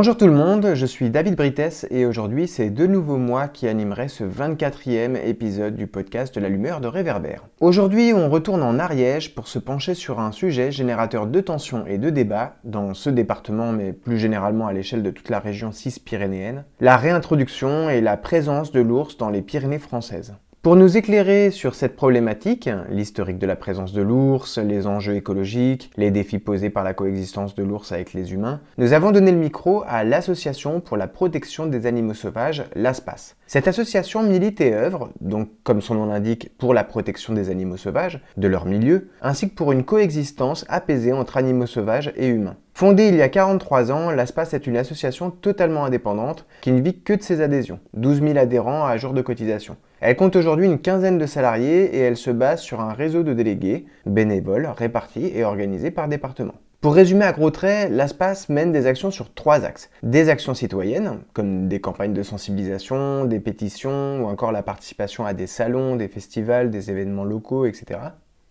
Bonjour 0.00 0.16
tout 0.16 0.26
le 0.26 0.32
monde, 0.32 0.72
je 0.72 0.86
suis 0.86 1.10
David 1.10 1.36
Brites 1.36 1.86
et 1.90 2.06
aujourd'hui 2.06 2.48
c'est 2.48 2.70
de 2.70 2.86
nouveau 2.86 3.18
moi 3.18 3.48
qui 3.48 3.68
animerai 3.68 4.08
ce 4.08 4.24
24e 4.24 5.14
épisode 5.26 5.76
du 5.76 5.86
podcast 5.86 6.34
de 6.34 6.40
l'allumeur 6.40 6.80
de 6.80 6.88
réverbère. 6.88 7.44
Aujourd'hui 7.60 8.14
on 8.14 8.30
retourne 8.30 8.62
en 8.62 8.78
Ariège 8.78 9.34
pour 9.34 9.46
se 9.46 9.58
pencher 9.58 9.92
sur 9.92 10.18
un 10.18 10.32
sujet 10.32 10.72
générateur 10.72 11.26
de 11.26 11.40
tensions 11.42 11.84
et 11.86 11.98
de 11.98 12.08
débats 12.08 12.54
dans 12.64 12.94
ce 12.94 13.10
département 13.10 13.72
mais 13.72 13.92
plus 13.92 14.16
généralement 14.16 14.68
à 14.68 14.72
l'échelle 14.72 15.02
de 15.02 15.10
toute 15.10 15.28
la 15.28 15.38
région 15.38 15.70
cis-pyrénéenne, 15.70 16.64
la 16.80 16.96
réintroduction 16.96 17.90
et 17.90 18.00
la 18.00 18.16
présence 18.16 18.72
de 18.72 18.80
l'ours 18.80 19.18
dans 19.18 19.28
les 19.28 19.42
Pyrénées 19.42 19.78
françaises. 19.78 20.32
Pour 20.62 20.76
nous 20.76 20.98
éclairer 20.98 21.50
sur 21.50 21.74
cette 21.74 21.96
problématique, 21.96 22.68
l'historique 22.90 23.38
de 23.38 23.46
la 23.46 23.56
présence 23.56 23.94
de 23.94 24.02
l'ours, 24.02 24.58
les 24.58 24.86
enjeux 24.86 25.14
écologiques, 25.14 25.90
les 25.96 26.10
défis 26.10 26.38
posés 26.38 26.68
par 26.68 26.84
la 26.84 26.92
coexistence 26.92 27.54
de 27.54 27.62
l'ours 27.62 27.92
avec 27.92 28.12
les 28.12 28.34
humains, 28.34 28.60
nous 28.76 28.92
avons 28.92 29.10
donné 29.10 29.32
le 29.32 29.38
micro 29.38 29.82
à 29.86 30.04
l'Association 30.04 30.82
pour 30.82 30.98
la 30.98 31.06
protection 31.06 31.64
des 31.64 31.86
animaux 31.86 32.12
sauvages, 32.12 32.64
l'ASPAS. 32.74 33.36
Cette 33.46 33.68
association 33.68 34.22
milite 34.22 34.60
et 34.60 34.74
œuvre, 34.74 35.08
donc 35.22 35.48
comme 35.64 35.80
son 35.80 35.94
nom 35.94 36.04
l'indique, 36.04 36.50
pour 36.58 36.74
la 36.74 36.84
protection 36.84 37.32
des 37.32 37.48
animaux 37.48 37.78
sauvages, 37.78 38.20
de 38.36 38.46
leur 38.46 38.66
milieu, 38.66 39.08
ainsi 39.22 39.48
que 39.48 39.54
pour 39.54 39.72
une 39.72 39.84
coexistence 39.84 40.66
apaisée 40.68 41.14
entre 41.14 41.38
animaux 41.38 41.64
sauvages 41.64 42.12
et 42.16 42.26
humains. 42.26 42.56
Fondée 42.80 43.08
il 43.08 43.16
y 43.16 43.20
a 43.20 43.28
43 43.28 43.92
ans, 43.92 44.10
l'ASPAS 44.10 44.54
est 44.54 44.66
une 44.66 44.78
association 44.78 45.30
totalement 45.30 45.84
indépendante 45.84 46.46
qui 46.62 46.72
ne 46.72 46.80
vit 46.80 46.98
que 46.98 47.12
de 47.12 47.20
ses 47.20 47.42
adhésions, 47.42 47.78
12 47.92 48.22
000 48.22 48.38
adhérents 48.38 48.86
à 48.86 48.96
jour 48.96 49.12
de 49.12 49.20
cotisation. 49.20 49.76
Elle 50.00 50.16
compte 50.16 50.34
aujourd'hui 50.34 50.64
une 50.64 50.78
quinzaine 50.78 51.18
de 51.18 51.26
salariés 51.26 51.94
et 51.94 51.98
elle 51.98 52.16
se 52.16 52.30
base 52.30 52.62
sur 52.62 52.80
un 52.80 52.94
réseau 52.94 53.22
de 53.22 53.34
délégués, 53.34 53.84
bénévoles, 54.06 54.66
répartis 54.74 55.30
et 55.34 55.44
organisés 55.44 55.90
par 55.90 56.08
département. 56.08 56.54
Pour 56.80 56.94
résumer 56.94 57.26
à 57.26 57.32
gros 57.32 57.50
traits, 57.50 57.90
l'ASPAS 57.90 58.46
mène 58.48 58.72
des 58.72 58.86
actions 58.86 59.10
sur 59.10 59.34
trois 59.34 59.66
axes. 59.66 59.90
Des 60.02 60.30
actions 60.30 60.54
citoyennes, 60.54 61.18
comme 61.34 61.68
des 61.68 61.82
campagnes 61.82 62.14
de 62.14 62.22
sensibilisation, 62.22 63.26
des 63.26 63.40
pétitions 63.40 64.22
ou 64.22 64.26
encore 64.26 64.52
la 64.52 64.62
participation 64.62 65.26
à 65.26 65.34
des 65.34 65.46
salons, 65.46 65.96
des 65.96 66.08
festivals, 66.08 66.70
des 66.70 66.90
événements 66.90 67.24
locaux, 67.24 67.66
etc. 67.66 68.00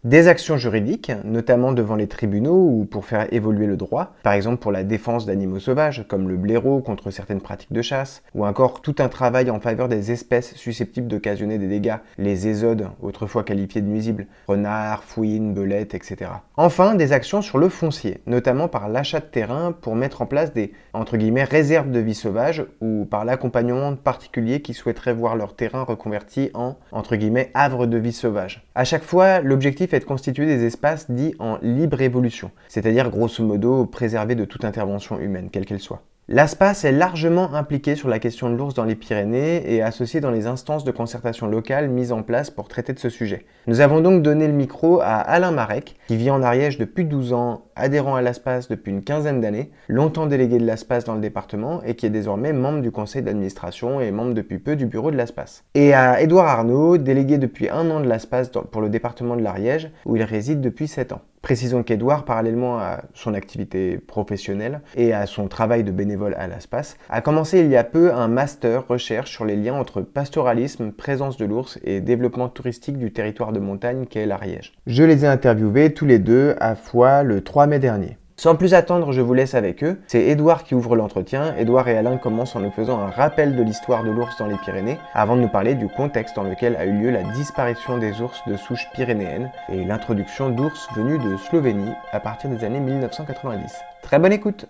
Des 0.05 0.29
actions 0.29 0.55
juridiques, 0.55 1.11
notamment 1.25 1.73
devant 1.73 1.97
les 1.97 2.07
tribunaux 2.07 2.55
ou 2.55 2.85
pour 2.85 3.03
faire 3.03 3.27
évoluer 3.33 3.67
le 3.67 3.75
droit, 3.75 4.13
par 4.23 4.31
exemple 4.31 4.59
pour 4.59 4.71
la 4.71 4.85
défense 4.85 5.25
d'animaux 5.25 5.59
sauvages, 5.59 6.05
comme 6.07 6.29
le 6.29 6.37
blaireau 6.37 6.79
contre 6.79 7.11
certaines 7.11 7.41
pratiques 7.41 7.73
de 7.73 7.81
chasse, 7.81 8.23
ou 8.33 8.45
encore 8.45 8.79
tout 8.79 8.95
un 8.99 9.09
travail 9.09 9.51
en 9.51 9.59
faveur 9.59 9.89
des 9.89 10.13
espèces 10.13 10.55
susceptibles 10.55 11.07
d'occasionner 11.07 11.57
des 11.57 11.67
dégâts, 11.67 11.97
les 12.17 12.47
ésodes, 12.47 12.87
autrefois 13.01 13.43
qualifiés 13.43 13.81
de 13.81 13.87
nuisibles, 13.87 14.27
renards, 14.47 15.03
fouines, 15.03 15.53
belettes, 15.53 15.93
etc. 15.93 16.31
Enfin, 16.55 16.95
des 16.95 17.11
actions 17.11 17.41
sur 17.41 17.57
le 17.57 17.67
foncier, 17.67 18.21
notamment 18.25 18.69
par 18.69 18.87
l'achat 18.87 19.19
de 19.19 19.25
terrain 19.25 19.73
pour 19.73 19.97
mettre 19.97 20.21
en 20.21 20.25
place 20.25 20.53
des, 20.53 20.71
entre 20.93 21.17
guillemets, 21.17 21.43
réserves 21.43 21.91
de 21.91 21.99
vie 21.99 22.15
sauvage, 22.15 22.65
ou 22.79 23.03
par 23.03 23.25
l'accompagnement 23.25 23.91
de 23.91 23.97
particuliers 23.97 24.61
qui 24.61 24.73
souhaiteraient 24.73 25.13
voir 25.13 25.35
leur 25.35 25.57
terrain 25.57 25.83
reconverti 25.83 26.51
en, 26.53 26.77
entre 26.93 27.17
guillemets, 27.17 27.51
havre 27.53 27.85
de 27.85 27.97
vie 27.97 28.13
sauvage. 28.13 28.65
À 28.75 28.85
chaque 28.85 29.03
fois, 29.03 29.41
l'objectif 29.41 29.88
est 29.93 29.99
de 29.99 30.05
constituer 30.05 30.45
des 30.45 30.65
espaces 30.65 31.09
dits 31.09 31.35
en 31.39 31.57
libre 31.61 32.01
évolution, 32.01 32.51
c'est-à-dire 32.67 33.09
grosso 33.09 33.43
modo 33.43 33.85
préservés 33.85 34.35
de 34.35 34.45
toute 34.45 34.65
intervention 34.65 35.19
humaine, 35.19 35.49
quelle 35.51 35.65
qu'elle 35.65 35.79
soit. 35.79 36.03
L'ASPAS 36.31 36.83
est 36.83 36.91
largement 36.91 37.55
impliqué 37.55 37.95
sur 37.95 38.07
la 38.07 38.19
question 38.19 38.51
de 38.51 38.55
l'ours 38.55 38.75
dans 38.75 38.83
les 38.83 38.93
Pyrénées 38.93 39.73
et 39.73 39.81
associé 39.81 40.21
dans 40.21 40.29
les 40.29 40.45
instances 40.45 40.83
de 40.83 40.91
concertation 40.91 41.47
locales 41.47 41.89
mises 41.89 42.11
en 42.11 42.21
place 42.21 42.51
pour 42.51 42.67
traiter 42.67 42.93
de 42.93 42.99
ce 42.99 43.09
sujet. 43.09 43.47
Nous 43.65 43.81
avons 43.81 43.99
donc 43.99 44.21
donné 44.21 44.45
le 44.45 44.53
micro 44.53 45.01
à 45.01 45.15
Alain 45.15 45.49
Marek, 45.49 45.95
qui 46.07 46.17
vit 46.17 46.29
en 46.29 46.43
Ariège 46.43 46.77
depuis 46.77 47.05
12 47.05 47.33
ans, 47.33 47.63
adhérent 47.75 48.13
à 48.13 48.21
l'ASPAS 48.21 48.67
depuis 48.69 48.91
une 48.91 49.01
quinzaine 49.01 49.41
d'années, 49.41 49.71
longtemps 49.87 50.27
délégué 50.27 50.59
de 50.59 50.67
l'ASPAS 50.67 51.01
dans 51.01 51.15
le 51.15 51.19
département 51.19 51.81
et 51.83 51.95
qui 51.95 52.05
est 52.05 52.11
désormais 52.11 52.53
membre 52.53 52.83
du 52.83 52.91
conseil 52.91 53.23
d'administration 53.23 53.99
et 53.99 54.11
membre 54.11 54.35
depuis 54.35 54.59
peu 54.59 54.75
du 54.75 54.85
bureau 54.85 55.09
de 55.09 55.17
l'ASPAS. 55.17 55.63
Et 55.73 55.95
à 55.95 56.21
Édouard 56.21 56.45
Arnaud, 56.45 56.99
délégué 56.99 57.39
depuis 57.39 57.69
un 57.69 57.89
an 57.89 58.01
de 58.01 58.07
l'ASPAS 58.07 58.49
pour 58.71 58.81
le 58.81 58.89
département 58.89 59.35
de 59.35 59.41
l'Ariège, 59.41 59.89
où 60.05 60.15
il 60.15 60.21
réside 60.21 60.61
depuis 60.61 60.87
7 60.87 61.11
ans. 61.11 61.21
Précisons 61.41 61.83
qu'Edouard, 61.83 62.25
parallèlement 62.25 62.79
à 62.79 63.01
son 63.13 63.33
activité 63.33 63.97
professionnelle 63.97 64.81
et 64.95 65.13
à 65.13 65.25
son 65.25 65.47
travail 65.47 65.83
de 65.83 65.91
bénévole 65.91 66.35
à 66.37 66.47
l'ASPAS, 66.47 66.95
a 67.09 67.21
commencé 67.21 67.59
il 67.59 67.69
y 67.69 67.77
a 67.77 67.83
peu 67.83 68.13
un 68.13 68.27
master 68.27 68.87
recherche 68.87 69.31
sur 69.31 69.45
les 69.45 69.55
liens 69.55 69.75
entre 69.75 70.01
pastoralisme, 70.01 70.91
présence 70.91 71.37
de 71.37 71.45
l'ours 71.45 71.79
et 71.83 72.01
développement 72.01 72.49
touristique 72.49 72.97
du 72.97 73.13
territoire 73.13 73.53
de 73.53 73.59
montagne 73.59 74.05
qu'est 74.05 74.25
l'Ariège. 74.25 74.73
Je 74.85 75.03
les 75.03 75.23
ai 75.23 75.27
interviewés 75.27 75.93
tous 75.93 76.05
les 76.05 76.19
deux 76.19 76.55
à 76.59 76.75
fois 76.75 77.23
le 77.23 77.41
3 77.41 77.67
mai 77.67 77.79
dernier. 77.79 78.17
Sans 78.39 78.55
plus 78.55 78.73
attendre, 78.73 79.11
je 79.11 79.19
vous 79.19 79.33
laisse 79.33 79.53
avec 79.53 79.83
eux. 79.83 79.99
C'est 80.07 80.27
Edouard 80.27 80.63
qui 80.63 80.73
ouvre 80.73 80.95
l'entretien. 80.95 81.53
Edouard 81.57 81.89
et 81.89 81.97
Alain 81.97 82.15
commencent 82.15 82.55
en 82.55 82.61
nous 82.61 82.71
faisant 82.71 82.97
un 82.97 83.09
rappel 83.09 83.57
de 83.57 83.61
l'histoire 83.61 84.01
de 84.05 84.11
l'ours 84.11 84.37
dans 84.37 84.47
les 84.47 84.55
Pyrénées, 84.55 84.97
avant 85.13 85.35
de 85.35 85.41
nous 85.41 85.49
parler 85.49 85.75
du 85.75 85.89
contexte 85.89 86.37
dans 86.37 86.43
lequel 86.43 86.77
a 86.77 86.85
eu 86.85 86.93
lieu 86.93 87.09
la 87.09 87.23
disparition 87.23 87.97
des 87.97 88.21
ours 88.21 88.41
de 88.47 88.55
souche 88.55 88.87
pyrénéenne 88.93 89.51
et 89.67 89.83
l'introduction 89.83 90.49
d'ours 90.51 90.87
venus 90.95 91.19
de 91.19 91.35
Slovénie 91.35 91.91
à 92.13 92.21
partir 92.21 92.49
des 92.49 92.63
années 92.63 92.79
1990. 92.79 93.73
Très 94.03 94.19
bonne 94.19 94.31
écoute 94.31 94.67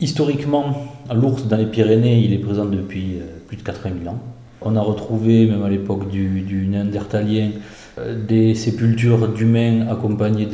Historiquement, 0.00 0.64
l'ours 1.14 1.46
dans 1.46 1.58
les 1.58 1.66
Pyrénées, 1.66 2.20
il 2.20 2.32
est 2.32 2.38
présent 2.38 2.64
depuis 2.64 3.16
euh, 3.16 3.24
plus 3.46 3.58
de 3.58 3.62
80 3.62 3.96
000 4.02 4.14
ans. 4.14 4.18
On 4.62 4.74
a 4.74 4.80
retrouvé, 4.80 5.46
même 5.46 5.62
à 5.62 5.68
l'époque 5.68 6.08
du, 6.08 6.66
Néandertalien, 6.70 7.50
euh, 7.98 8.16
des 8.26 8.54
sépultures 8.54 9.28
d'humains 9.28 9.86
accompagnées 9.90 10.48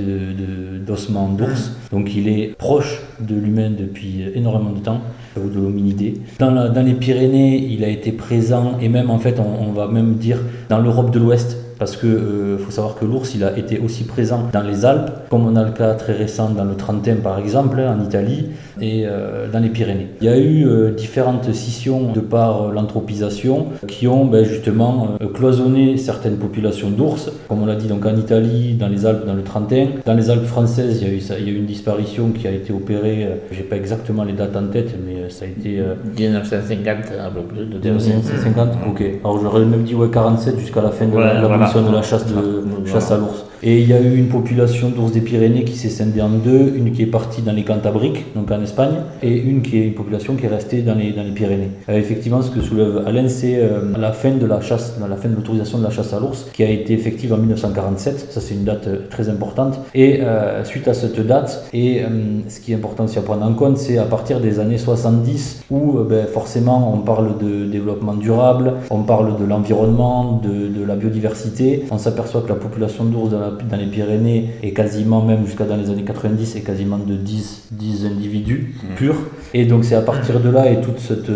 d'ossements 0.84 1.28
de, 1.28 1.38
d'ours. 1.38 1.72
Donc 1.92 2.12
il 2.16 2.28
est 2.28 2.56
proche 2.58 3.02
de 3.20 3.36
l'humain 3.36 3.70
depuis 3.70 4.24
énormément 4.34 4.72
de 4.72 4.80
temps, 4.80 5.00
ou 5.36 5.48
de 5.48 5.60
l'hominidé. 5.60 6.14
Dans, 6.40 6.84
les 6.84 6.94
Pyrénées, 6.94 7.56
il 7.56 7.84
a 7.84 7.88
été 7.88 8.10
présent, 8.10 8.78
et 8.80 8.88
même 8.88 9.10
en 9.10 9.20
fait, 9.20 9.38
on 9.38 9.70
va 9.70 9.86
même 9.86 10.14
dire 10.14 10.38
dans 10.68 10.78
l'Europe 10.78 11.12
de 11.12 11.20
l'Ouest, 11.20 11.65
parce 11.78 11.96
que 11.96 12.06
euh, 12.06 12.58
faut 12.58 12.70
savoir 12.70 12.94
que 12.94 13.04
l'ours 13.04 13.34
il 13.34 13.44
a 13.44 13.56
été 13.56 13.78
aussi 13.78 14.04
présent 14.04 14.48
dans 14.52 14.62
les 14.62 14.84
Alpes, 14.84 15.10
comme 15.30 15.46
on 15.46 15.56
a 15.56 15.64
le 15.64 15.72
cas 15.72 15.94
très 15.94 16.12
récent 16.12 16.50
dans 16.50 16.64
le 16.64 16.74
Trentin 16.74 17.16
par 17.22 17.38
exemple, 17.38 17.80
en 17.80 18.02
Italie, 18.02 18.46
et 18.80 19.04
euh, 19.06 19.50
dans 19.50 19.60
les 19.60 19.68
Pyrénées. 19.68 20.08
Il 20.20 20.26
y 20.26 20.30
a 20.30 20.36
eu 20.36 20.66
euh, 20.66 20.90
différentes 20.90 21.52
scissions 21.52 22.12
de 22.12 22.20
par 22.20 22.72
l'anthropisation 22.72 23.66
qui 23.88 24.06
ont 24.08 24.24
ben, 24.26 24.44
justement 24.44 25.16
cloisonné 25.34 25.96
certaines 25.96 26.36
populations 26.36 26.90
d'ours, 26.90 27.30
comme 27.48 27.62
on 27.62 27.66
l'a 27.66 27.76
dit 27.76 27.88
donc 27.88 28.04
en 28.06 28.16
Italie, 28.16 28.74
dans 28.74 28.88
les 28.88 29.06
Alpes, 29.06 29.26
dans 29.26 29.34
le 29.34 29.42
Trentin. 29.42 29.86
Dans 30.04 30.14
les 30.14 30.30
Alpes 30.30 30.44
françaises, 30.44 31.00
il 31.00 31.08
y 31.08 31.10
a 31.10 31.14
eu, 31.14 31.20
ça, 31.20 31.38
il 31.38 31.46
y 31.46 31.50
a 31.50 31.52
eu 31.52 31.56
une 31.56 31.66
disparition 31.66 32.30
qui 32.30 32.46
a 32.46 32.50
été 32.50 32.72
opérée, 32.72 33.28
j'ai 33.50 33.62
pas 33.62 33.76
exactement 33.76 34.24
les 34.24 34.32
dates 34.32 34.56
en 34.56 34.66
tête, 34.68 34.94
mais 35.04 35.30
ça 35.30 35.44
a 35.44 35.48
été... 35.48 35.82
1950 36.16 36.96
un 37.20 37.30
peu 37.30 37.42
plus. 37.42 37.64
De 37.66 37.78
1950 37.78 38.68
Ok. 38.88 39.02
Alors 39.22 39.40
j'aurais 39.40 39.64
même 39.64 39.82
dit 39.82 39.94
ouais, 39.94 40.10
47 40.10 40.58
jusqu'à 40.58 40.82
la 40.82 40.90
fin 40.90 41.06
de 41.06 41.16
la, 41.18 41.40
la 41.40 41.65
de 41.74 41.92
la 41.92 42.02
chasse, 42.02 42.26
de, 42.26 42.64
chasse 42.86 43.10
à 43.10 43.16
l'ours. 43.16 43.44
Et 43.68 43.80
il 43.80 43.88
y 43.88 43.92
a 43.92 44.00
eu 44.00 44.16
une 44.16 44.28
population 44.28 44.90
d'ours 44.90 45.10
des 45.10 45.20
Pyrénées 45.20 45.64
qui 45.64 45.76
s'est 45.76 45.88
scindée 45.88 46.22
en 46.22 46.28
deux, 46.28 46.72
une 46.76 46.92
qui 46.92 47.02
est 47.02 47.06
partie 47.06 47.42
dans 47.42 47.50
les 47.50 47.64
Cantabriques, 47.64 48.32
donc 48.36 48.48
en 48.52 48.62
Espagne, 48.62 48.94
et 49.24 49.36
une 49.36 49.60
qui 49.60 49.78
est 49.78 49.86
une 49.88 49.94
population 49.94 50.36
qui 50.36 50.46
est 50.46 50.48
restée 50.48 50.82
dans 50.82 50.94
les, 50.94 51.10
dans 51.10 51.24
les 51.24 51.32
Pyrénées. 51.32 51.70
Euh, 51.88 51.98
effectivement, 51.98 52.42
ce 52.42 52.52
que 52.52 52.60
soulève 52.60 53.02
Alain, 53.04 53.26
c'est 53.26 53.56
euh, 53.56 53.80
la 53.98 54.12
fin 54.12 54.30
de 54.30 54.46
la 54.46 54.60
chasse, 54.60 54.96
la 55.00 55.16
fin 55.16 55.28
de 55.28 55.34
l'autorisation 55.34 55.78
de 55.78 55.82
la 55.82 55.90
chasse 55.90 56.12
à 56.12 56.20
l'ours, 56.20 56.46
qui 56.52 56.62
a 56.62 56.70
été 56.70 56.92
effective 56.92 57.32
en 57.32 57.38
1947. 57.38 58.28
Ça, 58.30 58.40
c'est 58.40 58.54
une 58.54 58.62
date 58.62 58.86
euh, 58.86 58.98
très 59.10 59.28
importante. 59.28 59.80
Et 59.96 60.20
suite 60.62 60.86
à 60.86 60.94
cette 60.94 61.18
date, 61.26 61.66
et 61.72 62.02
ce 62.48 62.60
qui 62.60 62.70
est 62.70 62.76
important 62.76 63.04
aussi 63.04 63.18
à 63.18 63.22
prendre 63.22 63.44
en 63.44 63.54
compte, 63.54 63.78
c'est 63.78 63.98
à 63.98 64.04
partir 64.04 64.40
des 64.40 64.60
années 64.60 64.78
70 64.78 65.64
où 65.70 65.98
ben, 66.08 66.26
forcément 66.26 66.92
on 66.94 66.98
parle 66.98 67.38
de 67.38 67.64
développement 67.64 68.14
durable, 68.14 68.74
on 68.90 69.02
parle 69.02 69.38
de 69.38 69.44
l'environnement, 69.44 70.40
de, 70.42 70.68
de 70.68 70.84
la 70.84 70.94
biodiversité. 70.94 71.84
On 71.90 71.98
s'aperçoit 71.98 72.42
que 72.42 72.48
la 72.48 72.54
population 72.54 73.04
d'ours 73.04 73.30
dans 73.30 73.40
la 73.40 73.55
dans 73.70 73.76
les 73.76 73.86
Pyrénées 73.86 74.50
et 74.62 74.72
quasiment 74.72 75.22
même 75.22 75.44
jusqu'à 75.46 75.64
dans 75.64 75.76
les 75.76 75.90
années 75.90 76.04
90 76.04 76.56
et 76.56 76.62
quasiment 76.62 76.98
de 76.98 77.14
10, 77.14 77.68
10 77.72 78.06
individus 78.06 78.74
Mhm. 78.82 78.94
purs. 78.96 79.16
Et 79.54 79.64
donc 79.66 79.84
c'est 79.84 79.94
à 79.94 80.02
partir 80.02 80.40
de 80.40 80.48
là 80.50 80.70
et 80.70 80.80
toute 80.80 80.98
cette, 80.98 81.30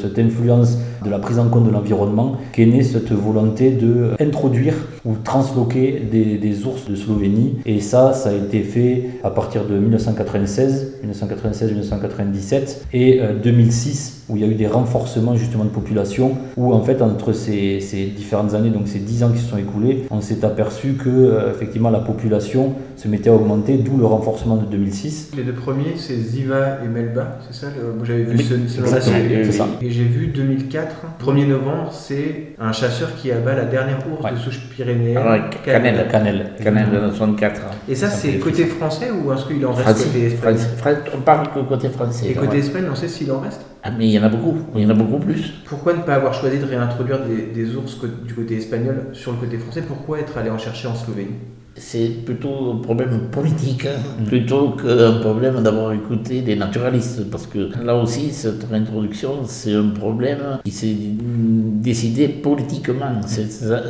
cette 0.00 0.18
influence 0.18 0.78
de 1.06 1.10
la 1.10 1.18
prise 1.18 1.38
en 1.38 1.48
compte 1.48 1.64
de 1.66 1.70
l'environnement 1.70 2.36
qu'est 2.52 2.66
née 2.66 2.82
cette 2.82 3.12
volonté 3.12 3.70
de 3.70 4.10
introduire 4.20 4.74
ou 5.04 5.14
transloquer 5.22 6.02
des, 6.10 6.36
des 6.36 6.66
ours 6.66 6.84
de 6.88 6.94
Slovénie. 6.96 7.56
Et 7.64 7.80
ça, 7.80 8.12
ça 8.12 8.30
a 8.30 8.32
été 8.34 8.62
fait 8.62 9.04
à 9.24 9.30
partir 9.30 9.64
de 9.64 9.78
1996, 9.78 10.98
1996, 11.02 11.70
1997 11.70 12.86
et 12.92 13.20
euh, 13.20 13.32
2006 13.42 14.24
où 14.28 14.36
il 14.36 14.42
y 14.42 14.44
a 14.44 14.48
eu 14.48 14.54
des 14.54 14.66
renforcements 14.66 15.36
justement 15.36 15.64
de 15.64 15.68
population, 15.70 16.32
où 16.56 16.72
en 16.72 16.80
fait 16.82 17.00
entre 17.00 17.32
ces, 17.32 17.78
ces 17.80 18.06
différentes 18.06 18.54
années, 18.54 18.70
donc 18.70 18.88
ces 18.88 18.98
10 18.98 19.22
ans 19.22 19.30
qui 19.30 19.38
se 19.38 19.48
sont 19.50 19.56
écoulés, 19.56 20.02
on 20.10 20.20
s'est 20.20 20.44
aperçu 20.44 20.94
que 20.94 21.08
euh, 21.08 21.50
effectivement 21.52 21.90
la 21.90 22.00
population 22.00 22.72
se 22.96 23.06
mettait 23.06 23.30
à 23.30 23.34
augmenter, 23.34 23.76
d'où 23.78 23.96
le 23.96 24.04
renforcement 24.04 24.56
de 24.56 24.64
2006. 24.66 25.30
Les 25.36 25.44
deux 25.44 25.52
premiers, 25.52 25.92
c'est 25.96 26.16
Ziva 26.16 26.78
et 26.84 26.88
Melba, 26.88 27.38
c'est 27.48 27.54
ça 27.60 27.66
le- 27.68 28.04
j'avais 28.04 28.24
vu 28.24 28.36
Oui, 28.36 28.44
ce, 28.44 28.80
nom-là. 28.80 29.66
Et 29.80 29.90
j'ai 29.90 30.04
vu 30.04 30.26
2004, 30.28 30.95
1er 31.24 31.46
novembre, 31.46 31.90
c'est 31.92 32.54
un 32.58 32.72
chasseur 32.72 33.14
qui 33.16 33.30
abat 33.32 33.54
la 33.54 33.64
dernière 33.64 33.98
ours 34.10 34.22
Ouais. 34.24 34.32
de 34.32 34.36
souche 34.36 34.60
pyrénéenne. 34.74 35.18
Ah 35.24 35.38
Canel. 35.64 36.06
Cannelle. 36.10 36.52
Canal 36.62 36.90
de 36.90 37.10
64. 37.10 37.60
Et 37.88 37.94
ça, 37.94 38.08
c'est 38.08 38.38
côté 38.38 38.64
français 38.66 39.10
ou 39.10 39.32
est-ce 39.32 39.46
qu'il 39.46 39.64
en 39.66 39.72
reste 39.72 40.04
côté 40.06 40.26
espagnol? 40.26 40.58
Français, 40.78 40.98
on 41.16 41.20
parle 41.20 41.48
que 41.52 41.60
côté 41.60 41.88
français. 41.88 42.26
Et 42.30 42.34
côté 42.34 42.48
ouais. 42.48 42.58
Espagne, 42.58 42.84
on 42.90 42.94
sait 42.94 43.08
s'il 43.08 43.30
en 43.32 43.40
reste? 43.40 43.60
Ah, 43.82 43.90
mais 43.96 44.06
il 44.06 44.10
y 44.12 44.18
en 44.18 44.24
a 44.24 44.28
beaucoup, 44.28 44.56
il 44.74 44.82
y 44.82 44.86
en 44.86 44.90
a 44.90 44.94
beaucoup 44.94 45.18
plus. 45.18 45.54
Pourquoi 45.66 45.92
ne 45.94 46.02
pas 46.02 46.14
avoir 46.14 46.34
choisi 46.34 46.58
de 46.58 46.64
réintroduire 46.64 47.20
des, 47.24 47.42
des 47.52 47.76
ours 47.76 47.98
du 48.24 48.34
côté 48.34 48.56
espagnol 48.56 49.08
sur 49.12 49.32
le 49.32 49.38
côté 49.38 49.58
français? 49.58 49.82
Pourquoi 49.82 50.18
être 50.20 50.36
allé 50.38 50.50
en 50.50 50.58
chercher 50.58 50.88
en 50.88 50.94
Slovénie? 50.94 51.34
C'est 51.78 52.08
plutôt 52.24 52.72
un 52.74 52.76
problème 52.82 53.28
politique, 53.30 53.84
hein, 53.86 54.00
plutôt 54.26 54.70
qu'un 54.70 55.12
problème 55.20 55.62
d'avoir 55.62 55.92
écouté 55.92 56.40
des 56.40 56.56
naturalistes. 56.56 57.30
Parce 57.30 57.46
que 57.46 57.68
là 57.84 57.94
aussi, 57.94 58.30
cette 58.32 58.64
réintroduction, 58.70 59.40
c'est 59.44 59.74
un 59.74 59.88
problème 59.90 60.38
qui 60.64 60.70
s'est 60.70 60.96
décidé 60.96 62.28
politiquement. 62.28 63.20
Ça, 63.26 63.42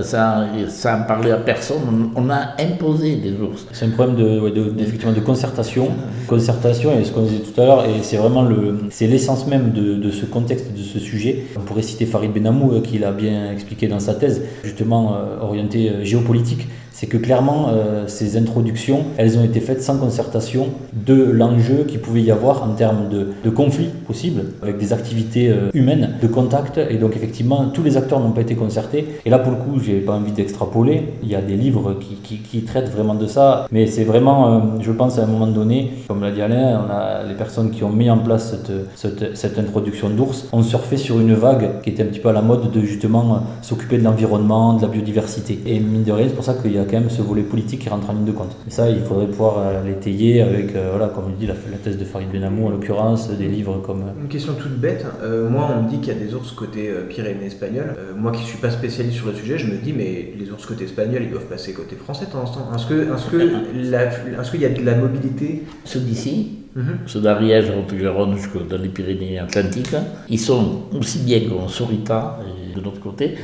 ça, 0.02 0.46
ça 0.68 0.98
en 0.98 1.02
parlait 1.06 1.30
à 1.30 1.36
personne. 1.36 2.10
On 2.16 2.28
a 2.28 2.56
imposé 2.60 3.16
des 3.16 3.32
ours. 3.40 3.66
C'est 3.72 3.86
un 3.86 3.90
problème 3.90 4.16
de, 4.16 4.40
ouais, 4.40 4.50
de- 4.50 5.20
concertation, 5.20 5.88
concertation 6.26 6.98
et 6.98 7.04
ce 7.04 7.12
qu'on 7.12 7.22
disait 7.22 7.38
tout 7.38 7.60
à 7.60 7.64
l'heure, 7.64 7.84
et 7.84 8.02
c'est 8.02 8.16
vraiment 8.16 8.42
le, 8.42 8.78
l'essence 9.00 9.46
même 9.46 9.70
de, 9.72 9.94
de 9.94 10.10
ce 10.10 10.26
contexte, 10.26 10.72
de 10.72 10.82
ce 10.82 10.98
sujet. 10.98 11.44
On 11.56 11.60
pourrait 11.60 11.82
citer 11.82 12.04
Farid 12.06 12.32
Benamou 12.32 12.72
euh, 12.72 12.80
qui 12.80 12.98
l'a 12.98 13.12
bien 13.12 13.52
expliqué 13.52 13.86
dans 13.88 14.00
sa 14.00 14.14
thèse, 14.14 14.42
justement 14.64 15.14
euh, 15.16 15.40
orientée 15.40 15.90
euh, 15.90 16.04
géopolitique. 16.04 16.66
C'est 16.98 17.08
que 17.08 17.18
clairement, 17.18 17.66
euh, 17.68 18.04
ces 18.06 18.38
introductions, 18.38 19.04
elles 19.18 19.36
ont 19.36 19.44
été 19.44 19.60
faites 19.60 19.82
sans 19.82 19.98
concertation 19.98 20.68
de 20.94 21.24
l'enjeu 21.30 21.84
qu'il 21.86 22.00
pouvait 22.00 22.22
y 22.22 22.30
avoir 22.30 22.62
en 22.62 22.72
termes 22.72 23.10
de, 23.10 23.50
conflits 23.50 23.90
possibles, 24.06 24.44
avec 24.62 24.78
des 24.78 24.94
activités 24.94 25.50
euh, 25.50 25.68
humaines, 25.74 26.14
de 26.22 26.26
contact, 26.26 26.78
et 26.78 26.96
donc 26.96 27.14
effectivement, 27.14 27.66
tous 27.66 27.82
les 27.82 27.98
acteurs 27.98 28.18
n'ont 28.20 28.30
pas 28.30 28.40
été 28.40 28.54
concertés. 28.54 29.20
Et 29.26 29.28
là, 29.28 29.38
pour 29.38 29.52
le 29.52 29.58
coup, 29.58 29.78
j'ai 29.78 30.00
pas 30.00 30.14
envie 30.14 30.32
d'extrapoler. 30.32 31.02
Il 31.22 31.28
y 31.28 31.34
a 31.34 31.42
des 31.42 31.56
livres 31.56 31.96
qui, 32.00 32.14
qui- 32.14 32.38
qui 32.38 32.62
traitent 32.62 32.88
vraiment 32.88 33.14
de 33.14 33.26
ça, 33.26 33.66
mais 33.70 33.86
c'est 33.86 34.04
vraiment, 34.04 34.54
euh, 34.54 34.58
je 34.80 34.90
pense, 34.90 35.18
à 35.18 35.24
un 35.24 35.26
moment 35.26 35.48
donné, 35.48 35.90
comme 36.08 36.22
l'a 36.22 36.30
dit 36.30 36.40
Alain, 36.40 36.82
on 36.82 36.90
a 36.90 37.24
les 37.28 37.34
personnes 37.34 37.72
qui 37.72 37.84
ont 37.84 37.92
mis 37.92 38.08
en 38.08 38.18
place 38.18 38.56
cette, 38.94 39.36
cette, 39.36 39.58
introduction 39.58 40.08
d'ours, 40.08 40.48
ont 40.50 40.62
surfé 40.62 40.96
sur 40.96 41.20
une 41.20 41.34
vague 41.34 41.82
qui 41.82 41.90
était 41.90 42.04
un 42.04 42.06
petit 42.06 42.20
peu 42.20 42.30
à 42.30 42.32
la 42.32 42.40
mode 42.42 42.70
de 42.70 42.80
justement 42.80 43.42
s'occuper 43.60 43.98
de 43.98 44.04
l'environnement, 44.04 44.72
de 44.72 44.82
la 44.82 44.88
biodiversité. 44.88 45.60
Et 45.66 45.78
mine 45.78 46.04
de 46.04 46.12
rien, 46.12 46.26
c'est 46.28 46.34
pour 46.34 46.44
ça 46.44 46.54
qu'il 46.54 46.72
y 46.72 46.78
a 46.78 46.85
quand 46.86 46.98
même 47.00 47.10
ce 47.10 47.22
volet 47.22 47.42
politique 47.42 47.80
qui 47.82 47.88
rentre 47.88 48.08
en 48.10 48.14
ligne 48.14 48.24
de 48.24 48.32
compte. 48.32 48.56
Et 48.66 48.70
ça, 48.70 48.88
il 48.88 49.00
faudrait 49.00 49.26
pouvoir 49.26 49.58
euh, 49.58 49.84
l'étayer 49.84 50.42
avec, 50.42 50.74
euh, 50.74 50.90
voilà, 50.92 51.08
comme 51.08 51.24
il 51.30 51.36
dit, 51.36 51.46
la, 51.46 51.54
la 51.70 51.76
thèse 51.78 51.98
de 51.98 52.04
Farid 52.04 52.30
Benamou 52.30 52.66
en 52.66 52.70
l'occurrence, 52.70 53.30
des 53.30 53.48
livres 53.48 53.78
comme. 53.84 54.02
euh, 54.02 54.22
Une 54.22 54.28
question 54.28 54.54
toute 54.54 54.78
bête. 54.78 55.04
euh, 55.22 55.48
moi, 55.48 55.68
on 55.78 55.82
me 55.84 55.88
dit 55.90 55.98
qu'il 55.98 56.12
y 56.12 56.16
a 56.16 56.18
des 56.18 56.34
ours 56.34 56.52
côté 56.52 56.88
euh, 56.88 57.02
Pyrénées 57.08 57.46
espagnoles. 57.46 57.94
Euh, 57.98 58.12
moi 58.16 58.32
qui 58.32 58.42
suis 58.44 58.58
pas 58.58 58.70
spécialiste 58.70 59.18
sur 59.18 59.26
le 59.28 59.34
sujet, 59.34 59.58
je 59.58 59.66
me 59.66 59.76
dis, 59.76 59.92
mais 59.92 60.32
les 60.38 60.50
ours 60.50 60.64
côté 60.66 60.84
espagnol, 60.84 61.22
ils 61.22 61.30
doivent 61.30 61.46
passer 61.46 61.72
côté 61.72 61.96
français 61.96 62.26
de 62.26 62.30
temps 62.32 62.42
en 62.42 62.46
temps. 62.46 62.68
Est-ce 62.74 62.86
que, 62.86 62.94
est-ce 63.14 63.26
que, 63.30 63.90
la- 63.90 64.04
est-ce 64.40 64.50
qu'il 64.50 64.60
y 64.62 64.66
a 64.66 64.70
de 64.70 64.82
la 64.84 64.94
mobilité? 64.94 65.64
Ceux 65.84 66.00
d'ici, 66.00 66.52
Mhm. 66.76 66.98
ceux 67.06 67.20
d'Ariège, 67.20 67.70
Haute-Garonne, 67.70 68.36
jusque 68.36 68.68
dans 68.68 68.76
les 68.76 68.88
Pyrénées-Atlantiques, 68.90 69.94
ils 70.28 70.38
sont 70.38 70.82
aussi 70.98 71.20
bien 71.20 71.40
qu'en 71.48 71.68
Sorita, 71.68 72.38
et 72.42 72.55
de 72.76 72.80
l'autre 72.84 73.00
côté, 73.00 73.36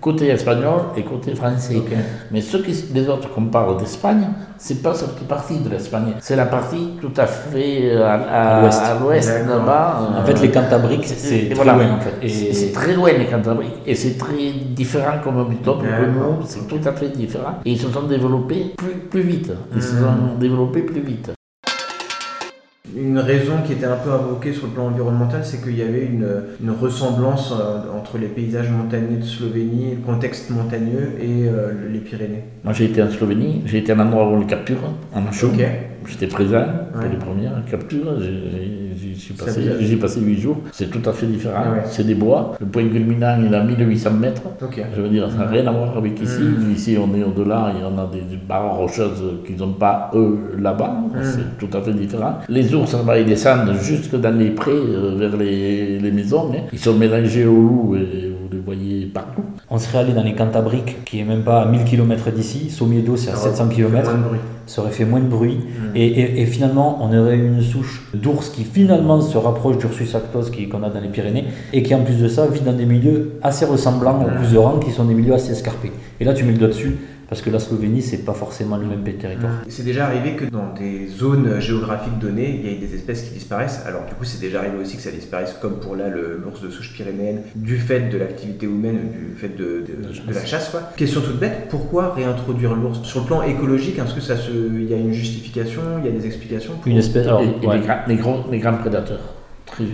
côté 0.00 0.28
espagnol 0.28 0.80
et 0.96 1.02
côté 1.02 1.34
français. 1.34 1.76
Mais 2.30 2.40
ceux 2.40 2.62
qui, 2.62 2.72
les 2.94 3.08
autres 3.08 3.28
qu'on 3.32 3.44
parle 3.46 3.78
d'Espagne, 3.78 4.26
c'est 4.58 4.82
pas 4.82 4.94
cette 4.94 5.18
partie 5.28 5.58
de 5.58 5.68
l'Espagne. 5.68 6.14
C'est 6.20 6.36
la 6.36 6.46
partie 6.46 6.90
tout 7.00 7.12
à 7.16 7.26
fait 7.26 7.96
à, 7.96 8.14
à- 8.14 8.60
l'ouest. 8.62 8.82
à 8.82 8.98
l'ouest, 9.00 9.28
D'accord. 9.28 9.56
là-bas. 9.58 10.00
En 10.10 10.20
euh, 10.20 10.24
fait, 10.24 10.40
les 10.42 10.50
Cantabriques, 10.50 11.06
c'est 11.06 11.46
très 11.46 11.54
voilà. 11.54 11.74
loin 11.74 11.96
en 11.96 12.00
fait. 12.00 12.28
C'est 12.28 12.72
très 12.72 12.94
loin 12.94 13.10
les 13.12 13.26
Cantabriques 13.26 13.80
et 13.86 13.94
c'est 13.94 14.16
très 14.18 14.50
différent 14.74 15.18
comme 15.22 15.48
biotope 15.48 15.82
que 15.82 16.06
nous, 16.06 16.42
c'est 16.46 16.66
tout 16.66 16.80
à 16.88 16.92
fait 16.92 17.08
différent. 17.16 17.58
Et 17.64 17.72
ils 17.72 17.78
se 17.80 17.88
sont 17.88 18.02
développés 18.02 18.74
plus, 18.76 18.94
plus 19.10 19.22
vite. 19.22 19.52
Ils 19.74 19.82
se 19.82 19.94
Mhm. 19.94 20.00
sont 20.00 20.38
développés 20.38 20.82
plus 20.82 21.00
vite. 21.00 21.30
Une 22.96 23.18
raison 23.18 23.54
qui 23.64 23.72
était 23.74 23.86
un 23.86 23.96
peu 23.96 24.10
invoquée 24.10 24.52
sur 24.52 24.66
le 24.66 24.72
plan 24.72 24.86
environnemental, 24.86 25.42
c'est 25.44 25.62
qu'il 25.62 25.76
y 25.76 25.82
avait 25.82 26.04
une, 26.06 26.26
une 26.62 26.70
ressemblance 26.70 27.52
euh, 27.52 27.96
entre 27.96 28.18
les 28.18 28.26
paysages 28.26 28.70
montagneux 28.70 29.18
de 29.18 29.24
Slovénie, 29.24 29.96
le 29.96 30.04
contexte 30.04 30.50
montagneux 30.50 31.12
et 31.20 31.48
euh, 31.48 31.72
les 31.92 32.00
Pyrénées. 32.00 32.44
Moi 32.64 32.72
j'ai 32.72 32.86
été 32.86 33.02
en 33.02 33.10
Slovénie, 33.10 33.62
j'ai 33.66 33.78
été 33.78 33.92
à 33.92 33.96
un 33.96 34.00
endroit 34.00 34.26
où 34.26 34.34
on 34.34 34.40
les 34.40 34.46
capture, 34.46 34.78
en 35.12 35.20
Macho. 35.20 35.48
Ok. 35.48 35.60
J'étais 36.10 36.26
présent 36.26 36.64
pour 36.92 37.02
Ouais. 37.02 37.08
les 37.08 37.16
premières 37.16 37.64
captures, 37.70 38.12
j'y 38.20 39.32
passé- 39.34 39.96
passé 39.96 40.20
8 40.20 40.40
jours, 40.40 40.58
c'est 40.72 40.90
tout 40.90 41.08
à 41.08 41.12
fait 41.12 41.26
différent. 41.26 41.62
Ah 41.66 41.70
ouais. 41.72 41.82
C'est 41.86 42.04
des 42.06 42.14
bois, 42.14 42.56
le 42.60 42.66
point 42.66 42.86
culminant 42.88 43.36
il 43.44 43.52
est 43.52 43.56
à 43.56 43.62
1800 43.62 44.10
mètres. 44.12 44.42
Je 44.96 45.00
veux 45.00 45.08
dire, 45.08 45.30
ça 45.30 45.38
n'a 45.38 45.46
rien 45.46 45.66
à 45.66 45.70
voir 45.72 45.96
avec 45.96 46.20
ici. 46.20 46.40
Mhm. 46.42 46.72
Ici, 46.74 46.96
on 46.98 47.14
est 47.16 47.22
au-delà 47.22 47.72
et 47.78 47.82
on 47.84 47.98
a 47.98 48.06
des, 48.12 48.22
des 48.22 48.36
barres 48.48 48.76
rocheuses 48.76 49.22
qu'ils 49.46 49.56
n'ont 49.58 49.72
pas, 49.72 50.10
eux, 50.14 50.38
là-bas. 50.58 50.94
Mhm. 51.14 51.20
C'est 51.22 51.58
tout 51.58 51.76
à 51.76 51.80
fait 51.80 51.92
différent. 51.92 52.34
Les 52.48 52.74
ours, 52.74 52.92
là-bas, 52.92 53.18
ils 53.20 53.26
descendent 53.26 53.72
jusque 53.80 54.16
dans 54.16 54.36
les 54.36 54.50
prés, 54.50 54.70
euh, 54.72 55.14
vers 55.16 55.36
les, 55.36 55.98
les 55.98 56.10
maisons. 56.10 56.50
hein. 56.52 56.62
Ils 56.72 56.78
sont 56.78 56.94
mélangés 56.94 57.46
aux 57.46 57.54
loups 57.54 57.96
et 57.96 58.32
vous 58.40 58.48
les 58.52 58.58
voyez 58.60 59.06
partout. 59.06 59.42
On 59.70 59.78
serait 59.78 59.98
allé 59.98 60.12
dans 60.12 60.24
les 60.24 60.34
Cantabriques, 60.34 61.04
qui 61.04 61.20
est 61.20 61.24
même 61.24 61.42
pas 61.42 61.62
à 61.62 61.66
1000 61.66 61.84
km 61.84 62.30
d'ici. 62.32 62.68
Somiedo, 62.70 63.16
c'est 63.16 63.30
à 63.30 63.36
700 63.36 63.68
km. 63.68 64.10
De. 64.70 64.74
Ça 64.74 64.82
aurait 64.82 64.90
fait 64.92 65.04
moins 65.04 65.20
de 65.20 65.26
bruit. 65.28 65.56
Mm. 65.58 65.96
Et, 65.96 66.06
et- 66.06 66.40
et 66.42 66.46
finalement, 66.46 66.98
on 67.02 67.16
aurait 67.18 67.36
eu 67.36 67.46
une 67.46 67.60
souche 67.62 68.08
d'ours 68.14 68.48
qui 68.50 68.64
finalement 68.64 69.20
se 69.20 69.36
rapproche 69.36 69.78
d'Ursus 69.78 70.14
actos 70.14 70.50
qui- 70.50 70.68
qu'on 70.68 70.82
a 70.82 70.90
dans 70.90 71.00
les 71.00 71.08
Pyrénées 71.08 71.44
et 71.72 71.82
qui 71.82 71.94
en 71.94 72.02
plus 72.02 72.14
de 72.20 72.28
ça 72.28 72.46
vit 72.46 72.60
dans 72.60 72.72
des 72.72 72.86
milieux 72.86 73.32
assez 73.42 73.64
ressemblants 73.64 74.24
aux 74.24 74.38
Bouzerans 74.38 74.78
qui 74.78 74.90
sont 74.90 75.04
des 75.04 75.14
milieux 75.14 75.34
assez 75.34 75.52
escarpés. 75.52 75.92
Et 76.20 76.24
là, 76.24 76.32
tu 76.34 76.44
mets 76.44 76.52
le 76.52 76.58
doigt 76.58 76.68
dessus 76.68 76.96
parce 77.30 77.40
que 77.42 77.48
la 77.50 77.60
Slovénie, 77.60 78.02
c'est 78.02 78.24
pas 78.24 78.34
forcément 78.34 78.76
le 78.76 78.86
même 78.86 79.02
territoire. 79.04 79.52
C'est 79.68 79.84
déjà 79.84 80.06
arrivé 80.06 80.32
que 80.32 80.44
dans 80.46 80.74
des 80.74 81.06
zones 81.06 81.60
géographiques 81.60 82.18
données, 82.18 82.60
il 82.62 82.68
y 82.70 82.74
ait 82.74 82.78
des 82.78 82.94
espèces 82.94 83.22
qui 83.22 83.34
disparaissent. 83.34 83.82
Alors 83.86 84.04
du 84.06 84.14
coup, 84.14 84.24
c'est 84.24 84.40
déjà 84.40 84.58
arrivé 84.58 84.76
aussi 84.82 84.96
que 84.96 85.02
ça 85.02 85.12
disparaisse, 85.12 85.54
comme 85.62 85.76
pour 85.80 85.94
là 85.96 86.08
l'ours 86.08 86.60
de 86.60 86.68
souche 86.68 86.92
pyrénéenne, 86.92 87.42
du 87.54 87.78
fait 87.78 88.08
de 88.10 88.18
l'activité 88.18 88.66
humaine, 88.66 88.98
du 89.12 89.36
fait 89.38 89.56
de, 89.56 89.84
de- 89.86 90.28
de 90.28 90.34
la 90.34 90.44
chasse. 90.44 90.70
Quoi. 90.70 90.82
Question 90.96 91.20
toute 91.20 91.38
bête, 91.38 91.68
pourquoi 91.70 92.12
réintroduire 92.14 92.74
l'ours? 92.74 93.00
Sur 93.04 93.20
le 93.20 93.26
plan 93.26 93.42
écologique, 93.42 93.98
est-ce 93.98 94.14
que 94.14 94.20
ça 94.20 94.36
se, 94.36 94.50
il 94.50 94.90
y 94.90 94.94
a 94.94 94.96
une 94.96 95.12
justification, 95.12 95.82
il 96.00 96.06
y 96.06 96.08
a 96.08 96.18
des 96.18 96.26
explications 96.26 96.72
pour- 96.82 96.90
Une 96.90 96.98
espèce. 96.98 97.26
alors, 97.26 97.42
et 97.42 97.46
et 97.62 97.66
ouais. 97.66 97.78
les, 98.08 98.16
grands, 98.16 98.44
les 98.50 98.58
grands 98.58 98.74
prédateurs, 98.74 99.20
très. 99.70 99.84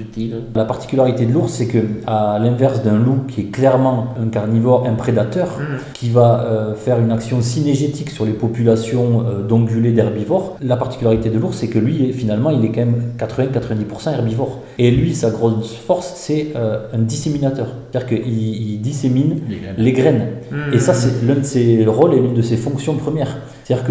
La 0.54 0.64
particularité 0.64 1.26
de 1.26 1.32
l'ours, 1.32 1.52
c'est 1.52 1.66
que, 1.66 1.78
à 2.06 2.38
l'inverse 2.38 2.82
d'un 2.82 2.98
loup 2.98 3.20
qui 3.28 3.42
est 3.42 3.50
clairement 3.50 4.14
un 4.22 4.28
carnivore, 4.28 4.86
un 4.86 4.94
prédateur, 4.94 5.58
Mhm. 5.58 5.78
qui 5.94 6.10
va 6.10 6.40
euh, 6.40 6.74
faire 6.74 6.98
une 7.00 7.10
action 7.12 7.40
synégétique 7.40 8.10
sur 8.10 8.24
les 8.24 8.32
populations 8.32 9.22
euh, 9.26 9.42
d'ongulés 9.42 9.92
d'herbivores, 9.92 10.56
la 10.62 10.76
particularité 10.76 11.30
de 11.30 11.38
l'ours, 11.38 11.56
c'est 11.56 11.68
que 11.68 11.78
lui, 11.78 12.12
finalement, 12.12 12.50
il 12.50 12.64
est 12.64 12.70
quand 12.70 12.80
même 12.86 13.02
80-90% 13.18 14.12
herbivore. 14.12 14.60
Et 14.78 14.90
lui, 14.90 15.14
sa 15.14 15.30
grosse 15.30 15.74
force, 15.74 16.12
c'est 16.16 16.48
euh, 16.56 16.78
un 16.92 16.98
disséminateur. 16.98 17.68
C'est-à-dire 17.92 18.08
qu'il 18.08 18.26
il 18.72 18.80
dissémine 18.80 19.40
Les 19.48 19.56
graines. 19.58 19.74
les 19.78 19.92
graines. 19.92 20.26
Mhm. 20.50 20.74
Et 20.74 20.78
ça, 20.78 20.94
c'est 20.94 21.22
l'un 21.26 21.34
de 21.36 21.42
ses 21.44 21.84
rôles 21.86 22.14
et 22.14 22.20
l'une 22.20 22.34
de 22.34 22.42
ses 22.42 22.56
fonctions 22.56 22.94
premières. 22.94 23.36
C'est-à-dire 23.64 23.86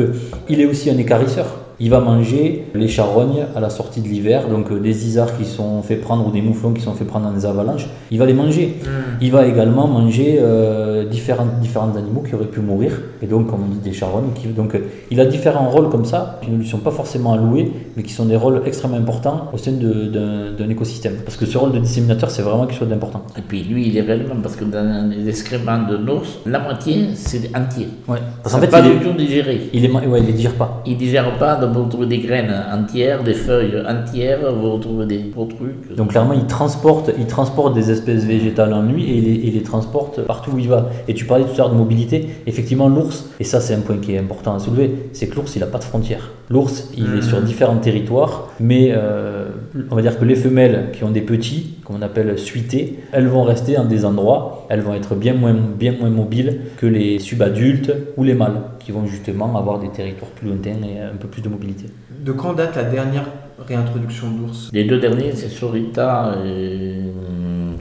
qu'il 0.48 0.62
est 0.62 0.66
aussi 0.66 0.90
un 0.90 0.98
écarisseur. 0.98 1.48
Il 1.80 1.90
va 1.90 2.00
manger 2.00 2.66
les 2.74 2.88
charognes 2.88 3.46
à 3.56 3.60
la 3.60 3.70
sortie 3.70 4.00
de 4.02 4.08
l'hiver, 4.08 4.48
donc 4.48 4.72
euh, 4.72 4.80
des 4.80 5.08
isards 5.08 5.38
qui 5.38 5.44
sont 5.44 5.82
fait 5.82 5.98
prendre 5.98 6.26
ou 6.26 6.32
des 6.32 6.42
mouflons 6.42 6.72
qui 6.72 6.82
sont 6.82 6.94
fait 6.94 7.04
prendre 7.04 7.26
dans 7.28 7.34
des 7.34 7.46
avalanches. 7.46 7.88
Il 8.12 8.20
va 8.20 8.26
les 8.26 8.34
manger. 8.34 8.78
Hmm. 8.82 9.18
Il 9.22 9.32
va 9.32 9.46
également 9.46 9.88
manger 9.88 10.38
euh, 10.40 11.06
différents, 11.06 11.48
différents 11.62 11.94
animaux 11.98 12.24
qui 12.28 12.34
auraient 12.34 12.46
pu 12.46 12.62
mourir, 12.62 12.92
et 13.22 13.28
donc, 13.28 13.48
comme 13.50 13.64
on 13.64 13.74
dit, 13.74 13.80
des 13.80 13.92
charognes. 13.92 14.30
Qui, 14.36 14.48
donc, 14.48 14.76
euh, 14.76 14.88
il 15.12 15.20
a 15.20 15.26
différents 15.26 15.70
rôles 15.70 15.90
comme 15.90 16.06
ça, 16.06 16.40
qui 16.42 16.50
ne 16.50 16.58
lui 16.58 16.68
sont 16.68 16.78
pas 16.78 16.92
forcément 16.92 17.34
alloués, 17.34 17.72
mais 17.98 18.04
qui 18.04 18.14
sont 18.14 18.26
des 18.26 18.38
rôles 18.38 18.62
extrêmement 18.66 18.98
importants 18.98 19.50
au 19.52 19.58
sein 19.58 19.74
d'un 19.74 20.70
écosystème. 20.70 21.16
Parce 21.26 21.36
que 21.36 21.46
ce 21.46 21.58
rôle 21.58 21.74
de 21.74 21.80
disséminateur, 21.80 22.32
c'est 22.32 22.42
vraiment 22.42 22.66
quelque 22.66 22.80
chose 22.80 22.90
d'important. 22.90 23.24
Et 23.38 23.42
puis 23.42 23.64
lui, 23.64 23.88
il 23.90 23.98
est 23.98 24.02
réellement, 24.02 24.36
parce 24.42 24.56
que 24.56 24.64
dans 24.64 25.10
les 25.10 25.28
excréments 25.28 25.84
de 25.90 25.98
l'ours, 25.98 26.40
la 26.46 26.60
moitié, 26.60 27.08
c'est 27.16 27.50
entier. 27.56 27.88
Ouais. 28.08 28.20
Parce 28.44 28.56
fait, 28.58 28.68
pas 28.68 28.80
il 28.80 28.92
du 28.92 28.98
est, 28.98 29.00
tout 29.02 29.18
digéré. 29.18 29.70
il 29.74 29.86
est, 29.86 29.92
ouais, 29.92 30.20
il 30.20 30.26
les 30.26 30.34
digère 30.34 30.54
pas. 30.54 30.82
Il 30.86 30.98
digère 30.98 31.38
pas, 31.38 31.56
donc 31.56 31.65
vous 31.68 31.84
retrouvez 31.84 32.08
des 32.08 32.20
graines 32.20 32.54
entières, 32.72 33.24
des 33.24 33.34
feuilles 33.34 33.82
entières, 33.88 34.54
vous 34.54 34.74
retrouvez 34.74 35.06
des 35.06 35.32
gros 35.34 35.46
trucs. 35.46 35.96
Donc 35.96 36.12
clairement, 36.12 36.34
il 36.34 36.46
transporte, 36.46 37.12
il 37.18 37.26
transporte 37.26 37.74
des 37.74 37.92
espèces 37.92 38.26
végétales 38.26 38.74
en 38.74 38.84
lui 38.84 39.04
et 39.04 39.18
il 39.18 39.24
les, 39.24 39.48
il 39.48 39.54
les 39.54 39.64
transporte 39.64 40.22
partout 40.22 40.52
où 40.52 40.60
il 40.60 40.68
va. 40.68 40.90
Et 41.08 41.14
tu 41.14 41.26
parlais 41.26 41.46
tout 41.46 41.54
à 41.54 41.58
l'heure 41.58 41.72
de 41.72 41.78
mobilité. 41.78 42.28
Effectivement, 42.48 42.88
l'ours, 42.88 43.30
et 43.40 43.44
ça 43.44 43.62
c'est 43.62 43.74
un 43.74 43.82
point 43.82 43.98
qui 43.98 44.14
est 44.14 44.20
important 44.20 44.56
à 44.56 44.60
soulever, 44.60 45.10
c'est 45.14 45.28
que 45.28 45.36
l'ours, 45.36 45.56
il 45.56 45.60
n'a 45.60 45.68
pas 45.68 45.80
de 45.80 45.84
frontières. 45.84 46.32
L'ours, 46.50 46.90
il 46.96 47.16
est 47.18 47.22
sur 47.24 47.42
différents 47.42 47.78
territoires, 47.78 48.50
mais 48.60 48.92
euh, 48.94 49.46
on 49.90 49.96
va 49.96 50.02
dire 50.02 50.20
que 50.20 50.26
les 50.26 50.36
femelles 50.36 50.90
qui 50.94 51.04
ont 51.04 51.10
des 51.10 51.22
petits, 51.22 51.76
qu'on 51.84 52.02
appelle 52.02 52.38
suités, 52.38 53.00
elles 53.12 53.28
vont 53.28 53.44
rester 53.44 53.74
dans 53.74 53.86
des 53.86 54.06
endroits, 54.06 54.68
elles 54.70 54.82
vont 54.82 54.94
être 54.94 55.16
bien 55.16 55.34
moins, 55.34 55.54
bien 55.54 55.94
moins 56.00 56.10
mobiles 56.10 56.60
que 56.78 56.86
les 56.86 57.20
subadultes 57.20 57.92
ou 58.18 58.24
les 58.24 58.36
mâles, 58.36 58.62
qui 58.86 58.92
vont 58.92 59.08
justement 59.08 59.58
avoir 59.58 59.80
des 59.80 59.90
territoires 59.90 60.30
plus 60.30 60.48
lointains 60.48 60.84
et 60.84 61.00
un 61.00 61.16
peu 61.16 61.28
plus 61.28 61.42
de 61.42 61.50
mobilité. 61.50 61.86
De 62.24 62.32
quand 62.32 62.54
date 62.54 62.76
la 62.76 62.84
dernière 62.84 63.26
réintroduction 63.68 64.30
d'ours 64.30 64.70
Les 64.72 64.84
deux 64.84 65.00
derniers, 65.00 65.34
c'est 65.34 65.50
Sorita 65.50 66.36
et. 66.46 67.00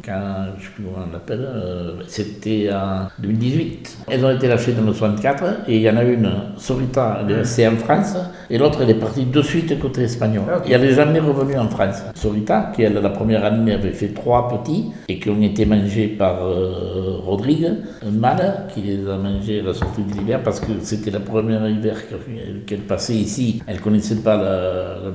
Quand, 0.04 0.46
je 0.58 0.60
ne 0.60 0.64
sais 0.66 0.70
plus 0.74 0.84
comment 0.84 1.06
on 1.08 1.12
l'appelle, 1.12 1.46
euh, 1.48 1.92
c'était 2.06 2.68
en 2.72 3.08
2018. 3.20 3.96
Elles 4.10 4.24
ont 4.24 4.30
été 4.30 4.48
lâchées 4.48 4.72
dans 4.72 4.82
le 4.84 4.92
64 4.92 5.44
et 5.68 5.76
il 5.76 5.82
y 5.82 5.88
en 5.90 5.96
a 5.96 6.02
une, 6.04 6.30
Sorita, 6.58 7.20
elle 7.24 7.30
est 7.32 7.36
restée 7.38 7.66
en 7.68 7.76
France 7.76 8.14
et 8.50 8.58
l'autre, 8.58 8.80
elle 8.82 8.90
est 8.90 8.94
partie 9.00 9.24
de 9.24 9.40
suite 9.42 9.78
côté 9.78 10.02
espagnol. 10.02 10.44
Ah, 10.52 10.58
ok. 10.58 10.68
Et 10.68 10.72
elle 10.72 10.82
n'est 10.82 10.92
jamais 10.92 11.20
revenue 11.20 11.56
en 11.58 11.68
France. 11.68 12.02
Sorita, 12.14 12.70
qui 12.74 12.82
elle, 12.82 12.94
la 12.94 13.08
première 13.10 13.44
année 13.44 13.72
avait 13.72 13.92
fait 13.92 14.08
trois 14.08 14.48
petits 14.48 14.90
et 15.08 15.18
qui 15.18 15.30
ont 15.30 15.40
été 15.40 15.64
mangés 15.64 16.08
par 16.08 16.44
euh, 16.44 17.16
Rodrigue, 17.24 17.70
un 18.06 18.10
mâle 18.10 18.66
qui 18.74 18.82
les 18.82 19.08
a 19.08 19.16
mangés 19.16 19.60
à 19.60 19.62
la 19.64 19.74
sortie 19.74 20.02
de 20.02 20.12
l'hiver 20.18 20.42
parce 20.42 20.60
que 20.60 20.72
c'était 20.82 21.10
la 21.10 21.20
première 21.20 21.66
hiver 21.68 21.96
qu'elle- 22.66 22.80
passait 22.80 23.14
ici. 23.14 23.62
Elle 23.66 23.80
connaissait 23.80 24.16
pas 24.16 24.36
la, 24.36 24.42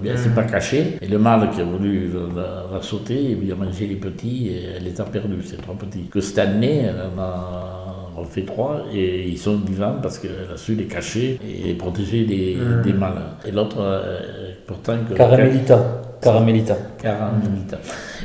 la 0.03 0.11
elle 0.11 0.17
s'est 0.17 0.29
pas 0.29 0.43
cachée. 0.43 0.97
Et 1.01 1.07
le 1.07 1.19
mâle 1.19 1.49
qui 1.53 1.61
a 1.61 1.63
voulu 1.63 2.09
la, 2.35 2.65
la 2.77 2.81
sauter, 2.81 3.37
il 3.39 3.51
a 3.51 3.55
mangé 3.55 3.85
les 3.85 3.95
petits 3.95 4.47
et 4.49 4.78
elle 4.79 4.85
les 4.85 5.01
a 5.01 5.03
perdus, 5.03 5.43
ces 5.43 5.57
trois 5.57 5.75
petits. 5.75 6.07
Que 6.09 6.21
cette 6.21 6.39
année, 6.39 6.83
elle 6.83 7.01
en 7.15 7.21
a 7.21 8.11
refait 8.15 8.43
trois 8.43 8.85
et 8.93 9.27
ils 9.27 9.37
sont 9.37 9.57
vivants 9.57 9.95
parce 10.01 10.19
qu'elle 10.19 10.49
a 10.53 10.57
su 10.57 10.75
les 10.75 10.85
cacher 10.85 11.39
et 11.67 11.73
protéger 11.75 12.25
des, 12.25 12.57
des 12.83 12.93
mâles. 12.93 13.21
Et 13.45 13.51
l'autre, 13.51 13.77
euh, 13.79 14.19
pourtant, 14.67 14.97
que 15.09 15.13
Caramelita. 15.15 16.01
Caramelita. 16.21 16.75
Caramelita. 17.01 17.77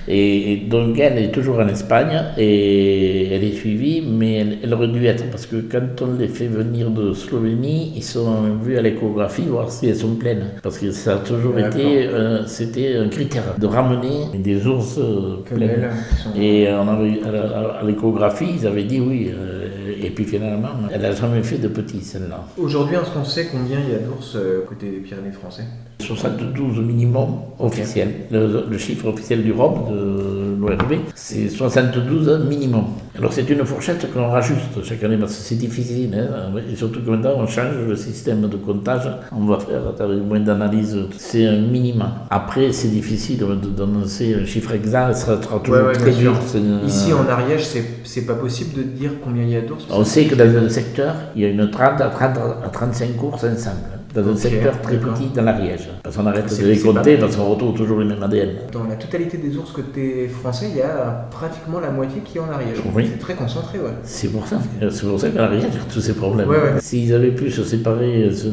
Et, 0.06 0.52
et 0.52 0.56
donc 0.68 0.98
elle 0.98 1.16
est 1.18 1.30
toujours 1.30 1.60
en 1.60 1.68
Espagne 1.68 2.20
et 2.36 3.32
elle 3.32 3.42
est 3.42 3.52
suivie, 3.52 4.02
mais 4.06 4.34
elle, 4.34 4.58
elle 4.62 4.74
aurait 4.74 4.88
dû 4.88 5.06
être, 5.06 5.30
parce 5.30 5.46
que 5.46 5.56
quand 5.56 6.02
on 6.02 6.18
les 6.18 6.28
fait 6.28 6.46
venir 6.48 6.90
de 6.90 7.14
Slovénie, 7.14 7.92
ils 7.96 8.02
sont 8.02 8.54
vus 8.62 8.76
à 8.76 8.82
l'échographie 8.82 9.42
voir 9.48 9.70
si 9.70 9.88
elles 9.88 9.96
sont 9.96 10.16
pleines. 10.16 10.44
Parce 10.62 10.78
que 10.78 10.90
ça 10.90 11.14
a 11.14 11.18
toujours 11.18 11.58
été, 11.58 12.06
euh, 12.08 12.44
c'était 12.46 12.96
un 12.96 13.08
critère 13.08 13.44
de 13.58 13.66
ramener 13.66 14.26
des 14.38 14.66
ours 14.66 14.98
euh, 14.98 15.36
pleines. 15.44 15.88
Sont- 16.22 16.38
Et 16.38 16.68
on 16.70 16.86
avait, 16.88 17.20
à 17.22 17.82
l'échographie, 17.84 18.46
ils 18.60 18.66
avaient 18.66 18.84
dit 18.84 19.00
oui. 19.00 19.30
euh, 19.32 19.68
et 20.02 20.10
puis 20.10 20.24
finalement, 20.24 20.68
elle 20.92 21.00
n'a 21.00 21.12
jamais 21.12 21.42
fait 21.42 21.56
de 21.56 21.68
petits, 21.68 22.02
celle-là. 22.02 22.44
Aujourd'hui, 22.58 22.96
est-ce 22.96 23.10
qu'on 23.10 23.24
sait 23.24 23.46
combien 23.50 23.78
il 23.80 23.92
y 23.92 23.96
a 23.96 24.00
d'ours 24.00 24.34
euh, 24.36 24.60
côté 24.68 24.90
des 24.90 24.98
Pyrénées 24.98 25.32
français? 25.32 25.62
72 26.00 26.80
minimum 26.80 27.28
officiel. 27.58 28.08
Le, 28.30 28.64
le 28.68 28.78
chiffre 28.78 29.06
officiel 29.08 29.42
du 29.42 29.52
ROM, 29.52 29.74
de 29.90 30.56
l'ORB, 30.60 30.94
c'est 31.14 31.48
72 31.48 32.40
minimum. 32.48 32.84
Alors 33.16 33.32
c'est 33.32 33.48
une 33.48 33.64
fourchette 33.64 34.12
qu'on 34.12 34.28
rajuste 34.28 34.82
chaque 34.82 35.02
année 35.04 35.16
parce 35.16 35.36
que 35.36 35.42
c'est 35.42 35.54
difficile. 35.54 36.14
hein. 36.14 36.50
Et 36.70 36.74
surtout 36.76 37.00
que 37.00 37.10
maintenant 37.10 37.34
on 37.38 37.46
change 37.46 37.76
le 37.86 37.94
système 37.96 38.42
de 38.48 38.56
comptage. 38.56 39.08
On 39.32 39.44
va 39.46 39.58
faire 39.58 39.80
avec 40.00 40.22
moins 40.22 40.40
d'analyse. 40.40 40.98
C'est 41.16 41.46
un 41.46 41.60
minimum. 41.60 42.08
Après 42.30 42.72
c'est 42.72 42.88
difficile 42.88 43.38
de 43.38 43.54
d'annoncer 43.68 44.36
un 44.42 44.44
chiffre 44.44 44.72
exact. 44.72 45.14
Ça 45.14 45.40
sera 45.40 45.58
toujours 45.60 45.76
Ouais, 45.80 45.86
ouais, 45.86 45.92
très 45.92 46.10
bien 46.10 46.20
dur. 46.20 46.34
sûr. 46.34 46.42
C'est 46.46 46.58
une- 46.58 46.80
Ici 46.86 47.12
en 47.12 47.26
Ariège, 47.30 47.64
c'est 48.04 48.26
pas 48.26 48.34
possible 48.34 48.76
de 48.76 48.82
dire 48.82 49.12
combien 49.22 49.44
il 49.44 49.50
y 49.50 49.56
a 49.56 49.60
d'ours 49.62 49.86
On 49.90 50.00
que- 50.00 50.04
sait 50.08 50.24
que 50.24 50.34
dans 50.34 50.52
le 50.52 50.68
secteur, 50.68 51.14
il 51.36 51.42
y 51.42 51.44
a 51.44 51.48
une 51.48 51.70
30 51.70 52.00
à, 52.00 52.08
30 52.08 52.36
à 52.64 52.68
35 52.68 53.16
courses 53.16 53.44
ensemble. 53.44 53.76
Dans 54.14 54.28
un 54.28 54.37
secteur 54.37 54.80
très 54.80 54.97
petit 54.97 55.28
dans 55.35 55.42
l'Ariège. 55.42 55.88
Parce 56.02 56.16
qu'on 56.16 56.26
arrête 56.26 56.61
de 56.61 56.66
les 56.66 56.78
compter 56.78 57.16
parce 57.16 57.37
qu'on 57.37 57.44
retrouve 57.47 57.75
toujours 57.76 57.99
les 57.99 58.06
mêmes 58.06 58.23
ADN. 58.23 58.50
Dans 58.73 58.85
la 58.85 58.94
totalité 58.97 59.38
des 59.38 59.56
ours 59.56 59.73
côté 59.73 60.28
français, 60.28 60.66
il 60.71 60.76
y 60.78 60.83
a 60.83 61.26
pratiquement 61.30 61.80
la 61.80 61.90
moitié 61.90 62.21
qui 62.25 62.38
est 62.38 62.40
en 62.40 62.49
Ariège. 62.50 62.78
Oui. 62.94 63.09
C'est 63.12 63.18
très 63.18 63.35
concentré, 63.35 63.78
ouais. 63.78 63.90
C'est 64.04 64.28
pour 64.28 64.47
ça, 64.47 64.59
c'est 64.90 65.06
pour 65.06 65.18
ça 65.21 65.28
qu'à 65.30 65.40
l'Ariège, 65.42 65.64
il 65.68 65.75
y 65.75 65.76
a 65.78 65.85
tous 65.92 66.00
ces 66.00 66.14
problèmes. 66.14 66.49
Ouais, 66.49 66.56
ouais. 66.56 66.80
S'ils 66.80 67.12
avaient 67.12 67.33
pu 67.33 67.50
se 67.50 67.64
séparer, 67.64 68.30
se 68.30 68.49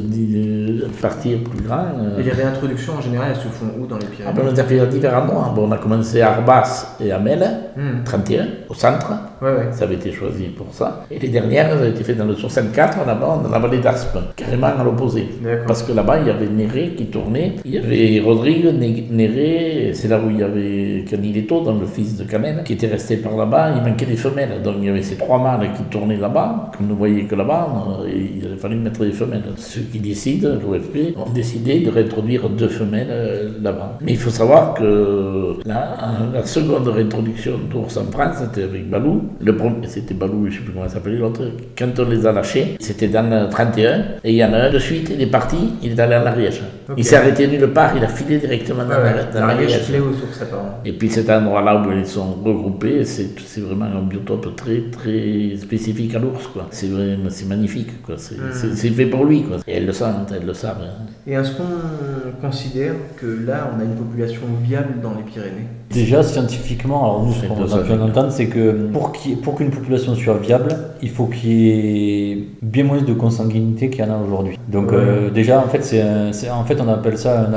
partir 1.01 1.39
plus 1.44 1.62
grand. 1.63 1.86
euh, 2.00 2.20
Et 2.20 2.24
les 2.24 2.32
réintroductions 2.32 2.94
en 2.98 3.01
général, 3.01 3.30
elles 3.32 3.36
se 3.41 3.48
font 3.48 3.68
où 3.80 3.86
dans 3.86 3.98
les 3.98 4.06
ah 4.06 4.32
Pyrénées 4.32 4.41
ben, 4.41 4.53
on 4.56 4.60
a 4.60 4.63
fait 4.63 4.88
différents 4.88 5.22
endroits. 5.24 5.53
Bon, 5.56 5.68
on 5.68 5.72
a 5.72 5.77
commencé 5.77 6.22
à 6.22 6.32
Arbas 6.34 6.96
et 7.00 7.12
à 7.12 7.20
Mel, 7.20 7.48
Hmm. 7.75 8.03
31, 8.03 8.48
au 8.70 8.74
centre. 8.74 9.12
Ouais. 9.41 9.70
Ça 9.72 9.86
avait 9.86 9.96
été 9.96 10.12
choisi 10.12 10.44
pour 10.50 10.68
ça. 10.74 11.06
Et 11.10 11.18
les 11.20 11.30
dernières, 11.30 11.70
elles 11.72 11.88
ont 11.88 11.89
été 11.89 12.03
faites 12.03 12.18
dans 12.18 12.25
le 12.25 12.36
64, 12.36 13.06
là-bas, 13.08 13.39
dans 13.44 13.50
la 13.50 13.60
vallée 13.60 13.80
d'Aspe, 13.80 14.18
carrément 14.36 14.68
à 14.68 14.84
l'opposé. 14.84 15.30
Parce 15.67 15.84
que 15.84 15.91
là-bas, 15.93 16.20
il 16.20 16.27
y 16.27 16.29
avait 16.29 16.48
Néré 16.48 16.93
qui 16.98 17.05
tournait, 17.05 17.53
il 17.65 17.72
y 17.74 17.77
avait 17.77 18.20
Rodrigue, 18.24 18.65
Né- 18.77 19.08
Néré, 19.10 19.91
c'est 19.93 20.08
là 20.08 20.20
où 20.20 20.29
il 20.29 20.39
y 20.39 20.43
avait 20.43 21.05
Canileto, 21.10 21.62
dans 21.62 21.74
le 21.77 21.86
fils 21.86 22.17
de 22.17 22.24
Canel, 22.24 22.63
qui 22.63 22.74
était 22.74 22.88
resté 22.88 23.17
par 23.17 23.36
là-bas, 23.38 23.74
il 23.77 23.89
manquait 23.89 24.05
des 24.05 24.15
femelles. 24.15 24.62
Donc 24.63 24.75
il 24.79 24.86
y 24.86 24.89
avait 24.89 25.01
ces 25.01 25.15
trois 25.15 25.39
mâles 25.41 25.70
qui 25.75 25.84
tournaient 25.84 26.17
là-bas, 26.17 26.72
comme 26.77 26.88
ne 26.88 26.93
voyait 26.93 27.24
que 27.24 27.36
là-bas, 27.36 27.67
il 28.08 28.58
fallu 28.58 28.75
mettre 28.75 29.01
des 29.05 29.12
femelles. 29.12 29.43
Ceux 29.58 29.81
qui 29.81 30.00
décident, 30.00 30.50
l'OFP, 30.62 31.15
ont 31.17 31.29
décidé 31.31 31.79
de 31.79 31.89
réintroduire 31.89 32.50
deux 32.50 32.67
femelles 32.67 33.08
euh, 33.10 33.50
là-bas. 33.62 33.98
Mais 34.01 34.12
il 34.13 34.17
faut 34.17 34.29
savoir 34.29 34.74
que 34.74 35.58
la, 35.65 35.98
la 36.34 36.43
seconde 36.46 36.88
réintroduction 36.88 37.53
d'ours 37.72 37.98
en 37.98 38.05
France, 38.12 38.38
c'était 38.41 38.63
avec 38.63 38.89
Balou. 38.89 39.22
Le 39.39 39.55
premier, 39.55 39.88
c'était 39.88 40.13
Balou, 40.13 40.46
je 40.46 40.48
ne 40.48 40.51
sais 40.51 40.60
plus 40.62 40.74
comment 40.74 40.88
ça 40.88 40.96
s'appelait 40.96 41.17
l'autre. 41.17 41.41
Quand 41.77 41.88
on 42.00 42.10
les 42.10 42.25
a 42.25 42.31
lâchés, 42.31 42.75
c'était 42.79 43.08
dans 43.08 43.29
le 43.29 43.50
31, 43.50 44.00
et 44.24 44.31
il 44.31 44.36
y 44.36 44.43
en 44.43 44.53
a 44.53 44.58
un 44.58 44.72
de 44.72 44.79
suite, 44.79 45.12
il 45.13 45.22
est 45.22 45.25
parti, 45.27 45.40
il 45.81 45.91
est 45.91 46.00
allé 46.00 46.15
en 46.15 46.25
Ariège. 46.25 46.62
Il 46.98 47.05
s'est 47.05 47.15
arrêté 47.15 47.48
nulle 47.48 47.67
part, 47.71 47.95
il 47.95 48.03
a 48.03 48.07
filé 48.07 48.38
directement 48.38 48.83
dans, 48.83 48.89
Ouais, 48.89 48.95
ouais. 49.03 49.15
la- 49.15 49.39
dans 49.39 49.45
L'Ariège. 49.48 49.71
Et 50.86 50.93
puis 50.93 51.10
cet 51.10 51.29
endroit-là 51.29 51.81
où 51.81 51.91
ils 51.91 52.05
sont 52.05 52.33
regroupés, 52.43 53.05
c'est 53.05 53.29
c'est 53.45 53.62
vraiment 53.62 53.86
un 53.86 54.01
biotope 54.03 54.55
très 54.55 54.81
très 54.91 55.55
spécifique 55.57 56.15
à 56.15 56.19
l'ours. 56.19 56.48
quoi. 56.48 56.67
C'est 56.71 57.48
magnifique. 57.48 58.01
quoi. 58.03 58.15
C'est 58.17 58.36
c'est- 58.53 58.75
c'est 58.75 58.89
fait 58.89 59.05
pour 59.05 59.25
lui. 59.25 59.43
quoi. 59.43 59.57
Et 59.67 59.74
elles 59.77 59.86
le 59.86 59.93
sentent, 59.93 60.31
elles 60.36 60.45
le 60.45 60.53
savent. 60.53 60.81
hein. 60.83 61.05
Et 61.27 61.33
est-ce 61.33 61.51
qu'on 61.51 62.41
considère 62.41 62.93
que 63.17 63.27
là, 63.48 63.71
on 63.75 63.79
a 63.79 63.83
une 63.83 63.95
population 63.95 64.41
viable 64.62 64.95
dans 65.01 65.13
les 65.15 65.24
Pyrénées? 65.24 65.67
Déjà, 65.93 66.24
scientifiquement, 66.24 67.03
alors 67.03 67.24
nous, 67.25 67.33
ce 67.33 67.45
qu'on 67.45 67.63
a 67.79 67.83
pu 67.83 67.91
entendre, 67.93 68.31
c'est 68.31 68.48
que 68.48 68.88
pour 68.93 69.12
qu'une 69.55 69.69
population 69.69 70.15
soit 70.15 70.38
viable, 70.38 70.75
il 71.01 71.10
faut 71.10 71.25
qu'il 71.25 71.51
y 71.51 71.69
ait 72.31 72.38
bien 72.62 72.83
moins 72.83 73.01
de 73.01 73.13
consanguinité 73.13 73.89
qu'il 73.89 74.03
y 74.05 74.07
en 74.07 74.13
a 74.13 74.17
aujourd'hui. 74.25 74.57
Donc, 74.67 74.91
Ouais. 74.91 74.98
euh, 74.98 75.29
déjà, 75.29 75.60
en 75.60 75.67
fait, 75.69 75.83
un- 76.01 76.31
en 76.53 76.63
fait, 76.63 76.77
on 76.81 76.88
appelle 76.88 77.17
ça 77.17 77.48
un, 77.48 77.53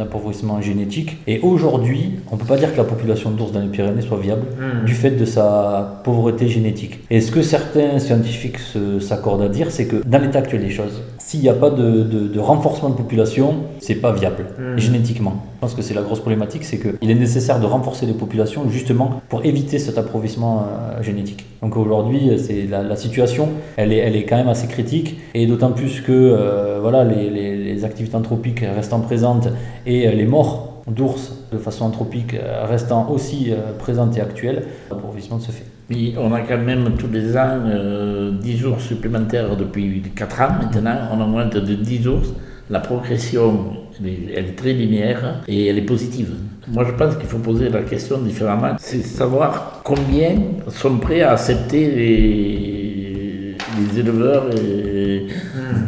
appauvrissement 0.00 0.60
génétique. 0.60 1.18
Et 1.26 1.40
aujourd'hui, 1.40 2.12
on 2.30 2.36
ne 2.36 2.40
peut 2.40 2.46
pas 2.46 2.56
dire 2.56 2.72
que 2.72 2.76
la 2.78 2.84
population 2.84 3.30
d'ours 3.30 3.52
dans 3.52 3.60
les 3.60 3.68
Pyrénées 3.68 4.02
soit 4.02 4.18
viable 4.18 4.42
Hmm. 4.58 4.84
du 4.84 4.94
fait 4.94 5.10
de 5.12 5.24
sa 5.24 6.00
pauvreté 6.04 6.48
génétique. 6.48 7.00
Et 7.10 7.20
ce 7.20 7.30
que 7.32 7.42
certains 7.42 7.98
scientifiques 7.98 8.58
s'accordent 9.00 9.42
à 9.42 9.48
dire, 9.48 9.68
c'est 9.70 9.86
que 9.86 9.96
dans 10.06 10.18
l'état 10.20 10.38
actuel 10.40 10.62
des 10.62 10.70
choses, 10.70 11.00
s'il 11.30 11.42
n'y 11.42 11.48
a 11.48 11.54
pas 11.54 11.70
de, 11.70 12.02
de- 12.02 12.26
de 12.26 12.40
renforcement 12.40 12.88
de 12.88 12.94
population, 12.96 13.54
c'est 13.78 13.94
pas 13.94 14.10
viable 14.12 14.46
Mm. 14.58 14.78
génétiquement. 14.78 15.34
Je 15.54 15.60
pense 15.60 15.74
que 15.74 15.82
c'est 15.82 15.94
la 15.94 16.02
grosse 16.02 16.18
problématique, 16.18 16.64
c'est 16.64 16.78
qu'il 16.80 17.08
est 17.08 17.14
nécessaire 17.14 17.60
de 17.60 17.66
renforcer 17.66 18.04
les 18.04 18.14
populations 18.14 18.68
justement 18.68 19.08
pour 19.28 19.44
éviter 19.44 19.78
cet 19.78 19.96
appauvrissement 19.96 20.54
euh, 20.64 21.00
génétique. 21.04 21.46
Donc 21.62 21.76
aujourd'hui, 21.76 22.22
c'est 22.44 22.66
la, 22.66 22.82
la 22.82 22.96
situation, 22.96 23.48
elle 23.76 23.92
est, 23.92 23.98
elle 23.98 24.16
est 24.16 24.24
quand 24.24 24.38
même 24.38 24.48
assez 24.48 24.66
critique, 24.66 25.20
et 25.34 25.46
d'autant 25.46 25.70
plus 25.70 26.00
que 26.00 26.10
euh, 26.10 26.78
voilà, 26.82 27.04
les, 27.04 27.30
les- 27.30 27.56
les 27.68 27.84
activités 27.84 28.16
anthropiques 28.16 28.64
restant 28.78 28.98
présentes 28.98 29.46
et 29.86 30.08
euh, 30.08 30.12
les 30.12 30.26
morts 30.26 30.82
d'ours 30.88 31.32
de 31.52 31.58
façon 31.58 31.84
anthropique 31.84 32.34
euh, 32.34 32.64
restant 32.68 33.08
aussi 33.08 33.52
présentes 33.78 34.16
et 34.18 34.20
actuelles, 34.20 34.64
l'appauvrissement 34.90 35.38
se 35.38 35.52
fait. 35.52 35.64
On 36.18 36.32
a 36.32 36.40
quand 36.42 36.58
même 36.58 36.96
tous 36.98 37.08
les 37.08 37.36
ans 37.36 37.60
euh, 37.66 38.30
10 38.40 38.56
jours 38.58 38.80
supplémentaires 38.80 39.56
depuis 39.56 40.02
4 40.14 40.40
ans 40.40 40.48
maintenant. 40.62 40.96
On 41.12 41.20
augmente 41.20 41.56
de 41.56 41.74
10 41.74 42.06
ours 42.08 42.28
la 42.70 42.78
progression, 42.78 43.72
elle 44.00 44.08
est, 44.08 44.18
elle 44.36 44.46
est 44.46 44.56
très 44.56 44.72
linéaire 44.72 45.42
et 45.48 45.66
elle 45.66 45.78
est 45.78 45.82
positive. 45.82 46.30
Moi, 46.68 46.84
je 46.86 46.92
pense 46.92 47.16
qu'il 47.16 47.26
faut 47.26 47.38
poser 47.38 47.68
la 47.68 47.82
question 47.82 48.18
différemment. 48.18 48.76
C'est 48.78 49.02
savoir 49.02 49.80
combien 49.82 50.36
sont 50.68 50.98
prêts 50.98 51.22
à 51.22 51.32
accepter 51.32 51.90
les, 51.90 53.56
les 53.76 53.98
éleveurs 53.98 54.50
et 54.56 55.26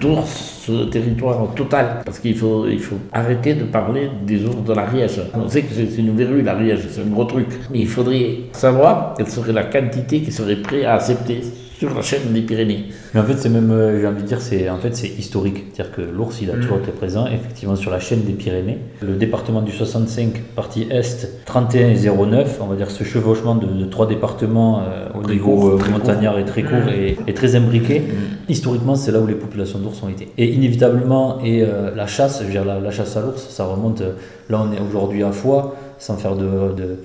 d'ours 0.00 0.51
sur 0.62 0.74
le 0.74 0.88
territoire 0.88 1.52
total. 1.54 2.02
Parce 2.04 2.20
qu'il 2.20 2.36
faut, 2.36 2.66
il 2.68 2.78
faut 2.78 2.98
arrêter 3.12 3.54
de 3.54 3.64
parler 3.64 4.08
des 4.24 4.44
ours 4.44 4.62
de 4.64 4.72
l'Ariège. 4.72 5.20
On 5.34 5.48
sait 5.48 5.62
que 5.62 5.74
c'est 5.74 6.00
une 6.00 6.14
verrue, 6.16 6.42
l'Ariège, 6.42 6.86
c'est 6.88 7.00
un 7.00 7.06
gros 7.06 7.24
truc. 7.24 7.48
Mais 7.70 7.80
il 7.80 7.88
faudrait 7.88 8.36
savoir 8.52 9.14
quelle 9.16 9.28
serait 9.28 9.52
la 9.52 9.64
quantité 9.64 10.20
qui 10.20 10.30
serait 10.30 10.56
prêt 10.56 10.84
à 10.84 10.94
accepter 10.94 11.40
sur 11.88 11.94
la 11.96 12.02
chaîne 12.02 12.32
des 12.32 12.42
Pyrénées. 12.42 12.84
Mais 13.12 13.20
en 13.20 13.24
fait, 13.24 13.36
c'est 13.36 13.48
même, 13.48 13.70
euh, 13.72 14.00
j'ai 14.00 14.06
envie 14.06 14.22
de 14.22 14.28
dire, 14.28 14.40
c'est 14.40 14.70
en 14.70 14.78
fait 14.78 14.94
c'est 14.94 15.08
historique. 15.08 15.64
C'est-à-dire 15.72 15.92
que 15.96 16.02
l'ours, 16.02 16.40
il 16.40 16.48
a 16.50 16.54
toujours 16.54 16.78
été 16.78 16.92
présent, 16.92 17.26
effectivement, 17.26 17.74
sur 17.74 17.90
la 17.90 17.98
chaîne 17.98 18.22
des 18.22 18.32
Pyrénées. 18.32 18.78
Le 19.00 19.14
département 19.16 19.62
du 19.62 19.72
65, 19.72 20.40
partie 20.54 20.86
est, 20.90 21.44
31 21.44 21.88
et 21.88 21.96
09, 21.96 22.58
on 22.60 22.66
va 22.66 22.76
dire 22.76 22.90
ce 22.90 23.02
chevauchement 23.02 23.56
de, 23.56 23.66
de 23.66 23.84
trois 23.86 24.06
départements 24.06 24.80
euh, 24.80 25.08
au 25.18 25.22
Très 25.22 25.32
niveau 25.32 25.54
court, 25.56 25.68
euh, 25.70 25.90
montagnard 25.90 26.38
et 26.38 26.44
très 26.44 26.62
court 26.62 26.88
et, 26.88 27.16
et 27.26 27.34
très 27.34 27.56
imbriqué. 27.56 28.02
Historiquement, 28.48 28.94
c'est 28.94 29.10
là 29.10 29.18
où 29.18 29.26
les 29.26 29.34
populations 29.34 29.80
d'ours 29.80 30.00
ont 30.04 30.08
été. 30.08 30.28
Et 30.38 30.52
inévitablement, 30.52 31.40
et 31.42 31.62
euh, 31.62 31.90
la 31.96 32.06
chasse, 32.06 32.38
je 32.40 32.44
veux 32.44 32.52
dire, 32.52 32.64
la, 32.64 32.78
la 32.78 32.92
chasse 32.92 33.16
à 33.16 33.22
l'ours, 33.22 33.44
ça 33.48 33.64
remonte. 33.64 34.02
là, 34.48 34.64
on 34.64 34.72
est 34.72 34.80
aujourd'hui 34.80 35.24
à 35.24 35.32
Foix 35.32 35.74
sans 36.02 36.16
faire 36.16 36.34
de, 36.34 36.48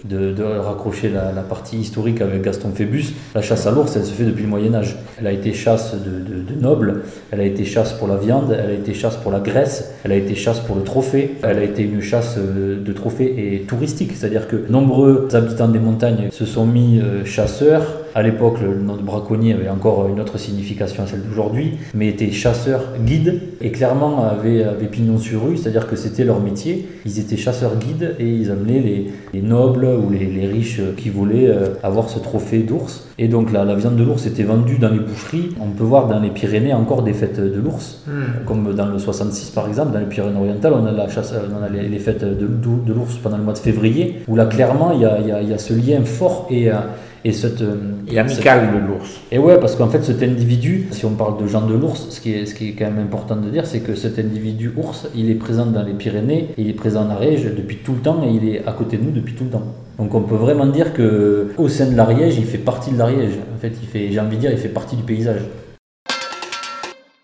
de, 0.09 0.31
de- 0.33 0.43
raccrocher 0.43 1.09
la, 1.09 1.43
partie 1.43 1.77
historique 1.77 2.19
avec 2.19 2.41
Gaston 2.41 2.71
Phébus, 2.73 3.13
la 3.35 3.43
chasse 3.43 3.67
à 3.67 3.71
l'ours, 3.71 3.95
elle 3.95 4.03
se 4.03 4.11
fait 4.11 4.23
depuis 4.23 4.41
le 4.41 4.49
Moyen 4.49 4.73
Âge. 4.73 4.95
Elle 5.19 5.27
a 5.27 5.31
été 5.31 5.53
chasse 5.53 5.93
de 5.93 6.59
nobles, 6.59 7.03
elle 7.29 7.41
a 7.41 7.43
été 7.43 7.63
chasse 7.63 7.93
pour 7.93 8.07
la 8.07 8.17
viande, 8.17 8.57
elle 8.59 8.71
a 8.71 8.73
été 8.73 8.95
chasse 8.95 9.15
pour 9.17 9.31
la 9.31 9.39
graisse, 9.39 9.93
elle 10.03 10.13
a 10.13 10.15
été 10.15 10.33
chasse 10.33 10.59
pour 10.61 10.75
le 10.75 10.81
trophée, 10.81 11.35
elle 11.43 11.59
a 11.59 11.63
été 11.63 11.83
une 11.83 12.01
chasse 12.01 12.37
euh, 12.39 12.83
de 12.83 12.91
trophée 12.91 13.53
et 13.53 13.61
touristique, 13.61 14.13
c'est-à-dire 14.15 14.47
que 14.47 14.55
nombreux 14.67 15.27
habitants 15.33 15.67
des 15.67 15.79
montagnes 15.79 16.29
se 16.31 16.45
sont 16.45 16.65
mis 16.65 16.99
euh, 16.99 17.23
chasseurs. 17.23 17.83
À 18.17 18.23
l'époque, 18.23 18.55
le 18.63 18.81
nom 18.81 18.95
de 18.95 19.03
braconnier 19.03 19.53
avait 19.53 19.69
encore 19.69 20.07
une 20.07 20.19
autre 20.19 20.39
signification 20.39 21.03
à 21.03 21.05
celle 21.05 21.21
d'aujourd'hui, 21.21 21.77
mais 21.93 22.07
étaient 22.07 22.31
chasseurs 22.31 22.81
guides 23.05 23.39
et 23.61 23.69
clairement 23.71 24.23
avaient, 24.23 24.63
avaient 24.63 24.87
pignon 24.87 25.19
sur 25.19 25.45
rue, 25.45 25.55
c'est-à-dire 25.55 25.85
que 25.87 25.95
c'était 25.95 26.23
leur 26.23 26.39
métier. 26.39 26.87
Ils 27.05 27.19
étaient 27.19 27.37
chasseurs 27.37 27.75
guides 27.75 28.15
et 28.17 28.27
ils 28.27 28.49
amenaient 28.49 28.79
les, 28.79 29.11
les 29.35 29.41
nobles 29.43 29.85
ou 29.85 30.09
les, 30.09 30.25
les 30.25 30.47
riches 30.47 30.81
qui 30.97 31.11
voulaient 31.11 31.47
euh, 31.47 31.75
avoir 31.83 32.09
ce 32.09 32.17
trophée 32.17 32.63
d'ours. 32.63 33.05
Et 33.19 33.27
donc 33.27 33.51
la, 33.53 33.63
la 33.63 33.75
viande 33.75 33.97
de 33.97 34.03
l'ours 34.03 34.25
était 34.25 34.41
vendue 34.41 34.79
dans 34.79 34.89
les 34.89 34.97
boucheries. 34.99 35.49
On 35.61 35.69
peut 35.69 35.83
voir 35.83 36.07
dans 36.07 36.19
les 36.19 36.31
Pyrénées 36.31 36.73
encore 36.73 37.03
des 37.03 37.13
fêtes 37.13 37.39
de 37.39 37.61
l'ours, 37.61 38.01
comme 38.47 38.73
dans 38.73 38.87
le 38.87 38.97
66 38.97 39.51
par 39.51 39.67
exemple, 39.67 39.93
dans 39.93 39.99
les 39.99 40.07
Pyrénées-Orientales, 40.07 40.73
on 40.73 40.87
a, 40.87 40.91
la 40.91 41.07
chasse, 41.07 41.33
euh, 41.33 41.47
on 41.55 41.63
a 41.63 41.69
les, 41.69 41.87
les 41.87 41.99
fêtes 41.99 42.23
de, 42.23 42.31
de- 42.47 42.47
de 42.87 42.93
l'ours 42.93 43.15
pendant 43.21 43.37
le 43.37 43.43
mois 43.43 43.53
de 43.53 43.59
février, 43.59 44.21
où 44.27 44.35
là 44.35 44.47
clairement 44.47 44.91
il 44.91 45.01
y 45.01 45.05
a, 45.05 45.19
il 45.21 45.27
y 45.27 45.31
a- 45.31 45.41
il 45.43 45.49
y 45.49 45.53
a 45.53 45.59
ce 45.59 45.73
lien 45.75 46.03
fort 46.03 46.47
et, 46.49 46.71
euh, 46.71 46.77
et 47.25 47.31
cette... 47.33 47.61
euh, 47.61 47.75
Et 48.07 48.17
amical 48.19 48.69
de 48.73 48.87
l'ours. 48.87 49.19
et 49.31 49.37
ouais, 49.37 49.59
parce 49.59 49.75
qu'en 49.75 49.87
fait, 49.89 50.03
cet 50.03 50.21
individu, 50.23 50.87
si 50.91 51.05
on 51.05 51.11
parle 51.11 51.41
de 51.41 51.47
Jean 51.47 51.65
de 51.67 51.73
l'ours, 51.73 52.07
ce 52.09 52.21
qui 52.21 52.33
est, 52.33 52.45
ce 52.45 52.53
qui 52.55 52.69
est 52.69 52.71
quand 52.73 52.85
même 52.85 52.99
important 52.99 53.35
de 53.35 53.49
dire, 53.49 53.65
c'est 53.65 53.79
que 53.81 53.95
cet 53.95 54.19
individu 54.19 54.71
ours, 54.77 55.07
il 55.15 55.29
est 55.29 55.35
présent 55.35 55.65
dans 55.65 55.83
les 55.83 55.93
Pyrénées, 55.93 56.49
il 56.57 56.69
est 56.69 56.73
présent 56.73 57.05
en 57.05 57.09
Ariège 57.09 57.43
depuis 57.55 57.77
tout 57.77 57.93
le 57.93 57.99
temps 57.99 58.21
et 58.23 58.29
il 58.29 58.47
est 58.49 58.65
à 58.67 58.71
côté 58.71 58.97
de 58.97 59.03
nous 59.03 59.11
depuis 59.11 59.33
tout 59.33 59.43
le 59.45 59.49
temps. 59.49 59.63
Donc 59.97 60.13
on 60.13 60.21
peut 60.21 60.35
vraiment 60.35 60.67
dire 60.67 60.93
que 60.93 61.49
au 61.57 61.67
sein 61.69 61.87
de 61.89 61.95
l'Ariège, 61.95 62.37
il 62.37 62.45
fait 62.45 62.59
partie 62.59 62.91
de 62.91 62.97
l'Ariège. 62.99 63.33
En 63.55 63.57
fait, 63.59 63.73
il 63.81 63.87
fait, 63.87 64.11
j'ai 64.11 64.19
envie 64.19 64.35
de 64.35 64.41
dire, 64.41 64.51
il 64.51 64.57
fait 64.59 64.69
partie 64.69 64.95
du 64.95 65.03
paysage. 65.03 65.41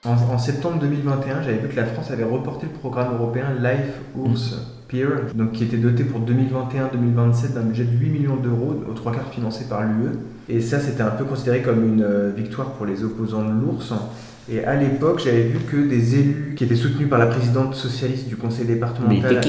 En, 0.05 0.33
en 0.33 0.37
septembre 0.37 0.79
2021, 0.81 1.43
j'avais 1.43 1.57
vu 1.59 1.69
que 1.69 1.75
la 1.77 1.85
France 1.85 2.11
avait 2.11 2.25
reporté 2.25 2.65
le 2.65 2.77
programme 2.77 3.13
européen 3.13 3.45
Life 3.61 4.01
Ours 4.17 4.55
Peer, 4.93 5.07
donc 5.33 5.53
qui 5.53 5.63
était 5.63 5.77
doté 5.77 6.03
pour 6.03 6.21
2021-2027 6.21 7.53
d'un 7.55 7.61
budget 7.61 7.85
de 7.85 7.97
8 7.97 8.09
millions 8.09 8.35
d'euros, 8.35 8.83
aux 8.87 8.93
trois 8.93 9.11
quarts 9.11 9.29
financé 9.29 9.65
par 9.67 9.81
l'UE. 9.81 10.11
Et 10.47 10.61
ça, 10.61 10.79
c'était 10.79 11.01
un 11.01 11.09
peu 11.09 11.25
considéré 11.25 11.61
comme 11.61 11.83
une 11.83 12.03
euh, 12.03 12.31
victoire 12.35 12.73
pour 12.73 12.85
les 12.85 13.03
opposants 13.03 13.43
de 13.43 13.51
l'ours. 13.51 13.91
Et 14.51 14.63
à 14.63 14.75
l'époque, 14.75 15.21
j'avais 15.23 15.43
vu 15.43 15.59
que 15.59 15.77
des 15.77 16.19
élus 16.19 16.53
qui 16.55 16.65
étaient 16.65 16.75
soutenus 16.75 17.09
par 17.09 17.17
la 17.17 17.27
présidente 17.27 17.75
socialiste 17.75 18.27
du 18.27 18.35
conseil 18.35 18.65
départemental 18.65 19.41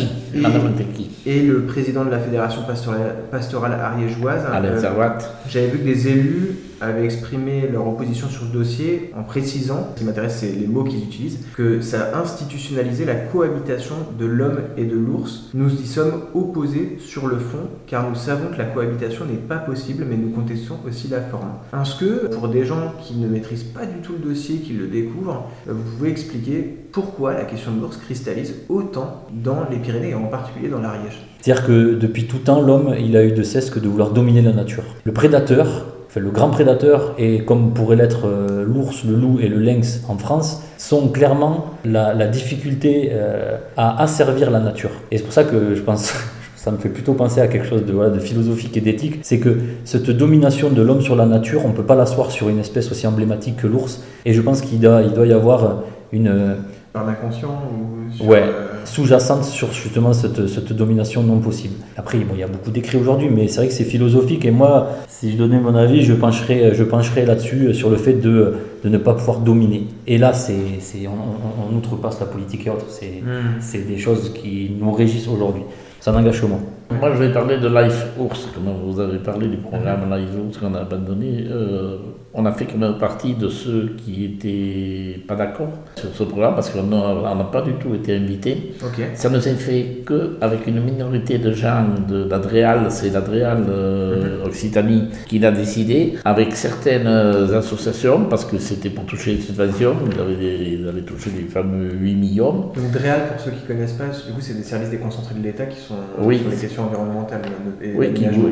et, 1.27 1.43
le 1.43 1.63
président 1.63 2.05
de 2.05 2.11
la 2.11 2.21
fédération 2.21 2.63
pastorale, 2.63 3.17
pastorale 3.31 3.73
ariégeoise, 3.73 4.45
euh, 4.53 5.09
j'avais 5.49 5.67
vu 5.67 5.79
que 5.79 5.85
des 5.85 6.09
élus 6.09 6.57
avaient 6.81 7.05
exprimé 7.05 7.69
leur 7.71 7.87
opposition 7.87 8.29
sur 8.29 8.45
le 8.45 8.51
dossier 8.51 9.11
en 9.17 9.23
précisant, 9.23 9.89
ce 9.95 10.01
qui 10.01 10.05
m'intéresse 10.05 10.39
c'est 10.41 10.53
les 10.53 10.67
mots 10.67 10.85
qu'ils 10.85 11.03
utilisent, 11.05 11.41
que 11.57 11.81
ça 11.81 12.19
institutionnalisait 12.19 13.05
la 13.05 13.15
cohabitation 13.15 13.95
de 14.19 14.27
l'homme 14.27 14.61
et 14.77 14.85
de 14.85 14.97
l'ours. 14.97 15.51
Nous 15.55 15.73
y 15.73 15.87
sommes 15.87 16.23
opposés 16.35 16.97
sur 16.99 17.27
le 17.27 17.39
fond 17.39 17.69
car 17.87 18.09
nous 18.09 18.17
savons 18.17 18.49
que 18.53 18.59
la 18.59 18.65
cohabitation 18.65 19.25
n'est 19.25 19.35
pas 19.35 19.59
possible 19.59 20.07
mais 20.09 20.17
nous 20.17 20.31
contestons 20.31 20.79
aussi 20.87 21.09
la 21.09 21.21
forme. 21.21 21.53
Est-ce 21.73 21.97
que 21.97 22.35
pour 22.35 22.49
des 22.49 22.65
gens 22.65 22.93
qui 23.03 23.15
ne 23.15 23.29
maîtrisent 23.29 23.65
pas 23.65 23.87
du 23.87 24.01
tout 24.03 24.13
le 24.13 24.31
dossier, 24.31 24.57
qui 24.57 24.73
le 24.73 24.87
découvrent, 24.87 25.51
vous 25.67 25.97
pouvez 25.97 26.11
expliquer 26.11 26.85
pourquoi 26.93 27.35
la 27.35 27.45
question 27.45 27.73
de 27.73 27.81
l'ours 27.81 27.97
cristallise 27.97 28.55
autant 28.69 29.27
dans 29.33 29.69
les 29.71 29.79
Pyrénées 29.79 30.11
et 30.11 30.15
en 30.15 30.27
particulier 30.27 30.69
dans 30.69 30.81
l'Ariège 30.81 31.21
C'est-à-dire 31.41 31.67
que 31.67 31.95
depuis 31.95 32.27
tout 32.27 32.39
temps, 32.39 32.61
l'homme, 32.61 32.95
il 32.99 33.17
a 33.17 33.25
eu 33.25 33.33
de 33.33 33.43
cesse 33.43 33.71
que 33.71 33.79
de 33.79 33.89
vouloir 33.89 34.11
dominer 34.11 34.43
la 34.43 34.53
nature. 34.53 34.85
Le 35.05 35.13
prédateur, 35.13 35.94
enfin, 36.15 36.21
le 36.25 36.31
grand 36.31 36.49
prédateur, 36.51 37.15
et 37.19 37.45
comme 37.45 37.73
pourrait 37.75 37.97
l'être 37.97 38.27
euh, 38.27 38.65
l'ours, 38.65 39.05
le 39.05 39.15
loup 39.17 39.41
et 39.41 39.49
le 39.49 39.59
lynx 39.59 40.03
en 40.09 40.17
France, 40.17 40.63
sont 40.79 41.09
clairement 41.09 41.67
la, 41.85 42.15
la 42.15 42.29
difficulté 42.29 43.11
euh, 43.13 43.57
à 43.77 44.01
asservir 44.03 44.51
la 44.51 44.61
nature. 44.61 44.91
Et 45.11 45.19
c'est 45.19 45.25
pour 45.25 45.33
ça 45.33 45.45
que 45.45 45.75
je 45.75 45.83
pense... 45.83 46.13
Ça 46.57 46.71
me 46.71 46.79
fait 46.79 46.89
plutôt 46.89 47.13
penser 47.13 47.43
à 47.43 47.47
quelque 47.47 47.67
chose 47.67 47.85
de, 47.85 47.93
voilà, 47.93 48.09
de 48.09 48.19
philosophique 48.19 48.75
et 48.79 48.81
d'éthique. 48.81 49.19
C'est 49.23 49.39
que 49.39 49.59
cette 49.85 50.09
domination 50.09 50.71
de 50.71 50.81
l'homme 50.81 51.03
sur 51.03 51.15
la 51.15 51.27
nature, 51.27 51.61
on 51.67 51.69
ne 51.69 51.75
peut 51.75 51.83
pas 51.83 51.95
l'asseoir 51.95 52.31
sur 52.31 52.49
une 52.49 52.59
espèce 52.59 52.91
aussi 52.91 53.07
emblématique 53.07 53.57
que 53.59 53.67
l'ours. 53.67 54.03
Et 54.25 54.33
je 54.33 54.41
pense 54.41 54.63
qu'il 54.63 54.81
doit, 54.81 55.03
il 55.03 55.13
doit 55.13 55.27
y 55.27 55.35
avoir 55.35 55.81
une, 56.11 56.57
Par 56.95 57.05
l'inconscient 57.05 57.51
ou 57.71 58.11
sur, 58.17 58.27
Ouais. 58.27 58.43
euh, 58.43 58.69
sous-jacente 58.85 59.45
sur 59.45 59.73
justement 59.73 60.13
cette, 60.13 60.47
cette 60.47 60.73
domination 60.73 61.23
non 61.23 61.39
possible. 61.39 61.75
Après, 61.97 62.19
bon, 62.19 62.35
il 62.35 62.41
y 62.41 62.43
a 62.43 62.47
beaucoup 62.49 62.71
d'écrits 62.71 62.99
aujourd'hui, 62.99 63.29
mais 63.31 63.49
c'est 63.49 63.59
vrai 63.59 63.69
que 63.69 63.73
c'est 63.75 63.85
philosophique. 63.85 64.45
Et 64.45 64.51
moi, 64.51 64.89
si 65.09 65.33
je 65.33 65.37
donnais 65.37 65.59
mon 65.61 65.75
avis, 65.75 66.03
je 66.03 66.13
pencherais, 66.15 66.75
je 66.75 66.85
pencherais 66.85 67.25
là-dessus, 67.27 67.67
euh, 67.69 67.73
sur 67.73 67.91
le 67.91 67.97
fait 67.97 68.15
de, 68.15 68.55
de 68.85 68.89
ne 68.89 68.99
pas 68.99 69.15
pouvoir 69.15 69.39
dominer. 69.41 69.87
Et 70.07 70.19
là, 70.19 70.33
c'est, 70.33 70.55
c'est, 70.81 71.07
on, 71.07 71.13
on- 71.13 71.77
outrepasse 71.77 72.21
la 72.21 72.27
politique 72.27 72.67
et 72.67 72.71
autres. 72.71 72.87
C'est, 72.89 73.23
Hmm. 73.23 73.59
c'est 73.61 73.87
des 73.87 73.99
choses 73.99 74.33
qui 74.35 74.73
nous 74.81 74.93
régissent 74.93 75.29
aujourd'hui. 75.29 75.63
Ça 76.01 76.13
n'engage 76.13 76.41
que 76.41 76.47
moi. 76.47 76.59
Moi, 77.01 77.11
je 77.15 77.19
vais 77.23 77.33
parler 77.33 77.59
de 77.59 77.67
Life 77.69 78.07
Ours, 78.19 78.49
comme 78.55 78.65
vous 78.87 79.01
avez 79.01 79.19
parlé 79.19 79.47
du 79.49 79.57
programme 79.57 80.01
Life 80.15 80.29
Ours 80.47 80.59
qu'on 80.59 80.75
a 80.75 80.81
abandonné. 80.81 81.45
Euh, 81.51 81.97
on 82.37 82.45
a 82.47 82.53
fait 82.53 82.65
quand 82.67 82.79
même 82.79 82.99
partie 82.99 83.35
de 83.35 83.49
ceux 83.49 83.95
qui 83.97 84.25
étaient 84.25 85.21
pas 85.29 85.37
d'accord 85.37 85.69
sur 85.97 86.11
ce 86.15 86.25
programme 86.25 86.55
parce 86.55 86.69
qu'on 86.71 86.83
n'a 86.83 87.45
pas 87.45 87.63
du 87.63 87.75
tout 87.75 87.95
été 87.95 88.17
invités. 88.17 88.73
Ok. 88.83 89.01
Ça 89.15 89.31
ne 89.31 89.39
s'est 89.39 89.55
fait 89.55 90.03
qu'avec 90.07 90.67
une 90.67 90.81
minorité 90.83 91.39
de 91.39 91.53
gens 91.53 91.85
de 92.09 92.29
l'Adréal, 92.29 92.87
c'est 92.89 93.11
l'Adréal 93.11 93.59
euh, 93.69 94.45
Occitanie 94.45 95.05
qui 95.29 95.39
l'a 95.39 95.53
décidé, 95.53 96.15
avec 96.25 96.55
certaines 96.57 97.07
euh, 97.07 97.57
associations, 97.59 98.25
parce 98.29 98.45
que 98.45 98.59
c'était 98.59 98.91
pour 98.91 99.05
toucher 99.07 99.35
les 99.35 99.41
subventions, 99.41 99.95
ils 100.13 100.21
avaient, 100.21 100.35
des- 100.37 100.77
ils 100.81 100.89
avaient 100.89 101.03
touché 101.03 101.31
les 101.37 101.45
fameux 101.45 101.91
8 101.93 102.15
millions. 102.17 102.53
Donc 102.75 102.91
DREAL, 102.93 103.29
pour 103.29 103.41
ceux 103.41 103.53
qui 103.53 103.65
connaissent 103.65 103.93
pas, 103.93 104.07
du 104.07 104.33
coup, 104.33 104.41
c'est 104.41 104.55
des 104.57 104.63
services 104.65 104.91
déconcentrés 104.91 105.35
de 105.37 105.43
l'État 105.45 105.67
qui 105.67 105.79
sont 105.81 105.95
Oui. 106.21 106.39
sur 106.41 106.51
les 106.51 106.57
questions 106.57 106.83
environnementales 106.85 107.43
et 107.81 107.93
Oui. 107.97 108.09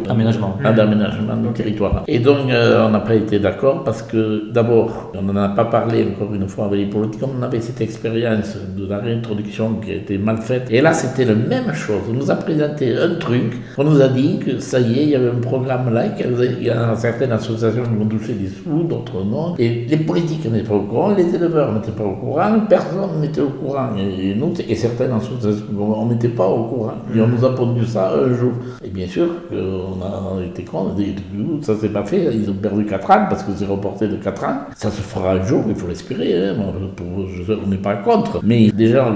Aménagement. 0.08 0.56
du 1.42 1.48
territoire. 1.52 2.04
Et 2.06 2.18
donc, 2.20 2.48
euh, 2.50 2.86
on 2.86 2.90
n'a 2.90 3.00
pas 3.00 3.14
été 3.14 3.38
d'accord 3.38 3.71
parce 3.84 4.02
que, 4.02 4.50
d'abord, 4.52 5.12
on 5.14 5.22
n'en 5.22 5.36
a 5.36 5.48
pas 5.48 5.64
parlé 5.64 6.04
encore 6.04 6.34
une 6.34 6.48
fois 6.48 6.66
avec 6.66 6.80
les 6.80 6.86
politiques, 6.86 7.22
on 7.22 7.42
avait 7.42 7.60
cette 7.60 7.80
expérience 7.80 8.56
de 8.76 8.86
la 8.86 8.98
réintroduction 8.98 9.74
qui 9.74 9.90
a 9.90 9.94
été 9.94 10.18
mal 10.18 10.38
faite. 10.38 10.68
Et 10.70 10.80
là, 10.80 10.92
c'était 10.92 11.24
la 11.24 11.34
même 11.34 11.72
chose. 11.72 12.02
On 12.10 12.14
nous 12.14 12.30
a 12.30 12.34
présenté 12.36 12.96
un 12.96 13.14
truc, 13.16 13.54
on 13.78 13.84
nous 13.84 14.00
a 14.00 14.08
dit 14.08 14.38
que 14.38 14.58
ça 14.58 14.80
y 14.80 14.98
est, 14.98 15.02
il 15.04 15.10
y 15.10 15.16
avait 15.16 15.30
un 15.30 15.40
programme 15.40 15.92
là, 15.92 16.08
qu'il 16.08 16.62
y 16.62 16.70
a 16.70 16.94
certaines 16.96 17.32
associations 17.32 17.82
qui 17.82 17.94
vont 17.96 18.06
toucher 18.06 18.34
des 18.34 18.48
sous, 18.48 18.82
d'autres 18.84 19.24
non. 19.24 19.54
Et 19.58 19.86
les 19.88 19.96
politiques 19.98 20.44
n'étaient 20.50 20.68
pas 20.68 20.74
au 20.74 20.82
courant, 20.82 21.14
les 21.14 21.34
éleveurs 21.34 21.72
n'étaient 21.72 21.92
pas 21.92 22.04
au 22.04 22.14
courant, 22.14 22.60
personne 22.68 23.20
n'était 23.20 23.40
au 23.40 23.50
courant. 23.50 23.88
Et 23.98 24.34
nous, 24.34 24.52
et 24.68 24.74
certaines 24.74 25.12
associations, 25.12 25.64
on 25.78 26.06
n'était 26.06 26.28
pas 26.28 26.46
au 26.46 26.64
courant. 26.64 26.94
Et 27.14 27.20
on 27.20 27.28
nous 27.28 27.44
a 27.44 27.54
pondu 27.54 27.84
ça 27.86 28.12
un 28.12 28.32
jour. 28.34 28.52
Et 28.84 28.88
bien 28.88 29.06
sûr 29.06 29.28
qu'on 29.48 30.02
a 30.02 30.44
été 30.44 30.64
con, 30.64 30.94
ça 31.62 31.74
s'est 31.76 31.88
pas 31.88 32.04
fait, 32.04 32.30
ils 32.34 32.50
ont 32.50 32.54
perdu 32.54 32.84
4 32.84 33.10
ans 33.10 33.26
parce 33.28 33.42
que 33.42 33.52
c'est 33.62 33.70
reporté 33.70 34.08
de 34.08 34.16
4 34.16 34.44
ans. 34.44 34.56
Ça 34.76 34.90
se 34.90 35.00
fera 35.00 35.32
un 35.32 35.44
jour, 35.44 35.64
il 35.68 35.74
faut 35.74 35.86
l'espérer, 35.86 36.48
hein. 36.48 36.56
on 37.64 37.68
n'est 37.68 37.76
pas 37.76 37.96
contre. 37.96 38.40
Mais 38.42 38.70
déjà, 38.70 39.12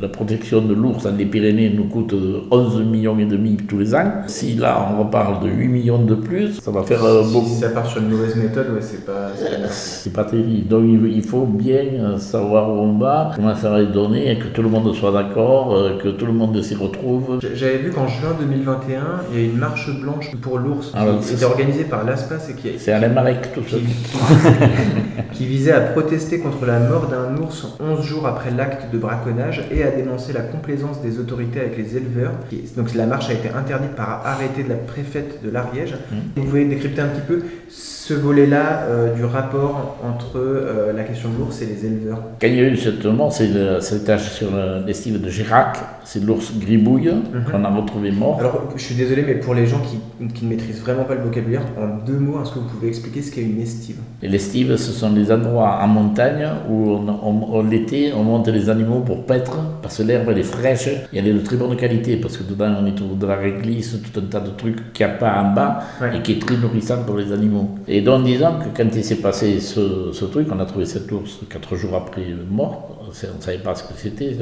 la 0.00 0.08
protection 0.08 0.62
de 0.62 0.74
l'ours 0.74 1.04
dans 1.04 1.16
les 1.16 1.26
Pyrénées 1.26 1.70
nous 1.70 1.84
coûte 1.84 2.14
11 2.50 2.82
millions 2.82 3.18
et 3.18 3.26
demi 3.26 3.56
tous 3.56 3.78
les 3.78 3.94
ans. 3.94 4.10
Si 4.26 4.54
là 4.54 4.88
on 4.92 5.04
reparle 5.04 5.44
de 5.44 5.50
8 5.50 5.68
millions 5.68 6.02
de 6.02 6.14
plus, 6.14 6.60
ça 6.60 6.70
va 6.70 6.82
faire 6.82 7.04
euh, 7.04 7.22
beaucoup. 7.32 7.46
Si 7.46 7.60
ça 7.60 7.68
part 7.70 7.86
sur 7.86 8.00
une 8.00 8.08
mauvaise 8.08 8.36
méthode, 8.36 8.70
ouais, 8.74 8.80
c'est 8.80 9.04
pas. 9.04 9.30
C'est 9.70 10.12
pas 10.12 10.24
terrible. 10.24 10.68
Donc 10.68 10.84
il 10.84 11.22
faut 11.22 11.44
bien 11.44 12.18
savoir 12.18 12.70
où 12.70 12.78
on 12.78 12.98
va, 12.98 13.32
comment 13.36 13.54
ça 13.54 13.70
va 13.70 13.82
être 13.82 13.92
donné, 13.92 14.32
et 14.32 14.38
que 14.38 14.48
tout 14.48 14.62
le 14.62 14.68
monde 14.68 14.92
soit 14.94 15.12
d'accord, 15.12 15.74
euh, 15.74 15.98
que 15.98 16.08
tout 16.08 16.26
le 16.26 16.32
monde 16.32 16.60
s'y 16.62 16.74
retrouve. 16.74 17.38
J'avais 17.54 17.78
vu 17.78 17.90
qu'en 17.90 18.08
juin 18.08 18.30
2021, 18.38 19.00
il 19.32 19.38
y 19.38 19.42
a 19.42 19.46
une 19.46 19.58
marche 19.58 19.90
blanche 20.00 20.34
pour 20.40 20.58
l'ours 20.58 20.92
ah, 20.94 21.06
qui 21.22 21.34
était 21.34 21.44
organisée 21.44 21.84
par 21.84 22.04
l'ASPAS 22.04 22.48
et 22.50 22.54
qui. 22.54 22.78
C'est 22.78 22.92
Alain 22.92 23.08
Marek 23.08 23.52
qui 25.32 25.46
visait 25.46 25.72
à 25.72 25.80
protester 25.80 26.38
contre 26.38 26.66
la 26.66 26.80
mort 26.80 27.08
d'un 27.08 27.36
ours 27.40 27.66
11 27.80 28.04
jours 28.04 28.26
après 28.26 28.50
l'acte 28.50 28.92
de 28.92 28.98
braconnage 28.98 29.64
et 29.70 29.82
à 29.82 29.90
dénoncer 29.90 30.32
la 30.32 30.40
complaisance 30.40 31.00
des 31.02 31.18
autorités 31.18 31.60
avec 31.60 31.76
les 31.76 31.96
éleveurs. 31.96 32.32
Donc 32.76 32.94
la 32.94 33.06
marche 33.06 33.30
a 33.30 33.34
été 33.34 33.48
interdite 33.48 33.94
par 33.94 34.26
arrêté 34.26 34.62
de 34.62 34.68
la 34.68 34.76
préfète 34.76 35.42
de 35.44 35.50
l'Ariège. 35.50 35.94
Mmh. 35.94 36.16
Vous 36.36 36.44
pouvez 36.44 36.64
décrypter 36.64 37.00
un 37.00 37.08
petit 37.08 37.26
peu 37.26 37.42
ce 37.68 38.14
volet-là 38.14 38.82
euh, 38.82 39.14
du 39.14 39.24
rapport 39.24 39.98
entre 40.04 40.38
euh, 40.38 40.92
la 40.92 41.04
question 41.04 41.28
de 41.30 41.38
l'ours 41.38 41.62
et 41.62 41.66
les 41.66 41.86
éleveurs? 41.86 42.18
Quand 42.40 42.48
il 42.48 42.56
y 42.56 42.60
a 42.60 42.68
eu 42.68 42.76
cette 42.76 43.04
mort, 43.04 43.32
c'est 43.32 43.46
l'étage 43.46 44.30
sur 44.32 44.50
l'estime 44.86 45.18
de 45.18 45.30
Girac, 45.30 45.78
c'est 46.04 46.22
l'ours 46.24 46.52
gribouille 46.58 47.12
mhm. 47.12 47.44
qu'on 47.50 47.64
a 47.64 47.70
retrouvé 47.70 48.10
mort. 48.10 48.40
Alors, 48.40 48.68
je 48.74 48.82
suis 48.82 48.94
désolé, 48.94 49.22
mais 49.26 49.34
pour 49.34 49.54
les 49.54 49.66
gens 49.66 49.80
qui, 49.80 50.28
qui, 50.28 50.44
ne 50.44 50.50
maîtrisent 50.50 50.80
vraiment 50.80 51.04
pas 51.04 51.14
le 51.14 51.22
vocabulaire, 51.22 51.62
en 51.78 52.04
deux 52.04 52.18
mots, 52.18 52.42
est-ce 52.42 52.52
que 52.52 52.58
vous 52.58 52.68
pouvez 52.68 52.88
expliquer 52.88 53.22
ce 53.22 53.30
qu'est 53.30 53.42
une 53.42 53.49
estive 53.58 53.96
L'estive, 54.22 54.76
ce 54.76 54.92
sont 54.92 55.10
des 55.10 55.32
endroits 55.32 55.80
en 55.82 55.86
montagne 55.88 56.46
où 56.68 56.90
on, 56.92 57.62
l'été, 57.62 58.12
on 58.12 58.22
monte 58.22 58.48
les 58.48 58.68
animaux 58.68 59.00
pour 59.00 59.24
paître, 59.24 59.56
parce 59.82 59.98
que 59.98 60.02
l'herbe 60.02 60.28
elle 60.30 60.38
est 60.38 60.42
fraîche 60.42 60.88
et 60.88 61.18
elle 61.18 61.26
est 61.28 61.32
de 61.32 61.40
très 61.40 61.56
bonne 61.56 61.74
qualité, 61.76 62.16
parce 62.16 62.36
que 62.36 62.42
dedans 62.42 62.74
on 62.80 62.86
y 62.86 62.94
trouve 62.94 63.18
de 63.18 63.26
la 63.26 63.36
réglisse, 63.36 63.96
tout 64.02 64.20
un 64.20 64.24
tas 64.24 64.40
de 64.40 64.50
trucs 64.50 64.92
qu'il 64.92 65.06
n'y 65.06 65.12
a 65.12 65.14
pas 65.16 65.40
en 65.42 65.54
bas 65.54 65.80
et 66.14 66.20
qui 66.20 66.32
est 66.32 66.38
très 66.38 66.56
nourrissant 66.56 67.02
pour 67.04 67.16
les 67.16 67.32
animaux. 67.32 67.70
Et 67.88 68.02
donc, 68.02 68.24
disons 68.24 68.58
que 68.58 68.76
quand 68.76 68.88
il 68.94 69.04
s'est 69.04 69.16
passé 69.16 69.60
ce, 69.60 70.10
ce, 70.12 70.24
truc, 70.26 70.48
on 70.54 70.60
a 70.60 70.66
trouvé 70.66 70.84
cette 70.84 71.10
ours 71.12 71.40
quatre 71.48 71.76
jours 71.76 71.94
après 71.96 72.26
mort, 72.50 72.99
on 73.32 73.36
ne 73.38 73.42
savait 73.42 73.58
pas 73.58 73.74
ce 73.74 73.82
que 73.84 73.94
c'était, 73.96 74.36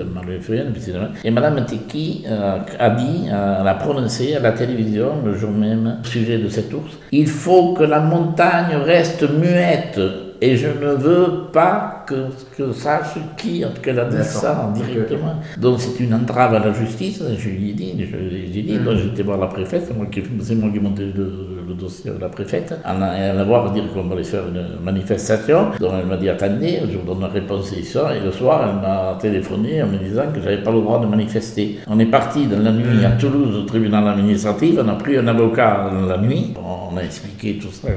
et 1.24 1.31
Madame 1.31 1.64
Teki 1.64 2.24
euh, 2.28 2.59
a 2.78 2.90
dit, 2.90 3.28
euh, 3.31 3.59
elle 3.61 3.68
a 3.68 3.74
prononcé 3.74 4.35
à 4.35 4.40
la 4.40 4.52
télévision 4.52 5.22
le 5.24 5.35
jour 5.35 5.50
même, 5.50 5.98
au 6.02 6.07
sujet 6.07 6.38
de 6.38 6.48
cette 6.48 6.72
ours, 6.72 6.98
il 7.12 7.26
faut 7.26 7.74
que 7.74 7.85
la 7.85 8.00
montagne 8.00 8.76
reste 8.76 9.28
muette 9.28 10.00
et 10.40 10.57
je 10.57 10.68
ne 10.68 10.92
veux 10.94 11.50
pas 11.52 11.97
que, 12.08 12.28
que 12.56 12.72
sache 12.72 13.18
qui, 13.36 13.64
en 13.64 13.70
tout 13.70 13.82
cas, 13.82 13.96
a 13.96 14.04
dit 14.06 14.24
ça 14.24 14.72
directement. 14.74 15.34
Donc 15.58 15.80
c'est 15.80 16.02
une 16.02 16.14
entrave 16.14 16.54
à 16.54 16.58
la 16.58 16.72
justice, 16.72 17.22
je 17.38 17.48
lui 17.50 17.70
ai 17.70 17.72
dit, 17.74 17.94
je, 17.98 18.52
j'ai 18.52 18.62
dit, 18.62 18.78
mm. 18.78 18.96
j'étais 18.96 19.22
voir 19.22 19.38
la 19.38 19.46
préfète, 19.46 19.84
c'est 19.86 19.96
moi 19.96 20.06
qui, 20.06 20.20
ai 20.20 20.80
monté 20.80 21.12
le, 21.14 21.74
dossier 21.74 22.10
de 22.10 22.18
la 22.18 22.28
préfète, 22.28 22.74
elle 22.84 23.02
a, 23.02 23.14
elle 23.14 23.46
voir 23.46 23.70
dire 23.70 23.84
qu'on 23.92 24.10
allait 24.10 24.24
faire 24.24 24.44
une 24.48 24.82
manifestation, 24.82 25.68
donc 25.78 25.92
elle 26.00 26.06
m'a 26.06 26.16
dit, 26.16 26.28
attendez, 26.28 26.80
je 26.90 26.96
vous 26.96 27.06
donne 27.06 27.20
la 27.20 27.28
réponse 27.28 27.72
et 27.72 27.82
ça, 27.82 28.16
et 28.16 28.20
le 28.24 28.32
soir, 28.32 28.68
elle 28.68 28.80
m'a 28.80 29.18
téléphoné 29.20 29.82
en 29.82 29.86
me 29.86 29.98
disant 29.98 30.24
que 30.34 30.40
j'avais 30.40 30.62
pas 30.62 30.72
le 30.72 30.80
droit 30.80 31.00
de 31.00 31.06
manifester. 31.06 31.78
On 31.86 31.98
est 32.00 32.06
parti 32.06 32.46
dans 32.46 32.58
la 32.60 32.72
nuit 32.72 33.04
à 33.04 33.10
Toulouse 33.12 33.54
au 33.54 33.62
tribunal 33.62 34.08
administratif, 34.08 34.76
on 34.82 34.88
a 34.88 34.94
pris 34.94 35.18
un 35.18 35.28
avocat 35.28 35.90
dans 35.92 36.06
la 36.06 36.18
nuit, 36.18 36.54
on 36.56 36.96
a 36.96 37.02
expliqué 37.02 37.58
tout 37.58 37.70
ça, 37.70 37.88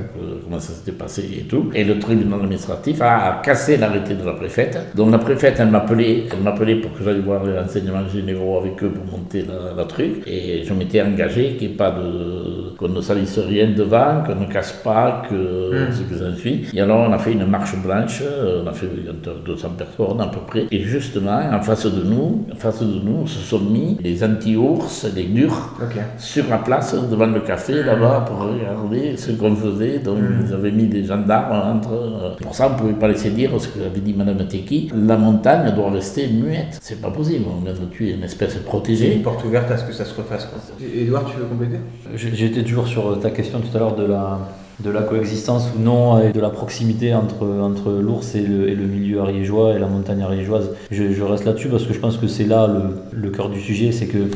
comment 0.43 0.59
ça 0.59 0.73
s'était 0.73 0.91
passé 0.91 1.27
et 1.39 1.43
tout, 1.43 1.71
et 1.73 1.83
le 1.83 1.97
tribunal 1.97 2.41
administratif 2.41 3.01
a 3.01 3.41
cassé 3.43 3.77
de 4.09 4.25
la 4.25 4.33
préfète. 4.33 4.77
Donc 4.95 5.11
la 5.11 5.17
préfète, 5.17 5.55
elle 5.59 5.69
m'appelait, 5.69 6.25
elle 6.31 6.43
m'appelait 6.43 6.75
pour 6.75 6.93
que 6.93 7.03
j'aille 7.03 7.21
voir 7.21 7.43
les 7.43 7.57
renseignements 7.57 8.07
généraux 8.07 8.57
avec 8.57 8.81
eux 8.83 8.89
pour 8.89 9.05
monter 9.19 9.45
la, 9.75 9.83
truc. 9.85 10.23
Et 10.27 10.63
je 10.63 10.73
m'étais 10.73 11.01
engagé 11.01 11.55
qu'il 11.57 11.75
pas 11.75 11.91
de, 11.91 12.75
qu'on 12.77 12.89
ne 12.89 13.01
salisse 13.01 13.39
rien 13.39 13.71
devant, 13.75 14.23
qu'on 14.25 14.35
ne 14.35 14.45
casse 14.45 14.73
pas, 14.83 15.23
que 15.29 15.35
mmh. 15.35 15.91
ce 15.91 16.01
que 16.03 16.17
ça 16.17 16.35
suit. 16.35 16.67
Et 16.73 16.81
alors 16.81 17.07
on 17.09 17.13
a 17.13 17.17
fait 17.17 17.33
une 17.33 17.45
marche 17.45 17.75
blanche, 17.77 18.21
on 18.63 18.67
a 18.67 18.73
fait 18.73 18.87
200 19.45 19.69
personnes 19.77 20.21
à 20.21 20.27
peu 20.27 20.39
près. 20.45 20.67
Et 20.71 20.81
justement, 20.81 21.41
en 21.51 21.61
face 21.61 21.85
de 21.85 22.03
nous, 22.03 22.45
en 22.51 22.55
face 22.55 22.81
de 22.81 22.99
nous, 23.03 23.27
se 23.27 23.39
sont 23.39 23.59
mis 23.59 23.97
les 24.01 24.23
anti-ours, 24.23 25.07
les 25.15 25.23
durs, 25.23 25.75
sur 26.17 26.45
la 26.49 26.57
place 26.57 26.95
devant 27.09 27.27
le 27.27 27.39
café 27.41 27.83
là-bas 27.83 28.25
pour 28.27 28.37
regarder 28.39 29.17
ce 29.17 29.31
qu'on 29.31 29.55
faisait. 29.55 29.99
Donc 29.99 30.19
mmh. 30.19 30.45
ils 30.47 30.53
avaient 30.53 30.71
mis 30.71 30.87
des 30.87 31.03
gendarmes 31.03 31.77
entre 31.77 31.91
euh, 31.93 32.35
pour 32.41 32.55
ça, 32.55 32.67
on 32.67 32.73
ne 32.73 32.77
pouvait 32.77 32.93
pas 32.93 33.07
laisser 33.07 33.29
dire 33.31 33.51
ce 33.59 33.67
qu'avait 33.91 34.01
dit 34.01 34.13
Madame 34.13 34.47
Teki, 34.47 34.91
la 34.95 35.17
montagne 35.17 35.73
doit 35.75 35.91
rester 35.91 36.27
muette. 36.27 36.79
C'est 36.81 37.01
pas 37.01 37.11
possible, 37.11 37.45
on 37.49 37.63
vient 37.63 37.73
de 37.73 37.85
tuer 37.91 38.11
une 38.11 38.23
espèce 38.23 38.55
protégée. 38.55 39.15
Une 39.15 39.21
porte 39.21 39.43
ouverte 39.45 39.69
à 39.71 39.77
ce 39.77 39.85
que 39.85 39.93
ça 39.93 40.05
se 40.05 40.15
refasse. 40.15 40.47
Edouard, 40.81 41.25
tu 41.25 41.37
veux 41.37 41.45
compléter? 41.45 41.77
J'étais 42.15 42.63
toujours 42.63 42.87
sur 42.87 43.19
ta 43.19 43.29
question 43.29 43.59
tout 43.59 43.75
à 43.75 43.79
l'heure 43.79 43.95
de 43.95 44.05
la, 44.05 44.39
de 44.79 44.89
la 44.89 45.01
coexistence 45.01 45.69
ou 45.75 45.81
non 45.81 46.19
et 46.21 46.31
de 46.31 46.39
la 46.39 46.49
proximité 46.49 47.13
entre, 47.13 47.45
entre 47.45 47.91
l'ours 47.91 48.35
et 48.35 48.41
le, 48.41 48.69
et 48.69 48.75
le, 48.75 48.85
milieu 48.85 49.21
ariégeois 49.21 49.75
et 49.75 49.79
la 49.79 49.87
montagne 49.87 50.21
ariégeoise. 50.21 50.71
Je, 50.89 51.23
reste 51.23 51.45
là-dessus 51.45 51.67
parce 51.67 51.85
que 51.85 51.93
je 51.93 51.99
pense 51.99 52.17
que 52.17 52.27
c'est 52.27 52.45
là 52.45 52.67
le, 52.67 53.17
le 53.17 53.29
cœur 53.29 53.49
du 53.49 53.59
sujet, 53.59 53.91
c'est 53.91 54.07
que 54.07 54.27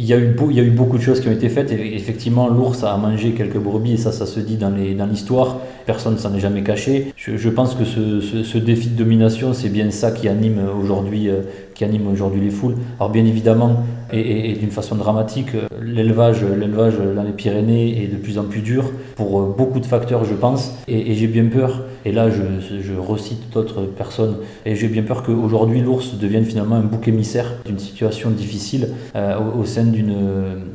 il 0.00 0.04
y, 0.04 0.12
a 0.12 0.16
eu, 0.16 0.36
il 0.48 0.56
y 0.56 0.60
a 0.60 0.62
eu 0.62 0.70
beaucoup 0.70 0.96
de 0.96 1.02
choses 1.02 1.20
qui 1.20 1.26
ont 1.26 1.32
été 1.32 1.48
faites. 1.48 1.72
Et 1.72 1.96
effectivement, 1.96 2.46
l'ours 2.46 2.84
a 2.84 2.96
mangé 2.96 3.32
quelques 3.32 3.58
brebis, 3.58 3.94
et 3.94 3.96
ça, 3.96 4.12
ça 4.12 4.26
se 4.26 4.38
dit 4.38 4.56
dans 4.56 4.70
l'histoire. 4.70 5.58
Personne 5.88 6.12
ne 6.12 6.18
s'en 6.18 6.34
est 6.34 6.40
jamais 6.40 6.62
caché. 6.62 7.14
Je, 7.16 7.48
pense 7.48 7.74
que 7.74 7.86
ce, 7.86 8.20
ce, 8.20 8.58
défi 8.58 8.88
de 8.88 8.98
domination, 8.98 9.54
c'est 9.54 9.70
bien 9.70 9.90
ça 9.90 10.10
qui 10.10 10.28
anime 10.28 10.60
aujourd'hui 10.78 11.30
euh, 11.30 11.40
anime 11.84 12.08
aujourd'hui 12.08 12.40
les 12.40 12.50
foules. 12.50 12.74
Alors 12.98 13.10
bien 13.10 13.24
évidemment, 13.24 13.84
et, 14.12 14.54
d'une 14.54 14.70
façon 14.70 14.96
dramatique, 14.96 15.54
euh, 15.54 15.66
l'élevage, 15.82 16.42
l'élevage 16.42 16.94
dans 17.14 17.22
les 17.22 17.32
Pyrénées 17.32 18.02
est 18.02 18.06
de 18.06 18.16
plus 18.16 18.38
en 18.38 18.44
plus 18.44 18.60
dur 18.60 18.90
pour 19.16 19.40
euh, 19.40 19.54
beaucoup 19.56 19.80
de 19.80 19.86
facteurs, 19.86 20.24
je 20.24 20.34
pense. 20.34 20.74
Et, 20.88 21.14
j'ai 21.14 21.26
bien 21.26 21.46
peur, 21.46 21.84
et 22.04 22.12
là 22.12 22.30
je, 22.30 22.42
je 22.80 22.94
recite 22.94 23.50
d'autres 23.52 23.82
personnes, 23.82 24.36
et 24.64 24.76
j'ai 24.76 24.88
bien 24.88 25.02
peur 25.02 25.22
qu'aujourd'hui 25.22 25.80
l'ours 25.80 26.16
devienne 26.16 26.44
finalement 26.44 26.76
un 26.76 26.82
bouc 26.82 27.08
émissaire 27.08 27.54
d'une 27.66 27.78
situation 27.78 28.30
difficile 28.30 28.90
au, 29.14 29.64
sein 29.64 29.84
d'une, 29.84 30.14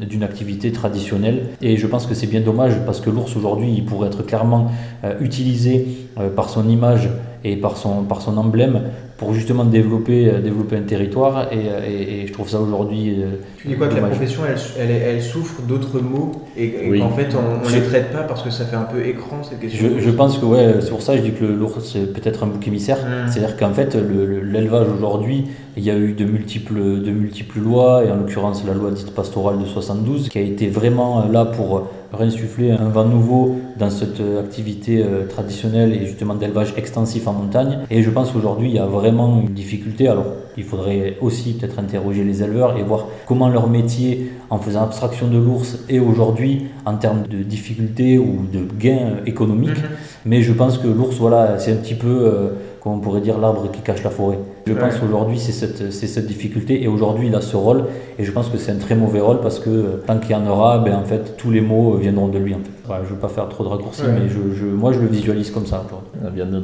d'une 0.01 0.23
activité 0.23 0.71
traditionnelle. 0.71 1.43
Et 1.61 1.77
je 1.77 1.87
pense 1.87 2.07
que 2.07 2.13
c'est 2.13 2.27
bien 2.27 2.41
dommage 2.41 2.73
parce 2.85 2.99
que 2.99 3.09
l'ours 3.09 3.35
aujourd'hui, 3.37 3.73
il 3.75 3.85
pourrait 3.85 4.07
être 4.07 4.23
clairement 4.23 4.71
utilisé 5.19 5.87
par 6.35 6.49
son 6.49 6.67
image 6.69 7.09
et 7.43 7.57
par 7.57 7.77
son, 7.77 8.03
par 8.03 8.21
son 8.21 8.37
emblème 8.37 8.81
pour 9.17 9.33
justement 9.33 9.63
développer, 9.63 10.29
euh, 10.29 10.41
développer 10.41 10.77
un 10.77 10.81
territoire. 10.81 11.47
Et, 11.51 12.21
et, 12.21 12.27
je 12.27 12.33
trouve 12.33 12.49
ça 12.49 12.59
aujourd'hui. 12.59 13.21
Euh, 13.21 13.35
tu 13.57 13.67
dis 13.67 13.75
quoi 13.75 13.87
que 13.87 13.95
la 13.95 14.07
profession, 14.07 14.41
elle, 14.47 14.57
elle, 14.79 14.91
elle 14.91 15.21
souffre 15.21 15.61
d'autres 15.61 15.99
mots 15.99 16.31
et, 16.57 16.99
qu'en 16.99 17.09
fait, 17.09 17.29
on 17.35 17.67
ne 17.67 17.73
les 17.73 17.83
traite 17.83 18.11
pas 18.11 18.23
parce 18.23 18.41
que 18.41 18.49
ça 18.49 18.65
fait 18.65 18.75
un 18.75 18.83
peu 18.83 19.05
écran 19.05 19.41
cette 19.43 19.59
question 19.59 19.89
Je, 19.97 20.01
je 20.01 20.09
pense 20.09 20.37
que 20.37 20.45
ouais, 20.45 20.75
c'est 20.81 20.89
pour 20.89 21.01
ça 21.01 21.13
que 21.13 21.19
je 21.19 21.23
dis 21.29 21.33
que 21.33 21.45
l'ours, 21.45 21.79
c'est 21.83 22.11
peut-être 22.13 22.43
un 22.43 22.47
bouc 22.47 22.67
émissaire. 22.67 22.97
Mmh. 22.97 23.27
C'est-à-dire 23.27 23.57
qu'en 23.57 23.73
fait, 23.73 23.95
l'élevage 23.95 24.87
aujourd'hui, 24.89 25.45
il 25.75 25.83
y 25.83 25.91
a 25.91 25.97
eu 25.97 26.13
de 26.13 26.25
multiples, 26.25 27.01
de 27.01 27.11
multiples 27.11 27.59
lois, 27.59 28.03
et 28.05 28.11
en 28.11 28.15
l'occurrence 28.15 28.63
la 28.65 28.73
loi 28.73 28.91
dite 28.91 29.13
pastorale 29.13 29.59
de 29.59 29.65
72, 29.65 30.29
qui 30.29 30.37
a 30.37 30.41
été 30.41 30.67
vraiment 30.67 31.27
là 31.27 31.45
pour 31.45 31.89
réinsuffler 32.13 32.71
un 32.71 32.89
vent 32.89 33.05
nouveau 33.05 33.55
dans 33.79 33.89
cette 33.89 34.21
activité 34.39 35.03
euh, 35.03 35.25
traditionnelle 35.27 35.93
et 35.93 36.05
justement 36.05 36.35
d'élevage 36.35 36.73
extensif 36.77 37.27
en 37.27 37.33
montagne. 37.33 37.79
Et 37.89 38.03
je 38.03 38.09
pense 38.11 38.31
qu'aujourd'hui, 38.31 38.69
il 38.69 38.75
y 38.75 38.79
a 38.79 38.85
vraiment 38.85 39.41
une 39.41 39.53
difficulté. 39.53 40.07
Alors, 40.07 40.25
il 40.55 40.63
faudrait 40.63 41.17
aussi 41.21 41.53
peut-être 41.53 41.79
interroger 41.79 42.23
les 42.23 42.43
éleveurs 42.43 42.77
et 42.77 42.83
voir 42.83 43.07
comment 43.25 43.49
leur 43.49 43.67
métier, 43.67 44.31
en 44.51 44.59
faisant 44.59 44.83
abstraction 44.83 45.27
de 45.27 45.37
l'ours, 45.37 45.79
est 45.89 45.99
aujourd'hui 45.99 46.67
en 46.85 46.97
termes 46.97 47.23
de 47.23 47.41
difficultés 47.41 48.19
ou 48.19 48.45
de 48.51 48.67
gains 48.79 49.17
économiques. 49.25 49.71
Mm-hmm. 49.71 50.25
Mais 50.25 50.43
je 50.43 50.53
pense 50.53 50.77
que 50.77 50.87
l'ours, 50.87 51.15
voilà, 51.17 51.57
c'est 51.57 51.71
un 51.71 51.77
petit 51.77 51.95
peu... 51.95 52.07
Euh, 52.07 52.49
comme 52.83 52.93
on 52.93 52.99
pourrait 52.99 53.21
dire, 53.21 53.39
l'arbre 53.39 53.71
qui 53.71 53.79
cache 53.79 54.03
la 54.03 54.09
forêt. 54.09 54.39
Je 54.65 54.73
pense 54.73 54.97
qu'aujourd'hui, 54.97 55.39
c'est 55.39 55.51
cette, 55.51 55.91
cette, 55.91 56.25
difficulté, 56.25 56.81
et 56.83 56.87
aujourd'hui, 56.87 57.27
il 57.27 57.35
a 57.35 57.41
ce 57.41 57.57
rôle, 57.57 57.85
et 58.17 58.23
je 58.23 58.31
pense 58.31 58.49
que 58.49 58.57
c'est 58.57 58.71
un 58.71 58.77
très 58.77 58.95
mauvais 58.95 59.19
rôle, 59.19 59.41
parce 59.41 59.59
que 59.59 59.69
euh, 59.69 60.03
tant 60.05 60.17
qu'il 60.17 60.31
y 60.31 60.35
en 60.35 60.47
aura, 60.47 60.79
ben, 60.79 60.95
en 60.95 61.03
fait, 61.03 61.35
tous 61.37 61.51
les 61.51 61.61
mots 61.61 61.95
euh, 61.95 61.97
viendront 61.97 62.29
de 62.29 62.37
lui. 62.37 62.53
En 62.53 62.59
fait. 62.59 62.93
je 63.03 63.09
ne 63.09 63.15
veux 63.15 63.19
pas 63.19 63.27
faire 63.27 63.49
trop 63.49 63.63
de 63.65 63.69
raccourcis, 63.69 64.03
mais 64.07 64.29
je, 64.29 64.55
je, 64.55 64.65
moi, 64.65 64.93
je 64.93 64.99
le 64.99 65.07
visualise 65.07 65.51
comme 65.51 65.65
ça. 65.65 65.85
La 66.23 66.29
viande 66.29 66.63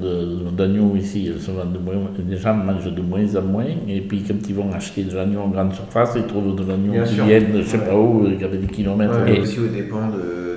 d'agneau 0.55 0.95
ici, 0.95 1.29
elle 1.33 1.41
se 1.41 1.51
vend 1.51 1.65
de 1.65 1.77
moins, 1.77 1.95
les 2.27 2.37
gens 2.37 2.53
mangent 2.53 2.93
de 2.93 3.01
moins 3.01 3.35
en 3.35 3.41
moins, 3.41 3.65
et 3.87 4.01
puis 4.01 4.23
quand 4.25 4.47
ils 4.47 4.55
vont 4.55 4.71
acheter 4.71 5.03
de 5.03 5.15
l'agneau 5.15 5.41
en 5.41 5.49
grande 5.49 5.73
surface, 5.73 6.13
ils 6.15 6.23
trouvent 6.23 6.55
de 6.55 6.63
l'agneau 6.63 7.03
qui 7.03 7.15
vient 7.15 7.41
de 7.41 7.45
je 7.53 7.57
ne 7.57 7.63
sais 7.63 7.77
pas 7.79 7.95
où, 7.95 8.25
il 8.27 8.39
y 8.39 8.43
avait 8.43 8.57
des 8.57 8.67
kilomètres. 8.67 9.27
et 9.27 9.41
aussi 9.41 9.59
au 9.59 9.67
dépend 9.67 10.07
de 10.07 10.48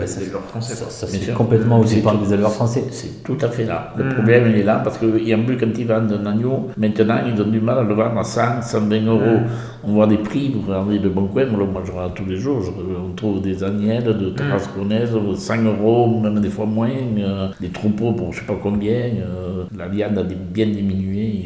bah, 0.00 0.06
des 0.06 0.22
éleveurs 0.22 0.42
français. 0.42 0.74
Ça, 0.74 0.86
ça 0.88 1.06
c'est 1.06 1.34
complètement 1.34 1.80
aussi 1.80 2.00
par 2.00 2.18
des 2.18 2.32
éleveurs 2.32 2.52
français. 2.52 2.84
C'est 2.90 3.22
tout 3.22 3.38
à 3.40 3.48
fait 3.48 3.64
là. 3.64 3.92
Le 3.96 4.08
problème, 4.08 4.44
il 4.50 4.60
est 4.60 4.64
là 4.64 4.80
parce 4.82 4.98
qu'il 4.98 5.26
y 5.26 5.32
a 5.32 5.36
un 5.36 5.42
peu 5.42 5.56
quand 5.58 5.76
ils 5.76 5.86
vendent 5.86 6.12
un 6.12 6.26
agneau, 6.26 6.68
maintenant, 6.76 7.18
ils 7.26 7.40
ont 7.40 7.46
du 7.48 7.60
mal 7.60 7.78
à 7.78 7.82
le 7.82 7.94
vendre 7.94 8.18
à 8.18 8.24
100, 8.24 8.62
120 8.62 9.06
euros. 9.06 9.40
On 9.82 9.92
voit 9.92 10.06
des 10.06 10.18
prix, 10.18 10.52
vous 10.54 10.60
regardez 10.68 10.98
le 10.98 11.08
bon 11.08 11.26
coin, 11.26 11.46
moi 11.46 11.82
je 11.84 11.90
regarde 11.90 12.14
tous 12.14 12.26
les 12.26 12.36
jours, 12.36 12.62
on 13.02 13.14
trouve 13.14 13.40
des 13.40 13.64
agnelles 13.64 14.04
de 14.04 14.28
tarasconaises, 14.30 15.10
100 15.36 15.64
euros, 15.64 16.20
même 16.20 16.38
des 16.40 16.50
fois 16.50 16.66
moins, 16.66 16.90
euh, 17.18 17.48
des 17.60 17.68
troupeaux 17.68 18.12
pour 18.12 18.32
je 18.32 18.40
sais 18.40 18.46
pas 18.46 18.58
combien, 18.62 18.92
euh, 18.92 19.64
la 19.76 19.88
viande 19.88 20.18
a 20.18 20.22
bien 20.22 20.66
diminué. 20.66 21.44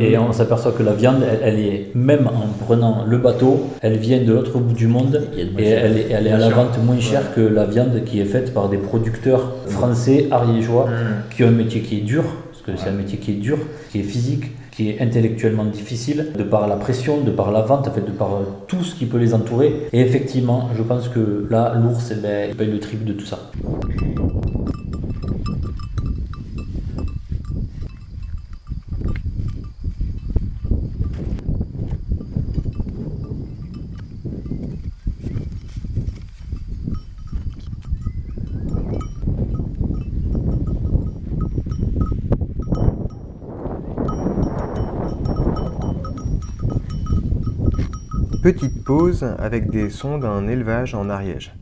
Et, 0.00 0.16
on 0.16 0.32
s'aperçoit 0.32 0.72
que 0.72 0.84
la 0.84 0.92
viande, 0.92 1.22
elle, 1.42 1.58
est, 1.58 1.90
même 1.94 2.28
en 2.28 2.46
prenant 2.64 3.04
le 3.04 3.18
bateau, 3.18 3.70
elle 3.80 3.96
vient 3.96 4.22
de 4.22 4.32
l'autre 4.32 4.58
bout 4.58 4.74
du 4.74 4.86
monde 4.86 5.20
et 5.36 5.42
elle 5.62 5.98
est, 5.98 6.10
elle 6.10 6.26
est 6.28 6.32
à 6.32 6.38
la 6.38 6.50
vente 6.50 6.78
moins 6.84 7.00
chère 7.00 7.34
que 7.34 7.40
la 7.40 7.64
viande 7.64 7.91
qui 8.00 8.20
est 8.20 8.24
faite 8.24 8.54
par 8.54 8.68
des 8.68 8.78
producteurs 8.78 9.54
français, 9.66 10.28
ariégeois, 10.30 10.88
qui 11.30 11.44
ont 11.44 11.48
un 11.48 11.52
métier 11.52 11.80
qui 11.80 11.98
est 11.98 12.02
dur, 12.02 12.24
parce 12.50 12.62
que 12.62 12.72
c'est 12.76 12.90
un 12.90 12.96
métier 12.96 13.18
qui 13.18 13.32
est 13.32 13.36
dur, 13.36 13.58
qui 13.90 14.00
est 14.00 14.04
physique, 14.04 14.44
qui 14.72 14.88
est 14.88 15.00
intellectuellement 15.00 15.66
difficile, 15.66 16.28
de 16.36 16.42
par 16.42 16.66
la 16.66 16.76
pression, 16.76 17.20
de 17.20 17.30
par 17.30 17.52
la 17.52 17.60
vente, 17.60 17.86
en 17.88 17.90
fait, 17.90 18.00
de 18.00 18.10
par 18.10 18.34
euh, 18.34 18.42
tout 18.66 18.82
ce 18.82 18.94
qui 18.94 19.04
peut 19.04 19.18
les 19.18 19.34
entourer. 19.34 19.88
Et 19.92 20.00
effectivement, 20.00 20.70
je 20.74 20.82
pense 20.82 21.08
que 21.08 21.46
là, 21.50 21.74
l'ours, 21.74 22.10
eh 22.10 22.20
ben, 22.20 22.48
il 22.50 22.56
paye 22.56 22.70
le 22.70 22.80
triple 22.80 23.04
de 23.04 23.12
tout 23.12 23.26
ça. 23.26 23.50
Petite 48.42 48.82
pause 48.82 49.22
avec 49.38 49.70
des 49.70 49.88
sons 49.88 50.18
d'un 50.18 50.48
élevage 50.48 50.96
en 50.96 51.08
Ariège. 51.08 51.54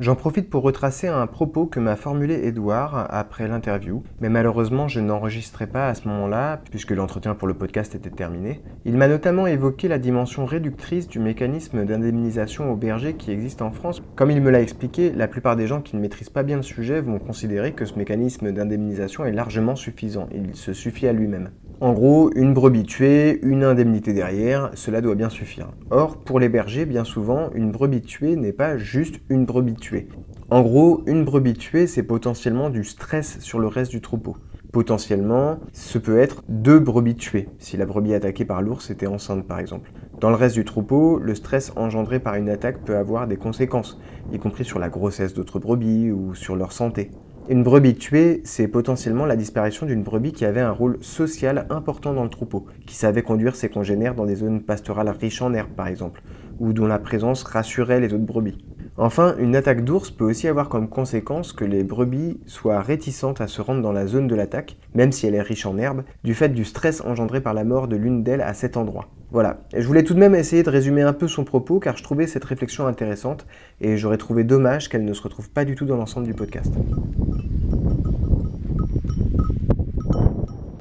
J'en 0.00 0.16
profite 0.16 0.50
pour 0.50 0.64
retracer 0.64 1.08
un 1.08 1.26
propos 1.26 1.64
que 1.64 1.80
m'a 1.80 1.96
formulé 1.96 2.34
Edouard 2.46 3.06
après 3.08 3.48
l'interview, 3.48 4.02
mais 4.20 4.28
malheureusement 4.28 4.86
je 4.86 5.00
n'enregistrais 5.00 5.66
pas 5.66 5.88
à 5.88 5.94
ce 5.94 6.06
moment-là, 6.08 6.60
puisque 6.70 6.90
l'entretien 6.90 7.34
pour 7.34 7.48
le 7.48 7.54
podcast 7.54 7.94
était 7.94 8.10
terminé. 8.10 8.60
Il 8.84 8.98
m'a 8.98 9.08
notamment 9.08 9.46
évoqué 9.46 9.88
la 9.88 9.98
dimension 9.98 10.44
réductrice 10.44 11.08
du 11.08 11.20
mécanisme 11.20 11.86
d'indemnisation 11.86 12.70
au 12.70 12.76
berger 12.76 13.14
qui 13.14 13.30
existe 13.30 13.62
en 13.62 13.70
France. 13.70 14.02
Comme 14.14 14.30
il 14.30 14.42
me 14.42 14.50
l'a 14.50 14.60
expliqué, 14.60 15.12
la 15.12 15.28
plupart 15.28 15.56
des 15.56 15.66
gens 15.66 15.80
qui 15.80 15.96
ne 15.96 16.02
maîtrisent 16.02 16.28
pas 16.28 16.42
bien 16.42 16.56
le 16.56 16.62
sujet 16.62 17.00
vont 17.00 17.18
considérer 17.18 17.72
que 17.72 17.86
ce 17.86 17.94
mécanisme 17.94 18.52
d'indemnisation 18.52 19.24
est 19.24 19.32
largement 19.32 19.74
suffisant, 19.74 20.28
il 20.34 20.54
se 20.54 20.74
suffit 20.74 21.08
à 21.08 21.14
lui-même. 21.14 21.48
En 21.78 21.92
gros, 21.92 22.30
une 22.34 22.54
brebis 22.54 22.84
tuée, 22.84 23.38
une 23.42 23.62
indemnité 23.62 24.14
derrière, 24.14 24.70
cela 24.72 25.02
doit 25.02 25.14
bien 25.14 25.28
suffire. 25.28 25.72
Or, 25.90 26.16
pour 26.16 26.40
les 26.40 26.48
bergers, 26.48 26.86
bien 26.86 27.04
souvent, 27.04 27.50
une 27.54 27.70
brebis 27.70 28.00
tuée 28.00 28.34
n'est 28.34 28.54
pas 28.54 28.78
juste 28.78 29.16
une 29.28 29.44
brebis 29.44 29.74
tuée. 29.74 30.08
En 30.48 30.62
gros, 30.62 31.02
une 31.06 31.26
brebis 31.26 31.52
tuée, 31.52 31.86
c'est 31.86 32.02
potentiellement 32.02 32.70
du 32.70 32.82
stress 32.82 33.40
sur 33.40 33.58
le 33.58 33.66
reste 33.66 33.90
du 33.90 34.00
troupeau. 34.00 34.38
Potentiellement, 34.72 35.60
ce 35.74 35.98
peut 35.98 36.18
être 36.18 36.42
deux 36.48 36.78
brebis 36.78 37.16
tuées, 37.16 37.50
si 37.58 37.76
la 37.76 37.84
brebis 37.84 38.14
attaquée 38.14 38.46
par 38.46 38.62
l'ours 38.62 38.90
était 38.90 39.06
enceinte 39.06 39.46
par 39.46 39.58
exemple. 39.58 39.92
Dans 40.18 40.30
le 40.30 40.36
reste 40.36 40.54
du 40.54 40.64
troupeau, 40.64 41.18
le 41.18 41.34
stress 41.34 41.72
engendré 41.76 42.20
par 42.20 42.36
une 42.36 42.48
attaque 42.48 42.84
peut 42.86 42.96
avoir 42.96 43.26
des 43.26 43.36
conséquences, 43.36 44.00
y 44.32 44.38
compris 44.38 44.64
sur 44.64 44.78
la 44.78 44.88
grossesse 44.88 45.34
d'autres 45.34 45.58
brebis 45.58 46.10
ou 46.10 46.34
sur 46.34 46.56
leur 46.56 46.72
santé. 46.72 47.10
Une 47.48 47.62
brebis 47.62 47.94
tuée, 47.94 48.40
c'est 48.42 48.66
potentiellement 48.66 49.24
la 49.24 49.36
disparition 49.36 49.86
d'une 49.86 50.02
brebis 50.02 50.32
qui 50.32 50.44
avait 50.44 50.60
un 50.60 50.72
rôle 50.72 50.98
social 51.00 51.64
important 51.70 52.12
dans 52.12 52.24
le 52.24 52.28
troupeau, 52.28 52.66
qui 52.86 52.96
savait 52.96 53.22
conduire 53.22 53.54
ses 53.54 53.68
congénères 53.68 54.16
dans 54.16 54.26
des 54.26 54.34
zones 54.34 54.62
pastorales 54.62 55.10
riches 55.10 55.42
en 55.42 55.54
herbes 55.54 55.70
par 55.76 55.86
exemple, 55.86 56.22
ou 56.58 56.72
dont 56.72 56.88
la 56.88 56.98
présence 56.98 57.44
rassurait 57.44 58.00
les 58.00 58.12
autres 58.12 58.24
brebis. 58.24 58.58
Enfin, 58.96 59.36
une 59.38 59.54
attaque 59.54 59.84
d'ours 59.84 60.10
peut 60.10 60.24
aussi 60.24 60.48
avoir 60.48 60.68
comme 60.68 60.88
conséquence 60.88 61.52
que 61.52 61.64
les 61.64 61.84
brebis 61.84 62.40
soient 62.46 62.80
réticentes 62.80 63.40
à 63.40 63.46
se 63.46 63.62
rendre 63.62 63.82
dans 63.82 63.92
la 63.92 64.08
zone 64.08 64.26
de 64.26 64.34
l'attaque, 64.34 64.76
même 64.94 65.12
si 65.12 65.28
elle 65.28 65.36
est 65.36 65.42
riche 65.42 65.66
en 65.66 65.78
herbes, 65.78 66.02
du 66.24 66.34
fait 66.34 66.48
du 66.48 66.64
stress 66.64 67.00
engendré 67.02 67.40
par 67.40 67.54
la 67.54 67.62
mort 67.62 67.86
de 67.86 67.96
l'une 67.96 68.24
d'elles 68.24 68.40
à 68.40 68.54
cet 68.54 68.76
endroit. 68.76 69.06
Voilà, 69.36 69.58
je 69.76 69.86
voulais 69.86 70.02
tout 70.02 70.14
de 70.14 70.18
même 70.18 70.34
essayer 70.34 70.62
de 70.62 70.70
résumer 70.70 71.02
un 71.02 71.12
peu 71.12 71.28
son 71.28 71.44
propos 71.44 71.78
car 71.78 71.94
je 71.98 72.02
trouvais 72.02 72.26
cette 72.26 72.46
réflexion 72.46 72.86
intéressante 72.86 73.44
et 73.82 73.98
j'aurais 73.98 74.16
trouvé 74.16 74.44
dommage 74.44 74.88
qu'elle 74.88 75.04
ne 75.04 75.12
se 75.12 75.20
retrouve 75.20 75.50
pas 75.50 75.66
du 75.66 75.74
tout 75.74 75.84
dans 75.84 75.98
l'ensemble 75.98 76.26
du 76.26 76.32
podcast. 76.32 76.72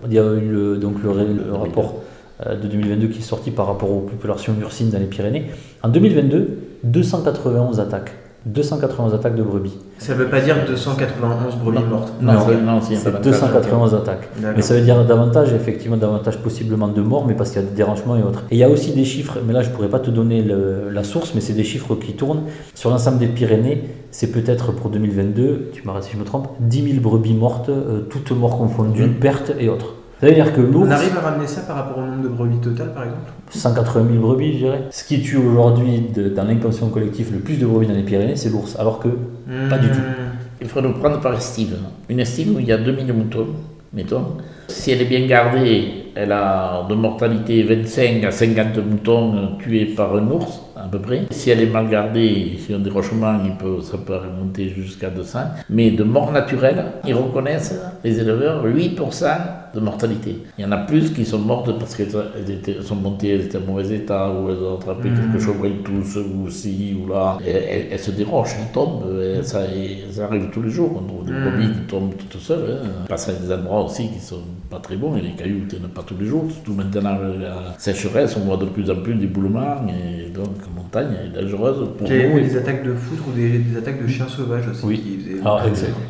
Il 0.05 0.13
y 0.13 0.19
a 0.19 0.35
eu 0.35 0.49
le, 0.49 0.77
donc 0.77 1.03
le, 1.03 1.51
rapport 1.51 1.95
euh, 2.45 2.55
de 2.55 2.69
2022 2.69 3.07
qui 3.07 3.19
est 3.19 3.23
sorti 3.23 3.51
par 3.51 3.67
rapport 3.67 3.91
aux 3.91 3.99
populations 3.99 4.55
ursines 4.61 4.89
dans 4.89 4.99
les 4.99 5.07
Pyrénées. 5.07 5.47
En 5.83 5.89
2022, 5.89 6.57
291 6.85 7.81
attaques 7.81 8.13
291 8.45 9.13
attaques 9.15 9.35
de 9.35 9.41
brebis. 9.41 9.77
Ça 9.97 10.13
ne 10.13 10.19
veut 10.19 10.27
pas 10.27 10.39
dire 10.39 10.55
291 10.67 11.55
brebis 11.55 11.83
mortes. 11.89 12.13
Non, 12.21 12.33
non, 12.33 12.79
c'est 12.81 13.21
291 13.21 13.95
attaques. 13.95 14.29
Mais 14.55 14.61
ça 14.61 14.75
veut 14.75 14.81
dire 14.81 15.03
davantage, 15.05 15.51
effectivement, 15.53 15.97
davantage 15.97 16.37
possiblement 16.37 16.87
de 16.87 17.01
morts, 17.01 17.25
mais 17.25 17.33
parce 17.33 17.51
qu'il 17.51 17.61
y 17.61 17.65
a 17.65 17.67
des 17.67 17.75
dérangements 17.75 18.15
et 18.15 18.21
autres. 18.21 18.43
Et 18.51 18.55
il 18.55 18.57
y 18.59 18.63
a 18.63 18.69
aussi 18.69 18.93
des 18.93 19.05
chiffres, 19.05 19.39
mais 19.45 19.53
là 19.53 19.61
je 19.61 19.69
ne 19.69 19.73
pourrais 19.73 19.89
pas 19.89 19.99
te 19.99 20.11
donner 20.11 20.43
la 20.43 21.03
source, 21.03 21.33
mais 21.33 21.41
c'est 21.41 21.53
des 21.53 21.63
chiffres 21.63 21.95
qui 21.95 22.13
tournent. 22.13 22.43
Sur 22.75 22.89
l'ensemble 22.91 23.17
des 23.17 23.27
Pyrénées, 23.27 23.83
c'est 24.11 24.31
peut-être 24.31 24.71
pour 24.71 24.89
2022, 24.91 25.71
tu 25.73 25.83
m'arrêtes 25.85 26.03
si 26.03 26.13
je 26.13 26.17
me 26.17 26.23
trompe, 26.23 26.47
10 26.59 26.93
000 26.93 27.01
brebis 27.01 27.33
mortes, 27.33 27.69
euh, 27.69 28.01
toutes 28.09 28.31
morts 28.31 28.57
confondues, 28.57 29.09
pertes 29.09 29.51
et 29.59 29.69
autres. 29.69 29.95
Ça 30.21 30.27
veut 30.27 30.33
dire 30.33 30.53
que 30.53 30.61
On 30.61 30.89
arrive 30.89 31.17
à 31.17 31.21
ramener 31.21 31.47
ça 31.47 31.61
par 31.61 31.75
rapport 31.75 31.97
au 31.97 32.01
nombre 32.01 32.23
de 32.23 32.27
brebis 32.29 32.57
total, 32.57 32.93
par 32.93 33.03
exemple? 33.03 33.31
180 33.49 34.07
000 34.11 34.21
brebis, 34.21 34.53
je 34.53 34.57
dirais. 34.57 34.81
Ce 34.91 35.03
qui 35.03 35.21
tue 35.21 35.37
aujourd'hui 35.37 36.03
dans 36.35 36.43
l'inconscient 36.43 36.89
collectif 36.89 37.31
le 37.31 37.39
plus 37.39 37.57
de 37.57 37.65
brebis 37.65 37.87
dans 37.87 37.93
les 37.93 38.03
Pyrénées, 38.03 38.35
c'est 38.35 38.49
l'ours, 38.49 38.77
alors 38.77 38.99
que 38.99 39.09
pas 39.69 39.77
du 39.77 39.87
tout. 39.87 39.95
Hmm. 39.95 40.35
Il 40.61 40.67
faut 40.67 40.81
nous 40.81 40.93
prendre 40.93 41.19
par 41.19 41.33
estime. 41.35 41.75
Une 42.09 42.19
estime 42.19 42.55
où 42.55 42.59
il 42.59 42.65
y 42.65 42.71
a 42.71 42.77
2 42.77 42.91
millions 42.91 43.07
de 43.07 43.13
moutons, 43.13 43.47
mettons. 43.93 44.37
Si 44.67 44.91
elle 44.91 45.01
est 45.01 45.05
bien 45.05 45.27
gardée, 45.27 46.05
elle 46.15 46.31
a 46.31 46.85
de 46.89 46.95
mortalité 46.95 47.61
25 47.63 48.23
à 48.23 48.31
50 48.31 48.77
moutons 48.77 49.57
tués 49.59 49.85
par 49.85 50.15
un 50.15 50.27
ours 50.31 50.61
à 50.75 50.87
peu 50.87 50.99
près. 50.99 51.23
Si 51.29 51.49
elle 51.49 51.61
est 51.61 51.69
mal 51.69 51.89
gardée, 51.89 52.57
si 52.57 52.73
un 52.73 52.79
dérochement, 52.79 53.39
il 53.43 53.83
ça 53.83 53.97
peut 53.97 54.15
remonter 54.15 54.69
jusqu'à 54.69 55.09
200. 55.09 55.39
Mais 55.69 55.91
de 55.91 56.03
mort 56.03 56.31
naturelle, 56.31 56.85
ils 57.05 57.13
reconnaissent, 57.13 57.79
les 58.03 58.19
éleveurs, 58.19 58.65
8% 58.65 59.25
de 59.75 59.79
mortalité. 59.81 60.37
Il 60.57 60.63
y 60.63 60.65
en 60.65 60.71
a 60.71 60.77
plus 60.77 61.11
qui 61.11 61.25
sont 61.25 61.39
mortes 61.39 61.77
parce 61.77 61.95
qu'elles 61.95 62.11
sont 62.81 62.95
montées, 62.95 63.29
elles 63.29 63.45
étaient 63.45 63.57
en 63.57 63.71
mauvais 63.71 63.95
état, 63.95 64.31
ou 64.31 64.49
elles 64.49 64.57
ont 64.57 64.75
attrapé 64.77 65.09
mmh. 65.09 65.19
quelque 65.19 65.39
chose, 65.43 65.55
elles 65.63 65.83
toussent, 65.83 66.17
ou 66.17 66.49
ci, 66.49 66.97
ou 66.99 67.09
là. 67.11 67.37
elles, 67.45 67.99
se 67.99 68.11
dérochent, 68.11 68.55
elles 68.59 68.71
tombent. 68.71 69.03
ça, 69.43 69.61
ça, 70.11 70.25
arrive 70.25 70.49
tous 70.51 70.61
les 70.61 70.69
jours. 70.69 70.91
On 70.95 71.07
trouve 71.07 71.25
des 71.25 71.33
mmh. 71.33 71.43
brebis 71.43 71.73
qui 71.73 71.87
tombent 71.87 72.13
toutes 72.29 72.41
seules. 72.41 72.79
Hein. 72.83 73.13
À 73.13 73.15
des 73.15 73.53
endroits 73.53 73.83
aussi 73.83 74.09
qui 74.09 74.19
sont 74.19 74.41
pas 74.69 74.79
très 74.79 74.95
bons, 74.95 75.15
et 75.17 75.21
les 75.21 75.31
cailloux 75.31 75.65
ne 75.65 75.69
tiennent 75.69 75.89
pas 75.93 76.03
tous 76.03 76.15
les 76.19 76.25
jours. 76.25 76.45
Surtout 76.49 76.73
maintenant, 76.73 77.17
la 77.39 77.77
sécheresse, 77.77 78.37
on 78.37 78.45
voit 78.45 78.57
de 78.57 78.65
plus 78.65 78.89
en 78.89 78.95
plus 78.95 79.15
d'éboulements, 79.15 79.85
et 79.89 80.29
donc 80.29 80.47
montagne 80.75 81.15
est 81.25 81.41
dangereuse 81.41 81.87
pour 81.97 82.07
Il 82.07 82.15
y 82.15 82.21
avait 82.21 82.41
des 82.41 82.57
attaques 82.57 82.83
de 82.83 82.93
foudre 82.93 83.23
ou 83.29 83.35
des, 83.35 83.77
attaques 83.77 84.01
de 84.01 84.07
chiens 84.07 84.27
sauvages 84.27 84.67
aussi. 84.69 84.85
Oui. 84.85 85.25
Alors, 85.41 85.61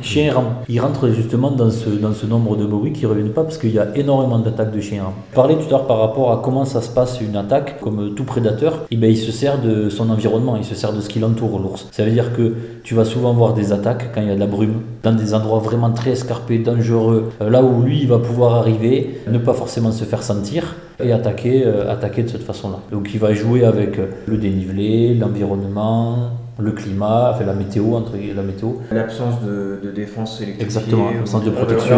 Chiens 0.02 0.34
ils 0.68 0.80
rentrent 0.80 1.10
justement 1.10 1.52
dans 1.52 1.70
ce, 1.70 1.90
dans 1.90 2.14
ce 2.14 2.26
nombre 2.26 2.56
de 2.58 2.66
bruits 2.66 2.94
qui 2.94 3.04
ne 3.04 3.10
reviennent 3.10 3.34
pas 3.34 3.44
parce 3.44 3.55
qu'il 3.58 3.72
y 3.72 3.80
a 3.80 3.88
énormément 3.96 4.40
d'attaques 4.40 4.72
de 4.72 4.82
chiens. 4.82 5.06
Parler 5.34 5.56
tout 5.56 5.68
à 5.68 5.72
l'heure 5.72 5.88
par 5.88 6.00
rapport 6.00 6.32
à 6.32 6.42
comment 6.44 6.66
ça 6.66 6.82
se 6.82 6.90
passe 6.90 7.20
une 7.22 7.36
attaque, 7.36 7.80
comme 7.80 8.16
tout 8.16 8.24
prédateur, 8.24 8.86
eh 8.92 8.98
ben, 8.98 9.10
il 9.10 9.18
se 9.18 9.32
sert 9.32 9.62
de 9.62 9.90
son 9.90 10.10
environnement, 10.10 10.56
il 10.58 10.66
se 10.66 10.76
sert 10.76 10.94
de 10.94 11.02
ce 11.02 11.10
qui 11.10 11.20
l'entoure, 11.20 11.60
l'ours. 11.60 11.88
Ça 11.92 12.04
veut 12.06 12.12
dire 12.12 12.34
que 12.34 12.56
tu 12.84 12.96
vas 12.96 13.06
souvent 13.06 13.34
voir 13.34 13.54
des 13.54 13.74
attaques 13.74 14.12
quand 14.14 14.22
il 14.22 14.28
y 14.28 14.32
a 14.32 14.36
de 14.36 14.40
la 14.40 14.48
brume, 14.48 14.82
dans 15.04 15.14
des 15.14 15.34
endroits 15.34 15.60
vraiment 15.60 15.92
très 15.92 16.12
escarpés, 16.12 16.60
dangereux, 16.60 17.32
euh, 17.42 17.50
là 17.50 17.64
où 17.64 17.82
lui 17.82 18.00
il 18.02 18.08
va 18.08 18.20
pouvoir 18.20 18.56
arriver, 18.56 19.22
ne 19.28 19.38
pas 19.38 19.54
forcément 19.54 19.92
se 19.92 20.04
faire 20.04 20.24
sentir 20.24 20.76
et 21.04 21.12
attaquer, 21.12 21.64
euh, 21.66 21.92
attaquer 21.92 22.24
de 22.24 22.30
cette 22.30 22.44
façon-là. 22.44 22.80
Donc 22.92 23.10
il 23.14 23.20
va 23.20 23.34
jouer 23.34 23.66
avec 23.66 24.00
euh, 24.00 24.08
le 24.28 24.38
dénivelé, 24.38 25.14
l'environnement, 25.14 26.32
le 26.58 26.72
climat, 26.72 27.32
enfin 27.34 27.46
la 27.46 27.54
météo, 27.54 27.96
entre 27.96 28.14
la 28.14 28.42
météo. 28.42 28.70
L'absence 28.92 29.42
de, 29.42 29.92
défense 29.92 30.42
électrique. 30.42 30.64
Exactement, 30.64 31.12
l'absence 31.12 31.44
de 31.44 31.50
protection. 31.50 31.98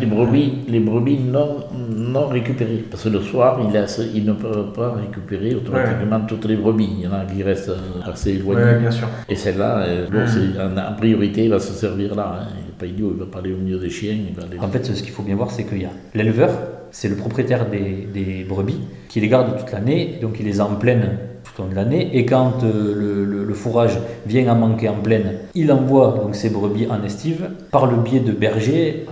les 0.00 0.06
brebis, 0.06 0.58
les 0.68 0.80
brebis 0.80 1.18
non, 1.18 1.58
non 1.94 2.28
récupérées. 2.28 2.84
Parce 2.90 3.04
que 3.04 3.08
le 3.08 3.20
soir, 3.20 3.60
il, 3.60 4.24
ne 4.24 4.32
peut 4.32 4.66
pas 4.74 4.94
récupérer 4.94 5.54
automatiquement 5.54 6.20
toutes 6.26 6.46
les 6.46 6.56
brebis. 6.56 6.88
Il 6.98 7.04
y 7.04 7.06
en 7.06 7.12
a 7.12 7.24
qui 7.24 7.42
restent 7.42 7.72
assez 8.04 8.32
éloignées. 8.32 8.80
bien 8.80 8.90
sûr. 8.90 9.08
Et 9.28 9.36
celle-là, 9.36 9.86
mmh. 10.10 10.78
en, 10.78 10.96
priorité, 10.96 11.44
il 11.44 11.50
va 11.50 11.58
se 11.58 11.72
servir 11.72 12.14
là. 12.14 12.40
Hein. 12.40 12.46
Il 12.58 12.66
n'est 12.66 12.78
pas 12.78 12.86
idiot, 12.86 13.12
il 13.14 13.20
va 13.20 13.26
pas 13.26 13.38
aller 13.38 13.52
au 13.52 13.58
milieu 13.58 13.78
des 13.78 13.90
chiens. 13.90 14.16
En 14.60 14.68
fait, 14.68 14.84
ce 14.84 15.02
qu'il 15.02 15.12
faut 15.12 15.22
bien 15.22 15.36
voir, 15.36 15.50
c'est 15.50 15.64
qu'il 15.64 15.82
y 15.82 15.84
a 15.84 15.90
l'éleveur, 16.14 16.50
c'est 16.90 17.08
le 17.08 17.16
propriétaire 17.16 17.68
des, 17.70 18.08
des, 18.12 18.44
brebis, 18.44 18.80
qui 19.08 19.20
les 19.20 19.28
garde 19.28 19.56
toute 19.56 19.72
l'année, 19.72 20.18
donc 20.20 20.36
il 20.40 20.46
les 20.46 20.60
a 20.60 20.64
en 20.64 20.76
pleine 20.76 21.18
tout 21.56 21.62
au 21.62 21.64
long 21.64 21.70
de 21.70 21.76
l'année. 21.76 22.16
Et 22.16 22.26
quand 22.26 22.62
le, 22.62 23.24
le, 23.24 23.54
fourrage 23.54 23.98
vient 24.26 24.46
à 24.48 24.54
manquer 24.54 24.88
en 24.88 24.96
plaine, 24.96 25.38
il 25.54 25.72
envoie 25.72 26.20
donc 26.22 26.34
ces 26.34 26.50
brebis 26.50 26.86
en 26.90 27.02
estive 27.02 27.48
par 27.70 27.86
le 27.86 27.96
biais 27.96 28.20
de 28.20 28.32
bergers, 28.32 29.06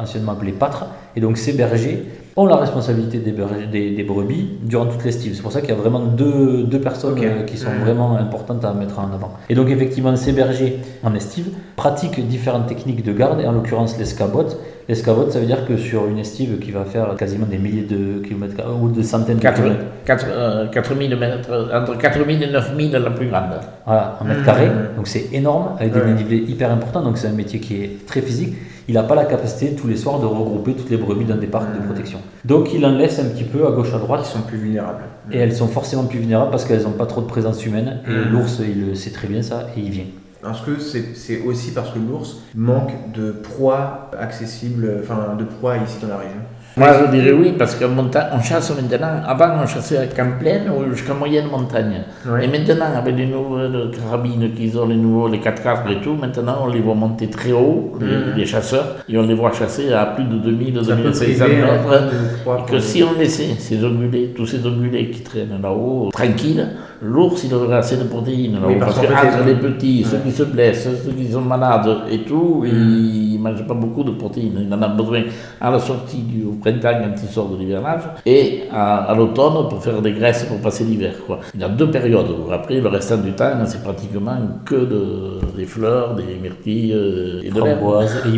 anciennement 0.00 0.32
appelés 0.32 0.52
pâtres. 0.52 0.86
Et 1.16 1.20
donc 1.20 1.38
ces 1.38 1.52
bergers 1.52 2.04
ont 2.36 2.46
la 2.46 2.56
responsabilité 2.56 3.18
des, 3.18 3.90
des, 3.90 4.02
brebis 4.02 4.48
durant 4.62 4.86
toute 4.86 5.04
l'estive. 5.04 5.34
C'est 5.34 5.42
pour 5.42 5.52
ça 5.52 5.60
qu'il 5.60 5.70
y 5.70 5.72
a 5.72 5.76
vraiment 5.76 6.00
deux, 6.00 6.64
deux 6.64 6.80
personnes 6.80 7.16
euh, 7.22 7.44
qui 7.44 7.56
sont 7.56 7.70
vraiment 7.80 8.16
importantes 8.16 8.64
à 8.64 8.72
mettre 8.74 8.98
en 8.98 9.12
avant. 9.12 9.34
Et 9.48 9.54
donc 9.54 9.70
effectivement, 9.70 10.16
ces 10.16 10.32
bergers 10.32 10.78
en 11.04 11.14
estive 11.14 11.50
pratiquent 11.76 12.26
différentes 12.26 12.66
techniques 12.66 13.04
de 13.04 13.12
garde, 13.12 13.40
et 13.40 13.46
en 13.46 13.52
l'occurrence 13.52 13.96
l'escabote. 13.98 14.58
L'escabote, 14.88 15.32
ça 15.32 15.40
veut 15.40 15.46
dire 15.46 15.66
que 15.66 15.76
sur 15.76 16.06
une 16.06 16.18
estive 16.18 16.58
qui 16.58 16.70
va 16.70 16.84
faire 16.84 17.14
quasiment 17.16 17.46
des 17.46 17.58
milliers 17.58 17.84
de 17.84 18.20
kilomètres 18.22 18.62
ou 18.80 18.88
de 18.88 19.02
centaines 19.02 19.38
de 19.38 19.48
kilomètres. 19.48 19.84
4, 20.04 20.70
4000 20.70 21.16
mètres, 21.16 21.70
entre 21.72 21.96
4000 21.96 22.42
et 22.42 22.50
9000 22.50 22.92
la 22.92 23.10
plus 23.10 23.28
grande. 23.28 23.44
Voilà, 23.86 24.18
en 24.20 24.24
mètre 24.24 24.42
mmh. 24.42 24.44
carré. 24.44 24.68
Donc 24.96 25.06
c'est 25.06 25.32
énorme, 25.32 25.76
avec 25.78 25.92
des 25.92 26.00
dénivelés 26.00 26.44
hyper 26.48 26.70
importants. 26.70 27.02
Donc 27.02 27.18
c'est 27.18 27.28
un 27.28 27.32
métier 27.32 27.60
qui 27.60 27.82
est 27.82 28.06
très 28.06 28.20
physique 28.20 28.54
il 28.88 28.94
n'a 28.94 29.02
pas 29.02 29.14
la 29.14 29.24
capacité 29.24 29.74
tous 29.74 29.86
les 29.86 29.96
soirs 29.96 30.20
de 30.20 30.26
regrouper 30.26 30.74
toutes 30.74 30.90
les 30.90 30.96
brebis 30.96 31.24
dans 31.24 31.36
des 31.36 31.46
parcs 31.46 31.74
de 31.74 31.84
protection. 31.86 32.18
Donc 32.44 32.74
il 32.74 32.84
en 32.84 32.92
laisse 32.92 33.18
un 33.18 33.24
petit 33.24 33.44
peu 33.44 33.66
à 33.66 33.70
gauche 33.70 33.94
à 33.94 33.98
droite. 33.98 34.26
Ils 34.28 34.32
sont 34.32 34.42
plus 34.42 34.58
vulnérables. 34.58 35.04
Et 35.32 35.38
elles 35.38 35.54
sont 35.54 35.68
forcément 35.68 36.04
plus 36.04 36.18
vulnérables 36.18 36.50
parce 36.50 36.66
qu'elles 36.66 36.82
n'ont 36.82 36.90
pas 36.90 37.06
trop 37.06 37.22
de 37.22 37.26
présence 37.26 37.64
humaine. 37.64 38.00
Et 38.06 38.10
mmh. 38.10 38.30
l'ours, 38.30 38.60
il 38.60 38.96
sait 38.96 39.10
très 39.10 39.28
bien 39.28 39.42
ça 39.42 39.68
et 39.76 39.80
il 39.80 39.90
vient. 39.90 40.04
Est-ce 40.50 40.62
que 40.62 40.78
c'est 41.14 41.42
aussi 41.42 41.72
parce 41.72 41.90
que 41.90 41.98
l'ours 41.98 42.42
manque 42.54 43.12
de 43.14 43.32
proies 43.32 44.10
accessibles, 44.18 45.00
enfin 45.02 45.36
de 45.38 45.44
proies 45.44 45.78
ici 45.78 45.98
dans 46.02 46.08
la 46.08 46.18
région 46.18 46.40
moi, 46.76 46.88
je 47.00 47.16
dirais 47.16 47.32
oui, 47.32 47.54
parce 47.56 47.76
qu'on 47.76 47.96
on 47.96 48.42
chasse 48.42 48.72
maintenant. 48.74 49.22
Avant, 49.24 49.62
on 49.62 49.66
chassait 49.66 49.96
à 49.98 50.24
plaine 50.24 50.68
ou 50.70 50.92
jusqu'à 50.92 51.14
moyenne 51.14 51.46
montagne. 51.46 52.02
Et 52.42 52.48
maintenant, 52.48 52.96
avec 52.96 53.16
les 53.16 53.26
nouvelles 53.26 53.90
carabines 53.92 54.52
qu'ils 54.54 54.76
ont, 54.76 54.88
les 54.88 54.96
nouveaux, 54.96 55.28
les 55.28 55.38
4 55.38 55.62
4 55.62 55.90
et 55.90 56.00
tout, 56.00 56.14
maintenant, 56.14 56.62
on 56.64 56.66
les 56.66 56.80
voit 56.80 56.96
monter 56.96 57.28
très 57.30 57.52
haut, 57.52 57.92
les, 58.00 58.42
mhm. 58.42 58.46
chasseurs, 58.46 58.96
et 59.08 59.16
on 59.16 59.22
les 59.22 59.34
voit 59.34 59.52
chasser 59.52 59.92
à 59.92 60.06
plus 60.06 60.24
de 60.24 60.36
2000, 60.36 60.74
2500 60.74 61.44
mètres. 61.46 62.66
Que 62.68 62.80
si 62.80 63.04
on 63.04 63.16
laissait 63.16 63.54
ces 63.58 63.84
ongulés, 63.84 64.32
tous 64.36 64.46
ces 64.46 64.66
ongulés 64.66 65.10
qui 65.10 65.22
traînent 65.22 65.60
là-haut, 65.62 66.10
tranquilles, 66.12 66.70
l'ours, 67.02 67.44
il 67.44 67.54
aurait 67.54 67.76
assez 67.76 67.96
de 67.96 68.04
protéines. 68.04 68.58
parce, 68.78 68.98
que 68.98 69.06
entre 69.06 69.44
les 69.46 69.54
petits, 69.54 70.04
ceux 70.04 70.18
qui 70.18 70.30
se 70.32 70.42
blessent, 70.44 70.88
ceux 71.04 71.12
qui 71.12 71.30
sont 71.30 71.40
malades 71.40 72.02
et 72.10 72.18
tout, 72.20 72.64
il 72.66 73.34
ne 73.34 73.38
mange 73.38 73.66
pas 73.66 73.74
beaucoup 73.74 74.02
de 74.04 74.12
protéines. 74.12 74.66
Il 74.66 74.72
en 74.72 74.82
a 74.82 74.88
besoin 74.88 75.22
à 75.60 75.70
la 75.70 75.78
sortie 75.78 76.22
du 76.22 76.44
printemps 76.60 77.00
quand 77.02 77.22
il 77.22 77.28
sort 77.28 77.48
de 77.48 77.56
l'hivernage 77.56 78.02
et 78.26 78.64
à, 78.72 79.14
l'automne 79.16 79.68
pour 79.68 79.82
faire 79.82 80.00
des 80.00 80.12
graisses 80.12 80.44
pour 80.44 80.58
passer 80.60 80.84
l'hiver. 80.84 81.14
Il 81.54 81.60
y 81.60 81.64
a 81.64 81.68
deux 81.68 81.90
périodes. 81.90 82.26
Après, 82.52 82.80
le 82.80 82.88
restant 82.88 83.18
du 83.18 83.32
temps, 83.32 83.52
c'est 83.66 83.82
pratiquement 83.82 84.36
que 84.64 84.74
de, 84.74 85.56
des 85.56 85.66
fleurs, 85.66 86.14
des 86.14 86.38
myrtilles 86.40 86.92
euh, 86.92 87.42
et 87.42 87.50
de 87.50 87.60
l'herbe. 87.62 87.82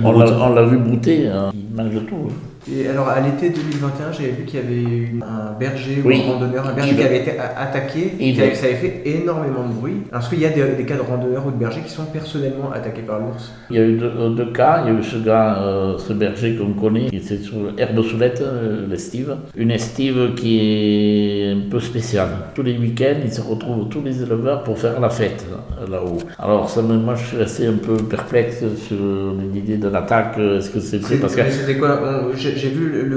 On 0.05 0.55
l'a 0.55 0.63
vu 0.63 0.79
brouter, 0.79 1.29
hein. 1.29 1.51
il 1.55 1.77
mange 1.77 2.07
tout. 2.07 2.29
Hein. 2.69 2.73
Et 2.73 2.89
alors, 2.89 3.09
à 3.09 3.21
l'été 3.21 3.51
2021, 3.51 4.13
j'avais 4.13 4.31
vu 4.31 4.45
qu'il 4.45 4.61
y 4.61 4.63
avait 4.63 5.25
un 5.25 5.53
berger 5.59 6.03
ou 6.05 6.11
un 6.11 6.33
randonneur, 6.33 6.67
un 6.69 6.73
berger 6.73 6.97
qui 6.97 7.03
avait 7.03 7.19
été 7.19 7.33
attaqué, 7.39 8.15
et 8.19 8.33
qui 8.33 8.41
avait, 8.41 8.55
ça 8.55 8.67
avait 8.67 8.75
fait 8.75 9.03
énormément 9.05 9.67
de 9.69 9.73
bruit. 9.73 10.03
Est-ce 10.15 10.29
qu'il 10.29 10.41
y 10.41 10.47
a 10.47 10.51
des, 10.51 10.85
cas 10.85 10.97
de 10.97 11.01
randonneurs 11.01 11.47
ou 11.47 11.51
de 11.51 11.57
bergers 11.57 11.83
qui 11.83 11.93
sont 11.93 12.05
personnellement 12.07 12.73
attaqués 12.73 13.03
par 13.03 13.21
l'ours 13.21 13.53
Il 13.71 13.77
y 13.77 13.79
a 13.79 13.85
eu 13.85 13.97
deux, 13.97 14.53
cas. 14.53 14.83
Il 14.85 14.93
y 14.93 14.97
a 14.97 14.99
eu 14.99 15.03
ce 15.03 15.17
gars, 15.19 15.59
euh, 15.59 15.99
ce 15.99 16.13
berger 16.13 16.57
qu'on 16.57 16.73
connaît, 16.73 17.07
qui 17.07 17.17
était 17.17 17.39
sur 17.39 17.57
l'herbe 17.77 18.03
soulette, 18.03 18.41
euh, 18.41 18.87
l'estive. 18.89 19.37
Une 19.57 19.71
estive 19.71 20.35
qui 20.35 20.61
est 20.61 21.53
un 21.53 21.71
peu 21.71 21.81
spéciale. 21.81 22.29
Tous 22.55 22.63
les 22.63 22.77
week-ends, 22.77 23.21
ils 23.25 23.33
se 23.33 23.41
retrouvent 23.41 23.89
tous 23.89 24.03
les 24.03 24.23
éleveurs 24.23 24.65
pour 24.65 24.79
faire 24.79 25.01
la 25.01 25.11
fête 25.11 25.45
là-haut. 25.89 26.19
Alors, 26.39 26.69
ça, 26.69 26.83
moi, 26.83 27.15
je 27.15 27.27
suis 27.27 27.37
resté 27.37 27.67
un 27.67 27.75
peu 27.75 27.97
perplexe 27.97 28.65
sur 28.77 28.97
l'idée 29.53 29.77
de 29.77 29.89
l'attaque. 29.89 30.39
Est-ce 30.39 30.71
que 30.71 30.81
c'est 30.81 30.99
parce 31.21 31.35
que. 31.35 31.43
C'était 31.51 31.79
quoi 31.79 31.99
j'ai 32.57 32.69
vu 32.69 33.11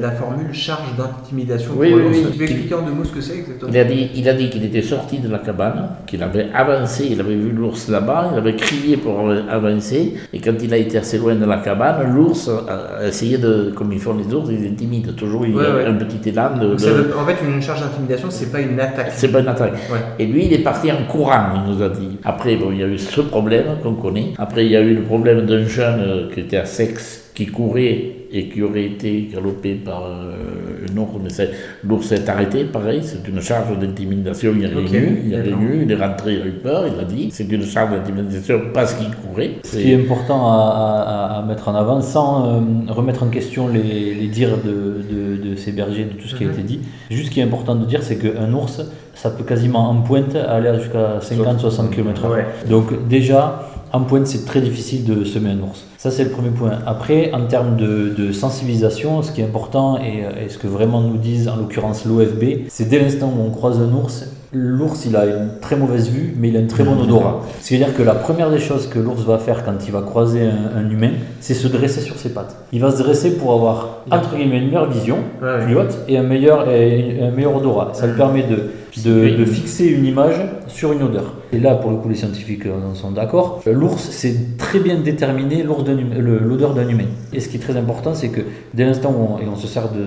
la, 0.00 0.10
formule 0.12 0.52
charge 0.52 0.96
d'intimidation. 0.96 1.72
Oui, 1.76 1.92
oui, 1.94 2.02
oui. 2.10 2.26
Tu 2.32 2.38
peux 2.38 2.44
expliquer 2.44 2.74
en 2.74 2.82
deux 2.82 2.92
mots 2.92 3.04
ce 3.04 3.12
que 3.12 3.20
c'est 3.20 3.38
exactement 3.38 3.72
il 4.16 4.28
a, 4.28 4.34
dit, 4.34 4.50
qu'il 4.50 4.64
était 4.64 4.82
sorti 4.82 5.18
de 5.18 5.28
la 5.28 5.38
cabane, 5.38 5.90
qu'il 6.06 6.22
avait 6.22 6.48
avancé, 6.54 7.08
il 7.10 7.20
avait 7.20 7.34
vu 7.34 7.50
l'ours 7.50 7.88
là-bas, 7.88 8.30
il 8.32 8.38
avait 8.38 8.56
crié 8.56 8.96
pour 8.96 9.30
avancer, 9.30 10.14
et 10.32 10.40
quand 10.40 10.54
il 10.62 10.72
a 10.72 10.76
été 10.76 10.98
assez 10.98 11.18
loin 11.18 11.34
de 11.34 11.44
la 11.44 11.58
cabane, 11.58 12.14
l'ours 12.14 12.48
a 12.48 13.06
essayé 13.06 13.38
de, 13.38 13.72
comme 13.74 13.92
ils 13.92 14.00
font 14.00 14.14
les 14.14 14.32
ours, 14.32 14.48
ils 14.50 14.66
intimident 14.66 15.12
toujours, 15.12 15.46
il 15.46 15.58
a 15.58 15.88
un 15.88 15.94
petit 15.94 16.28
élan 16.28 16.56
de, 16.58 16.74
En 16.74 17.24
fait, 17.24 17.36
une 17.44 17.62
charge 17.62 17.80
d'intimidation, 17.80 18.28
c'est 18.30 18.50
pas 18.50 18.60
une 18.60 18.78
attaque. 18.80 19.12
C'est 19.12 19.28
pas 19.28 19.40
une 19.40 19.48
attaque. 19.48 19.74
Et 20.18 20.26
lui, 20.26 20.46
il 20.46 20.52
est 20.52 20.62
parti 20.62 20.90
en 20.90 21.04
courant, 21.08 21.52
il 21.54 21.72
nous 21.72 21.82
a 21.82 21.88
dit. 21.88 22.18
Après, 22.24 22.56
bon, 22.56 22.72
il 22.72 22.78
y 22.78 22.82
a 22.82 22.86
eu 22.86 22.98
ce 22.98 23.20
problème 23.20 23.64
qu'on 23.82 23.94
connaît. 23.94 24.32
Après, 24.38 24.64
il 24.64 24.72
y 24.72 24.76
a 24.76 24.80
eu 24.80 24.94
le 24.94 25.02
problème 25.02 25.46
d'un 25.46 25.64
jeune 25.64 26.00
euh, 26.00 26.30
qui 26.32 26.40
était 26.40 26.56
à 26.56 26.64
sexe, 26.64 27.30
qui 27.34 27.46
courait 27.46 28.15
et 28.30 28.48
qui 28.48 28.62
aurait 28.62 28.84
été 28.84 29.28
galopé 29.32 29.74
par 29.74 30.04
euh, 30.04 30.86
un 30.90 30.96
ours, 30.96 31.12
mais 31.22 31.48
l'ours 31.84 32.06
s'est 32.06 32.28
arrêté, 32.28 32.64
pareil, 32.64 33.00
c'est 33.02 33.26
une 33.28 33.40
charge 33.40 33.78
d'intimidation, 33.78 34.52
il 34.52 34.58
n'y 34.58 34.64
a 34.66 34.68
rien 34.68 35.00
eu, 35.00 35.20
il 35.22 35.28
n'y 35.28 35.34
a 35.34 35.42
rien 35.42 35.58
eu, 35.60 35.82
il 35.82 35.92
est 35.92 35.96
rentré, 35.96 36.34
il 36.34 36.42
a 36.42 36.46
eu 36.46 36.52
peur, 36.52 36.84
il 36.86 36.98
a 37.00 37.04
dit, 37.04 37.28
c'est 37.30 37.50
une 37.50 37.64
charge 37.64 37.92
d'intimidation 37.92 38.60
parce 38.74 38.94
qu'il 38.94 39.08
courait. 39.14 39.52
Ce 39.64 39.76
qui 39.76 39.92
est 39.92 40.02
important 40.02 40.46
à, 40.48 41.44
mettre 41.46 41.68
en 41.68 41.74
avant, 41.74 42.00
sans 42.00 42.46
euh, 42.46 42.60
remettre 42.88 43.22
en 43.22 43.28
question 43.28 43.68
les, 43.68 44.14
les 44.14 44.28
dires 44.28 44.58
de, 44.58 45.02
de, 45.10 45.50
de, 45.50 45.56
ces 45.56 45.72
bergers, 45.72 46.04
de 46.04 46.20
tout 46.20 46.28
ce 46.28 46.34
qui 46.34 46.44
a 46.44 46.48
mhm. 46.48 46.52
été 46.54 46.62
dit, 46.62 46.80
juste 47.10 47.28
ce 47.28 47.30
qui 47.30 47.40
est 47.40 47.44
important 47.44 47.74
de 47.74 47.84
dire, 47.84 48.02
c'est 48.02 48.16
qu'un 48.16 48.52
ours, 48.52 48.80
ça 49.14 49.30
peut 49.30 49.44
quasiment 49.44 49.90
en 49.90 50.02
pointe 50.02 50.34
aller 50.36 50.72
jusqu'à 50.78 51.18
50-60 51.20 51.90
km/h. 51.90 52.68
Donc 52.68 53.08
déjà, 53.08 53.75
en 53.92 54.00
pointe, 54.02 54.26
c'est 54.26 54.44
très 54.44 54.60
difficile 54.60 55.04
de 55.04 55.24
semer 55.24 55.50
un 55.50 55.60
ours. 55.60 55.84
Ça, 55.96 56.10
c'est 56.10 56.24
le 56.24 56.30
premier 56.30 56.50
point. 56.50 56.72
Après, 56.86 57.32
en 57.32 57.46
termes 57.46 57.76
de, 57.76 58.32
sensibilisation, 58.32 59.22
ce 59.22 59.32
qui 59.32 59.40
est 59.40 59.44
important 59.44 59.98
et, 59.98 60.44
et, 60.44 60.48
ce 60.48 60.58
que 60.58 60.66
vraiment 60.66 61.00
nous 61.00 61.16
disent, 61.16 61.48
en 61.48 61.56
l'occurrence 61.56 62.04
l'OFB, 62.04 62.66
c'est 62.68 62.88
dès 62.88 62.98
l'instant 62.98 63.32
où 63.36 63.42
on 63.42 63.50
croise 63.50 63.80
un 63.80 63.92
ours, 63.92 64.24
l'ours, 64.52 65.04
il 65.06 65.16
a 65.16 65.26
une 65.26 65.58
très 65.60 65.76
mauvaise 65.76 66.10
vue, 66.10 66.34
mais 66.36 66.48
il 66.48 66.56
a 66.56 66.60
un 66.60 66.66
très 66.66 66.84
bon 66.84 66.98
odorat. 67.00 67.42
C'est-à-dire 67.60 67.94
que 67.94 68.02
la 68.02 68.14
première 68.14 68.50
des 68.50 68.58
choses 68.58 68.86
que 68.86 68.98
l'ours 68.98 69.22
va 69.22 69.38
faire 69.38 69.64
quand 69.64 69.74
il 69.86 69.92
va 69.92 70.02
croiser 70.02 70.42
un, 70.42 70.88
humain, 70.88 71.10
c'est 71.40 71.54
se 71.54 71.68
dresser 71.68 72.00
sur 72.00 72.16
ses 72.16 72.30
pattes. 72.30 72.56
Il 72.72 72.80
va 72.80 72.90
se 72.90 73.02
dresser 73.02 73.36
pour 73.36 73.52
avoir, 73.52 74.02
entre 74.10 74.36
guillemets, 74.36 74.58
une 74.58 74.66
meilleure 74.66 74.90
vision, 74.90 75.18
plus 75.64 75.76
haute, 75.76 75.98
et 76.08 76.18
un 76.18 76.22
meilleur, 76.22 76.70
et 76.70 77.20
un 77.22 77.30
meilleur 77.30 77.56
odorat. 77.56 77.90
Ça 77.92 78.06
lui 78.06 78.16
permet 78.16 78.44
de 78.44 78.70
de, 79.04 79.44
fixer 79.44 79.86
une 79.86 80.04
image 80.04 80.36
sur 80.68 80.92
une 80.92 81.02
odeur. 81.02 81.34
Et 81.52 81.58
là, 81.58 81.74
pour 81.74 81.90
le 81.90 81.96
coup, 81.96 82.08
les 82.08 82.14
scientifiques 82.14 82.64
en 82.66 82.94
sont 82.94 83.10
d'accord. 83.10 83.62
L'ours, 83.66 84.08
c'est 84.10 84.56
très 84.58 84.78
bien 84.80 84.96
déterminé 84.96 85.62
l'odeur 85.62 86.74
d'un 86.74 86.88
humain. 86.88 87.04
Et 87.32 87.40
ce 87.40 87.48
qui 87.48 87.56
est 87.56 87.60
très 87.60 87.76
important, 87.76 88.14
c'est 88.14 88.28
que 88.28 88.40
dès 88.74 88.84
l'instant 88.84 89.14
où 89.16 89.34
on, 89.34 89.38
et 89.38 89.48
on 89.48 89.56
se 89.56 89.66
sert 89.66 89.90
de, 89.90 90.04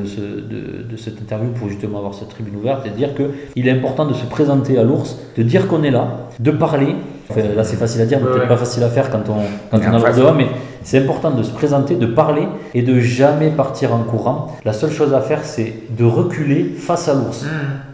de, 0.83 0.97
cette 0.97 1.19
interview 1.21 1.51
pour 1.51 1.69
justement 1.69 1.99
avoir 1.99 2.13
cette 2.13 2.29
tribune 2.29 2.55
ouverte, 2.55 2.85
et 2.85 2.89
dire 2.89 3.11
qu'il 3.15 3.67
est 3.67 3.71
important 3.71 4.05
de 4.05 4.13
se 4.13 4.25
présenter 4.25 4.77
à 4.77 4.83
l'ours, 4.83 5.17
de 5.37 5.43
dire 5.43 5.67
qu'on 5.67 5.83
est 5.83 5.91
là, 5.91 6.29
de 6.39 6.51
parler. 6.51 6.95
là, 7.35 7.63
c'est 7.63 7.77
facile 7.77 8.01
à 8.01 8.05
dire, 8.05 8.19
mais 8.19 8.31
peut-être 8.31 8.47
pas 8.47 8.57
facile 8.57 8.83
à 8.83 8.89
faire 8.89 9.09
quand 9.09 9.23
on, 9.29 9.41
quand 9.71 9.83
on 9.83 9.93
a 9.93 9.99
l'ours 9.99 10.17
devant, 10.17 10.33
mais 10.33 10.47
c'est 10.83 10.99
important 10.99 11.31
de 11.31 11.43
se 11.43 11.51
présenter, 11.51 11.95
de 11.95 12.05
parler 12.05 12.47
et 12.73 12.81
de 12.81 12.99
jamais 12.99 13.49
partir 13.49 13.93
en 13.93 13.99
courant. 13.99 14.55
La 14.65 14.73
seule 14.73 14.91
chose 14.91 15.13
à 15.13 15.21
faire, 15.21 15.43
c'est 15.43 15.73
de 15.97 16.05
reculer 16.05 16.63
face 16.77 17.07
à 17.07 17.13
l'ours. 17.13 17.43
Mmh. 17.43 17.47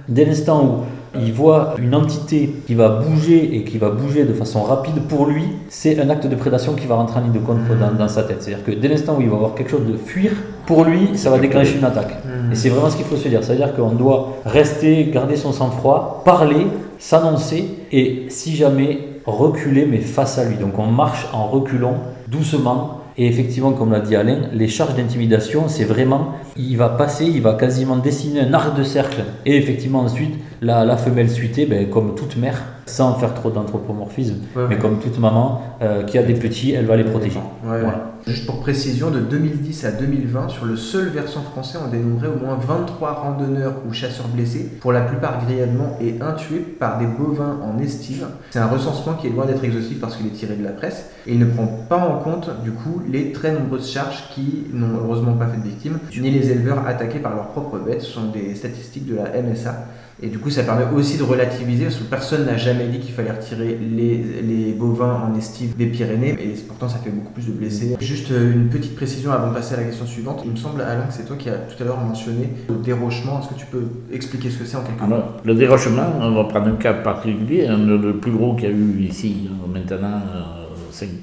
Dès 0.10 0.26
l'instant 0.26 0.64
où 0.64 1.20
il 1.20 1.32
voit 1.32 1.76
une 1.80 1.96
entité 1.96 2.54
qui 2.68 2.76
va 2.76 2.90
bouger 2.90 3.56
et 3.56 3.64
qui 3.64 3.78
va 3.78 3.90
bouger 3.90 4.26
de 4.26 4.34
façon 4.34 4.64
rapide, 4.64 5.02
pour 5.08 5.26
lui, 5.26 5.44
c'est 5.70 6.00
un 6.00 6.10
acte 6.10 6.28
de 6.28 6.36
prédation 6.36 6.74
qui 6.74 6.88
va 6.88 6.96
rentrer 6.96 7.20
en 7.20 7.24
ligne 7.24 7.32
de 7.32 7.40
compte 7.40 7.58
mmh. 7.58 7.98
dans, 7.98 8.08
sa 8.08 8.24
tête. 8.24 8.44
C'est-à-dire 8.44 8.66
que 8.66 8.72
dès 8.72 8.88
l'instant 8.88 9.16
où 9.18 9.22
il 9.22 9.30
va 9.30 9.38
voir 9.38 9.56
quelque 9.56 9.72
chose 9.72 9.88
de 9.88 9.98
fuir, 9.98 10.32
pour 10.66 10.84
lui, 10.84 11.18
ça 11.18 11.30
va 11.30 11.40
déclencher 11.40 11.78
une 11.78 11.86
attaque. 11.86 12.24
Mmh. 12.26 12.52
Et 12.52 12.56
c'est 12.56 12.70
vraiment 12.70 12.90
ce 12.90 12.98
qu'il 12.98 13.06
faut 13.06 13.18
se 13.18 13.28
dire. 13.28 13.44
C'est-à-dire 13.44 13.74
qu'on 13.76 13.92
doit 13.92 14.38
rester, 14.46 15.06
garder 15.06 15.36
son 15.36 15.52
sang-froid, 15.52 16.22
parler, 16.26 16.68
s'annoncer 17.00 17.68
et 17.92 18.26
si 18.30 18.56
jamais 18.56 19.00
reculer 19.26 19.86
mais 19.86 20.00
face 20.00 20.38
à 20.38 20.46
lui. 20.46 20.56
Donc 20.56 20.78
on 20.78 20.88
marche 20.88 21.28
en 21.34 21.48
reculant 21.48 21.96
doucement 22.28 23.02
et 23.18 23.28
effectivement, 23.28 23.72
comme 23.72 23.92
l'a 23.92 24.02
dit 24.02 24.16
Alain, 24.16 24.50
les 24.52 24.68
charges 24.68 24.96
d'intimidation, 24.96 25.70
c'est 25.70 25.86
vraiment, 25.86 26.34
il 26.58 26.76
va 26.76 26.90
passer, 26.90 27.24
il 27.24 27.42
va 27.42 27.54
quasiment 27.54 27.96
dessiner 27.96 28.42
un 28.42 28.54
arc 28.54 28.78
de 28.78 28.84
cercle. 28.84 29.24
Et 29.46 29.56
effectivement, 29.56 30.02
ensuite, 30.02 30.36
la, 30.62 30.84
la 30.84 30.98
femelle 30.98 31.30
suitée, 31.30 31.66
ben, 31.66 31.90
comme 31.90 32.16
toute 32.16 32.36
mère, 32.36 32.62
sans 32.86 33.16
faire 33.16 33.34
trop 33.34 33.52
d'anthropomorphisme, 33.52 34.36
mais 34.70 34.78
comme 34.78 35.00
toute 35.00 35.18
maman 35.18 35.62
euh, 35.82 36.04
qui 36.04 36.18
a 36.18 36.24
des 36.24 36.34
petits, 36.34 36.74
elle 36.74 36.86
va 36.86 36.98
les 36.98 37.06
protéger. 37.06 37.40
Juste 38.28 38.46
pour 38.48 38.60
précision, 38.60 39.12
de 39.12 39.20
2010 39.20 39.86
à 39.86 39.92
2020, 39.92 40.50
sur 40.50 40.66
le 40.66 40.76
seul 40.76 41.08
versant 41.10 41.42
français, 41.42 41.78
on 41.84 41.90
dénombrait 41.90 42.28
au 42.28 42.44
moins 42.44 42.56
23 42.56 43.14
randonneurs 43.14 43.76
ou 43.88 43.94
chasseurs 43.94 44.28
blessés, 44.28 44.72
pour 44.82 44.92
la 44.92 45.02
plupart 45.02 45.46
grièvement 45.46 45.98
et 46.02 46.16
un 46.22 46.34
tué 46.34 46.58
par 46.58 46.98
des 46.98 47.06
bovins 47.06 47.60
en 47.64 47.80
estive. 47.82 48.26
C'est 48.50 48.60
un 48.60 48.68
recensement 48.68 49.14
qui 49.14 49.28
est 49.28 49.30
loin 49.30 49.46
d'être 49.46 49.64
exhaustif 49.64 50.02
parce 50.02 50.16
qu'il 50.16 50.26
est 50.26 50.32
tiré 50.32 50.56
de 50.56 50.64
la 50.64 50.72
presse 50.72 51.12
et 51.28 51.34
il 51.34 51.40
ne 51.40 51.46
prend 51.46 51.66
pas 51.90 51.98
en 51.98 52.20
compte 52.20 52.50
du 52.64 52.72
coup 52.72 53.02
les 53.10 53.32
très 53.32 53.52
nombreuses 53.52 53.92
charges 53.92 54.30
qui 54.34 54.66
n'ont 54.72 54.98
heureusement 55.04 55.34
pas 55.34 55.48
fait 55.48 55.58
de 55.58 55.64
victimes, 55.64 56.00
ni 56.18 56.30
les 56.30 56.52
éleveurs 56.52 56.86
attaqués 56.86 57.20
par 57.20 57.36
leurs 57.36 57.48
propres 57.48 57.80
bêtes. 57.80 58.02
Ce 58.02 58.12
sont 58.12 58.30
des 58.30 58.54
statistiques 58.56 59.08
de 59.08 59.16
la 59.16 59.42
MSA 59.42 59.88
Et 60.22 60.28
du 60.28 60.40
coup, 60.40 60.50
ça 60.50 60.64
permet 60.64 60.86
aussi 60.96 61.18
de 61.18 61.24
relativiser, 61.24 61.86
parce 61.86 61.98
que 61.98 62.04
personne 62.04 62.46
n'a 62.46 62.58
jamais 62.58 62.88
dit 62.88 63.00
qu'il 63.00 63.14
fallait 63.14 63.32
retirer 63.32 63.78
les, 63.78 64.24
les, 64.42 64.74
bovins 64.74 65.30
en 65.32 65.38
estive 65.38 65.76
des 65.76 65.88
Pyrénées, 65.88 66.38
et 66.40 66.54
pourtant 66.68 66.88
ça 66.88 67.00
fait 67.00 67.10
beaucoup 67.10 67.34
plus 67.34 67.48
de 67.48 67.52
blessés. 67.52 67.96
Juste 68.00 68.32
euh, 68.32 68.54
une 68.54 68.70
petite 68.70 68.96
précision 68.96 69.32
avant 69.32 69.50
de 69.50 69.54
passer 69.54 69.74
à 69.74 69.78
la 69.78 69.84
question 69.84 70.06
suivante. 70.06 70.42
Il 70.46 70.52
me 70.52 70.56
semble, 70.56 70.82
Alain, 70.82 71.04
que 71.08 71.14
c'est 71.14 71.26
toi 71.26 71.36
qui 71.38 71.50
as 71.50 71.58
tout 71.58 71.82
à 71.82 71.86
l'heure 71.86 72.00
mentionné 72.00 72.50
le 72.70 72.76
dérochement. 72.76 73.40
Est-ce 73.40 73.50
que 73.50 73.60
tu 73.60 73.66
peux 73.66 73.88
expliquer 74.12 74.50
ce 74.50 74.60
que 74.60 74.66
c'est 74.66 74.78
en 74.78 74.84
quelques 74.84 75.02
mots? 75.02 75.24
Le 75.44 75.56
dérochement, 75.56 76.14
on 76.20 76.32
va 76.32 76.44
prendre 76.46 76.68
un 76.68 76.76
cas 76.76 76.94
particulier, 76.94 77.68
le 77.68 78.18
plus 78.18 78.32
gros 78.32 78.56
qu'il 78.56 78.70
y 78.70 78.72
a 78.72 78.76
eu 78.76 79.02
ici 79.02 79.50
maintenant 79.74 79.98
5 79.98 80.36
euh, 80.36 80.65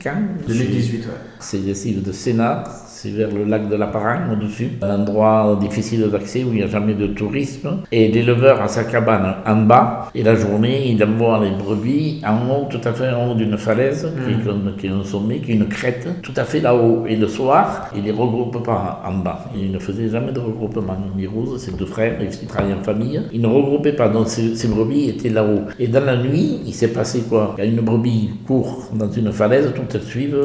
ans. 0.07 0.23
2018, 0.47 0.99
ouais. 0.99 1.13
C'est 1.41 1.59
de 2.03 2.13
Sénat, 2.13 2.65
c'est 3.03 3.11
vers 3.11 3.31
le 3.33 3.43
lac 3.45 3.69
de 3.69 3.75
la 3.75 3.89
Parang 3.89 4.33
au-dessus, 4.33 4.71
un 4.81 5.01
endroit 5.01 5.59
difficile 5.61 6.09
d'accès 6.09 6.45
où 6.45 6.51
il 6.53 6.59
n'y 6.59 6.63
a 6.63 6.69
jamais 6.69 6.95
de 6.95 7.09
tourisme. 7.09 7.79
Et 7.91 8.07
l'éleveur 8.09 8.63
a 8.63 8.69
sa 8.69 8.85
cabane 8.85 9.35
en 9.45 9.57
bas, 9.57 10.09
et 10.15 10.23
la 10.23 10.37
journée, 10.37 10.89
il 10.89 11.03
envoie 11.03 11.41
les 11.43 11.51
brebis 11.51 12.23
en 12.25 12.49
haut, 12.49 12.67
tout 12.71 12.81
à 12.85 12.93
fait 12.93 13.11
en 13.11 13.31
haut 13.31 13.35
d'une 13.35 13.59
falaise, 13.59 14.07
mm. 14.07 14.77
qui, 14.79 14.87
est 14.87 14.91
un 14.91 15.03
sommet, 15.03 15.39
qui 15.41 15.51
est 15.51 15.55
une 15.57 15.67
crête, 15.67 16.07
tout 16.23 16.33
à 16.37 16.45
fait 16.45 16.61
là-haut. 16.61 17.05
Et 17.09 17.17
le 17.17 17.27
soir, 17.27 17.91
il 17.97 18.03
ne 18.03 18.07
les 18.07 18.13
regroupe 18.13 18.63
pas 18.65 19.03
en 19.05 19.15
bas. 19.15 19.47
Il 19.57 19.73
ne 19.73 19.81
faisait 19.81 20.09
jamais 20.09 20.31
de 20.31 20.39
regroupement. 20.39 20.97
Mirouz, 21.17 21.59
ses 21.59 21.73
deux 21.73 21.87
frères, 21.87 22.19
ils 22.21 22.47
travaillaient 22.47 22.75
en 22.75 22.85
famille, 22.85 23.21
il 23.33 23.41
ne 23.41 23.49
regroupait 23.49 23.95
pas, 23.95 24.09
donc 24.09 24.29
ces, 24.29 24.69
brebis 24.69 25.09
étaient 25.09 25.29
là-haut. 25.29 25.63
Et 25.81 25.89
dans 25.89 26.05
la 26.05 26.17
nuit, 26.17 26.61
il 26.65 26.73
s'est 26.73 26.93
passé 26.93 27.25
quoi? 27.29 27.57
Il 27.59 27.65
y 27.65 27.67
a 27.67 27.71
une 27.71 27.81
brebis 27.81 28.31
court 28.47 28.91
dans 28.95 29.11
une 29.11 29.33
falaise, 29.33 29.73
toutes 29.75 29.93
elles 29.97 30.03
suivent, 30.03 30.39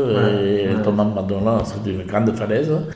et 0.43 0.63
elles 0.63 0.81
tombent 0.81 1.01
en 1.01 1.05
bas 1.05 1.25
c'est 1.63 1.91
une 1.91 2.03
grande 2.03 2.31
falaise 2.35 2.46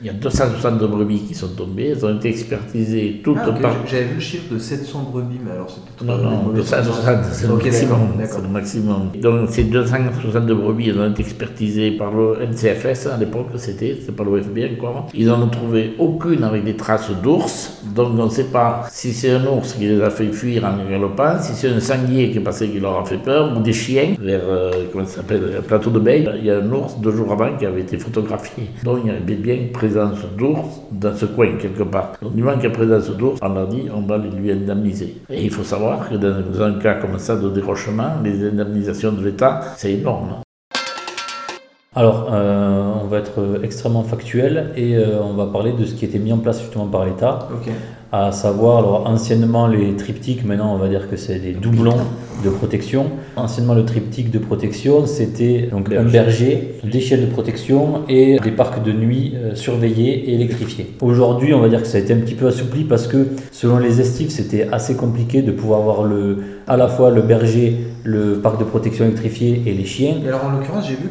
il 0.01 0.07
y 0.07 0.09
a 0.09 0.13
260 0.13 0.79
brebis 0.79 1.21
qui 1.27 1.35
sont 1.35 1.49
tombées. 1.49 1.93
Elles 1.95 2.05
ont 2.05 2.15
été 2.15 2.29
expertisées 2.29 3.21
toutes 3.23 3.37
ah, 3.41 3.51
par. 3.51 3.75
J'avais 3.85 4.05
vu 4.05 4.15
le 4.15 4.19
chiffre 4.19 4.53
de 4.53 4.59
700 4.59 5.09
brebis, 5.11 5.39
mais 5.43 5.51
alors 5.51 5.69
c'est 5.69 6.05
Non, 6.05 6.17
non, 6.17 6.51
260, 6.53 7.25
c'est 7.31 7.47
le 7.47 7.55
maximum. 7.55 7.99
C'est 8.25 8.41
le 8.41 8.47
maximum. 8.47 9.09
Donc 9.21 9.49
ces 9.49 9.63
260 9.63 10.45
brebis, 10.47 10.89
elles 10.89 10.99
ont 10.99 11.11
été 11.11 11.21
expertisées 11.21 11.91
par 11.91 12.11
le 12.11 12.37
NCFS 12.49 13.07
à 13.07 13.17
l'époque, 13.17 13.47
c'était, 13.55 13.97
c'est 14.03 14.15
pas 14.15 14.23
l'OFB 14.23 14.59
encore. 14.77 15.07
Ils 15.13 15.27
n'en 15.27 15.41
ont 15.41 15.49
trouvé 15.49 15.95
aucune 15.99 16.43
avec 16.43 16.63
des 16.63 16.75
traces 16.75 17.11
d'ours. 17.23 17.81
Donc 17.95 18.11
on 18.17 18.25
ne 18.25 18.29
sait 18.29 18.45
pas 18.45 18.85
si 18.91 19.13
c'est 19.13 19.31
un 19.31 19.45
ours 19.45 19.73
qui 19.73 19.85
les 19.85 20.01
a 20.01 20.09
fait 20.09 20.31
fuir 20.31 20.65
en 20.65 20.89
galopant, 20.89 21.39
si 21.41 21.53
c'est 21.53 21.69
un 21.69 21.79
sanglier 21.79 22.31
qui 22.31 22.37
est 22.37 22.41
passé 22.41 22.69
qui 22.69 22.79
leur 22.79 22.99
a 22.99 23.05
fait 23.05 23.17
peur, 23.17 23.55
ou 23.55 23.61
des 23.61 23.73
chiens 23.73 24.15
vers, 24.19 24.41
euh, 24.43 24.71
comment 24.91 25.05
ça 25.05 25.17
s'appelle, 25.17 25.41
le 25.55 25.61
plateau 25.61 25.89
de 25.89 25.99
Bay. 25.99 26.25
Il 26.37 26.45
y 26.45 26.51
a 26.51 26.57
un 26.57 26.71
ours 26.71 26.97
deux 26.99 27.11
jours 27.11 27.31
avant 27.31 27.55
qui 27.57 27.65
avait 27.65 27.81
été 27.81 27.97
photographié. 27.97 28.65
Donc 28.83 28.99
il 29.03 29.07
y 29.07 29.09
avait 29.11 29.21
bien 29.41 29.57
présence 29.73 30.19
d'ours 30.37 30.81
dans 30.91 31.15
ce 31.15 31.25
coin 31.25 31.57
quelque 31.59 31.83
part. 31.83 32.13
Donc 32.21 32.35
du 32.35 32.43
moment 32.43 32.55
qu'il 32.55 32.69
y 32.69 32.71
a 32.71 32.75
présence 32.75 33.09
d'ours, 33.09 33.39
on 33.41 33.55
a 33.57 33.65
dit 33.65 33.83
on 33.93 34.01
va 34.01 34.17
lui 34.17 34.51
indemniser. 34.51 35.17
Et 35.29 35.43
il 35.43 35.51
faut 35.51 35.63
savoir 35.63 36.09
que 36.09 36.15
dans 36.15 36.61
un 36.61 36.79
cas 36.79 36.95
comme 36.95 37.17
ça 37.17 37.35
de 37.35 37.49
dérochement, 37.49 38.21
les 38.23 38.47
indemnisations 38.47 39.11
de 39.11 39.23
l'État, 39.23 39.61
c'est 39.77 39.93
énorme. 39.93 40.41
Alors, 41.93 42.29
euh, 42.31 42.93
on 43.03 43.07
va 43.07 43.17
être 43.17 43.59
extrêmement 43.63 44.03
factuel 44.03 44.71
et 44.77 44.95
euh, 44.95 45.21
on 45.21 45.33
va 45.33 45.47
parler 45.47 45.73
de 45.73 45.83
ce 45.83 45.93
qui 45.93 46.05
a 46.05 46.07
été 46.07 46.19
mis 46.19 46.31
en 46.31 46.37
place 46.37 46.61
justement 46.61 46.87
par 46.87 47.05
l'État. 47.05 47.49
À 48.13 48.33
savoir, 48.33 48.79
alors, 48.79 49.07
anciennement 49.07 49.67
les 49.67 49.95
triptyques, 49.95 50.43
maintenant 50.43 50.75
on 50.75 50.77
va 50.77 50.89
dire 50.89 51.09
que 51.09 51.15
c'est 51.15 51.39
des 51.39 51.53
doublons 51.53 51.95
de 52.43 52.49
protection. 52.49 53.05
Anciennement, 53.37 53.73
le 53.73 53.85
triptyque 53.85 54.31
de 54.31 54.39
protection, 54.39 55.05
c'était 55.05 55.69
donc 55.71 55.89
un 55.93 56.03
berger, 56.03 56.75
des 56.83 56.99
chiens 56.99 57.19
de 57.19 57.27
protection 57.27 58.01
et 58.09 58.37
des 58.39 58.51
parcs 58.51 58.83
de 58.83 58.91
nuit 58.91 59.33
euh, 59.35 59.55
surveillés 59.55 60.29
et 60.29 60.33
électrifiés. 60.33 60.87
Aujourd'hui, 60.99 61.53
on 61.53 61.61
va 61.61 61.69
dire 61.69 61.81
que 61.81 61.87
ça 61.87 61.99
a 61.99 62.01
été 62.01 62.11
un 62.11 62.17
petit 62.17 62.35
peu 62.35 62.47
assoupli 62.47 62.83
parce 62.83 63.07
que 63.07 63.27
selon 63.49 63.77
les 63.77 64.01
estives, 64.01 64.29
c'était 64.29 64.67
assez 64.73 64.95
compliqué 64.95 65.41
de 65.41 65.53
pouvoir 65.53 65.79
avoir 65.79 66.03
le, 66.03 66.39
à 66.67 66.75
la 66.75 66.89
fois 66.89 67.11
le 67.11 67.21
berger, 67.21 67.77
le 68.03 68.39
parc 68.39 68.59
de 68.59 68.65
protection 68.65 69.05
électrifié 69.05 69.61
et 69.65 69.73
les 69.73 69.85
chiens. 69.85 70.15
Et 70.21 70.27
alors 70.27 70.43
en 70.43 70.49
l'occurrence, 70.49 70.85
j'ai 70.85 70.95
vu 70.95 71.09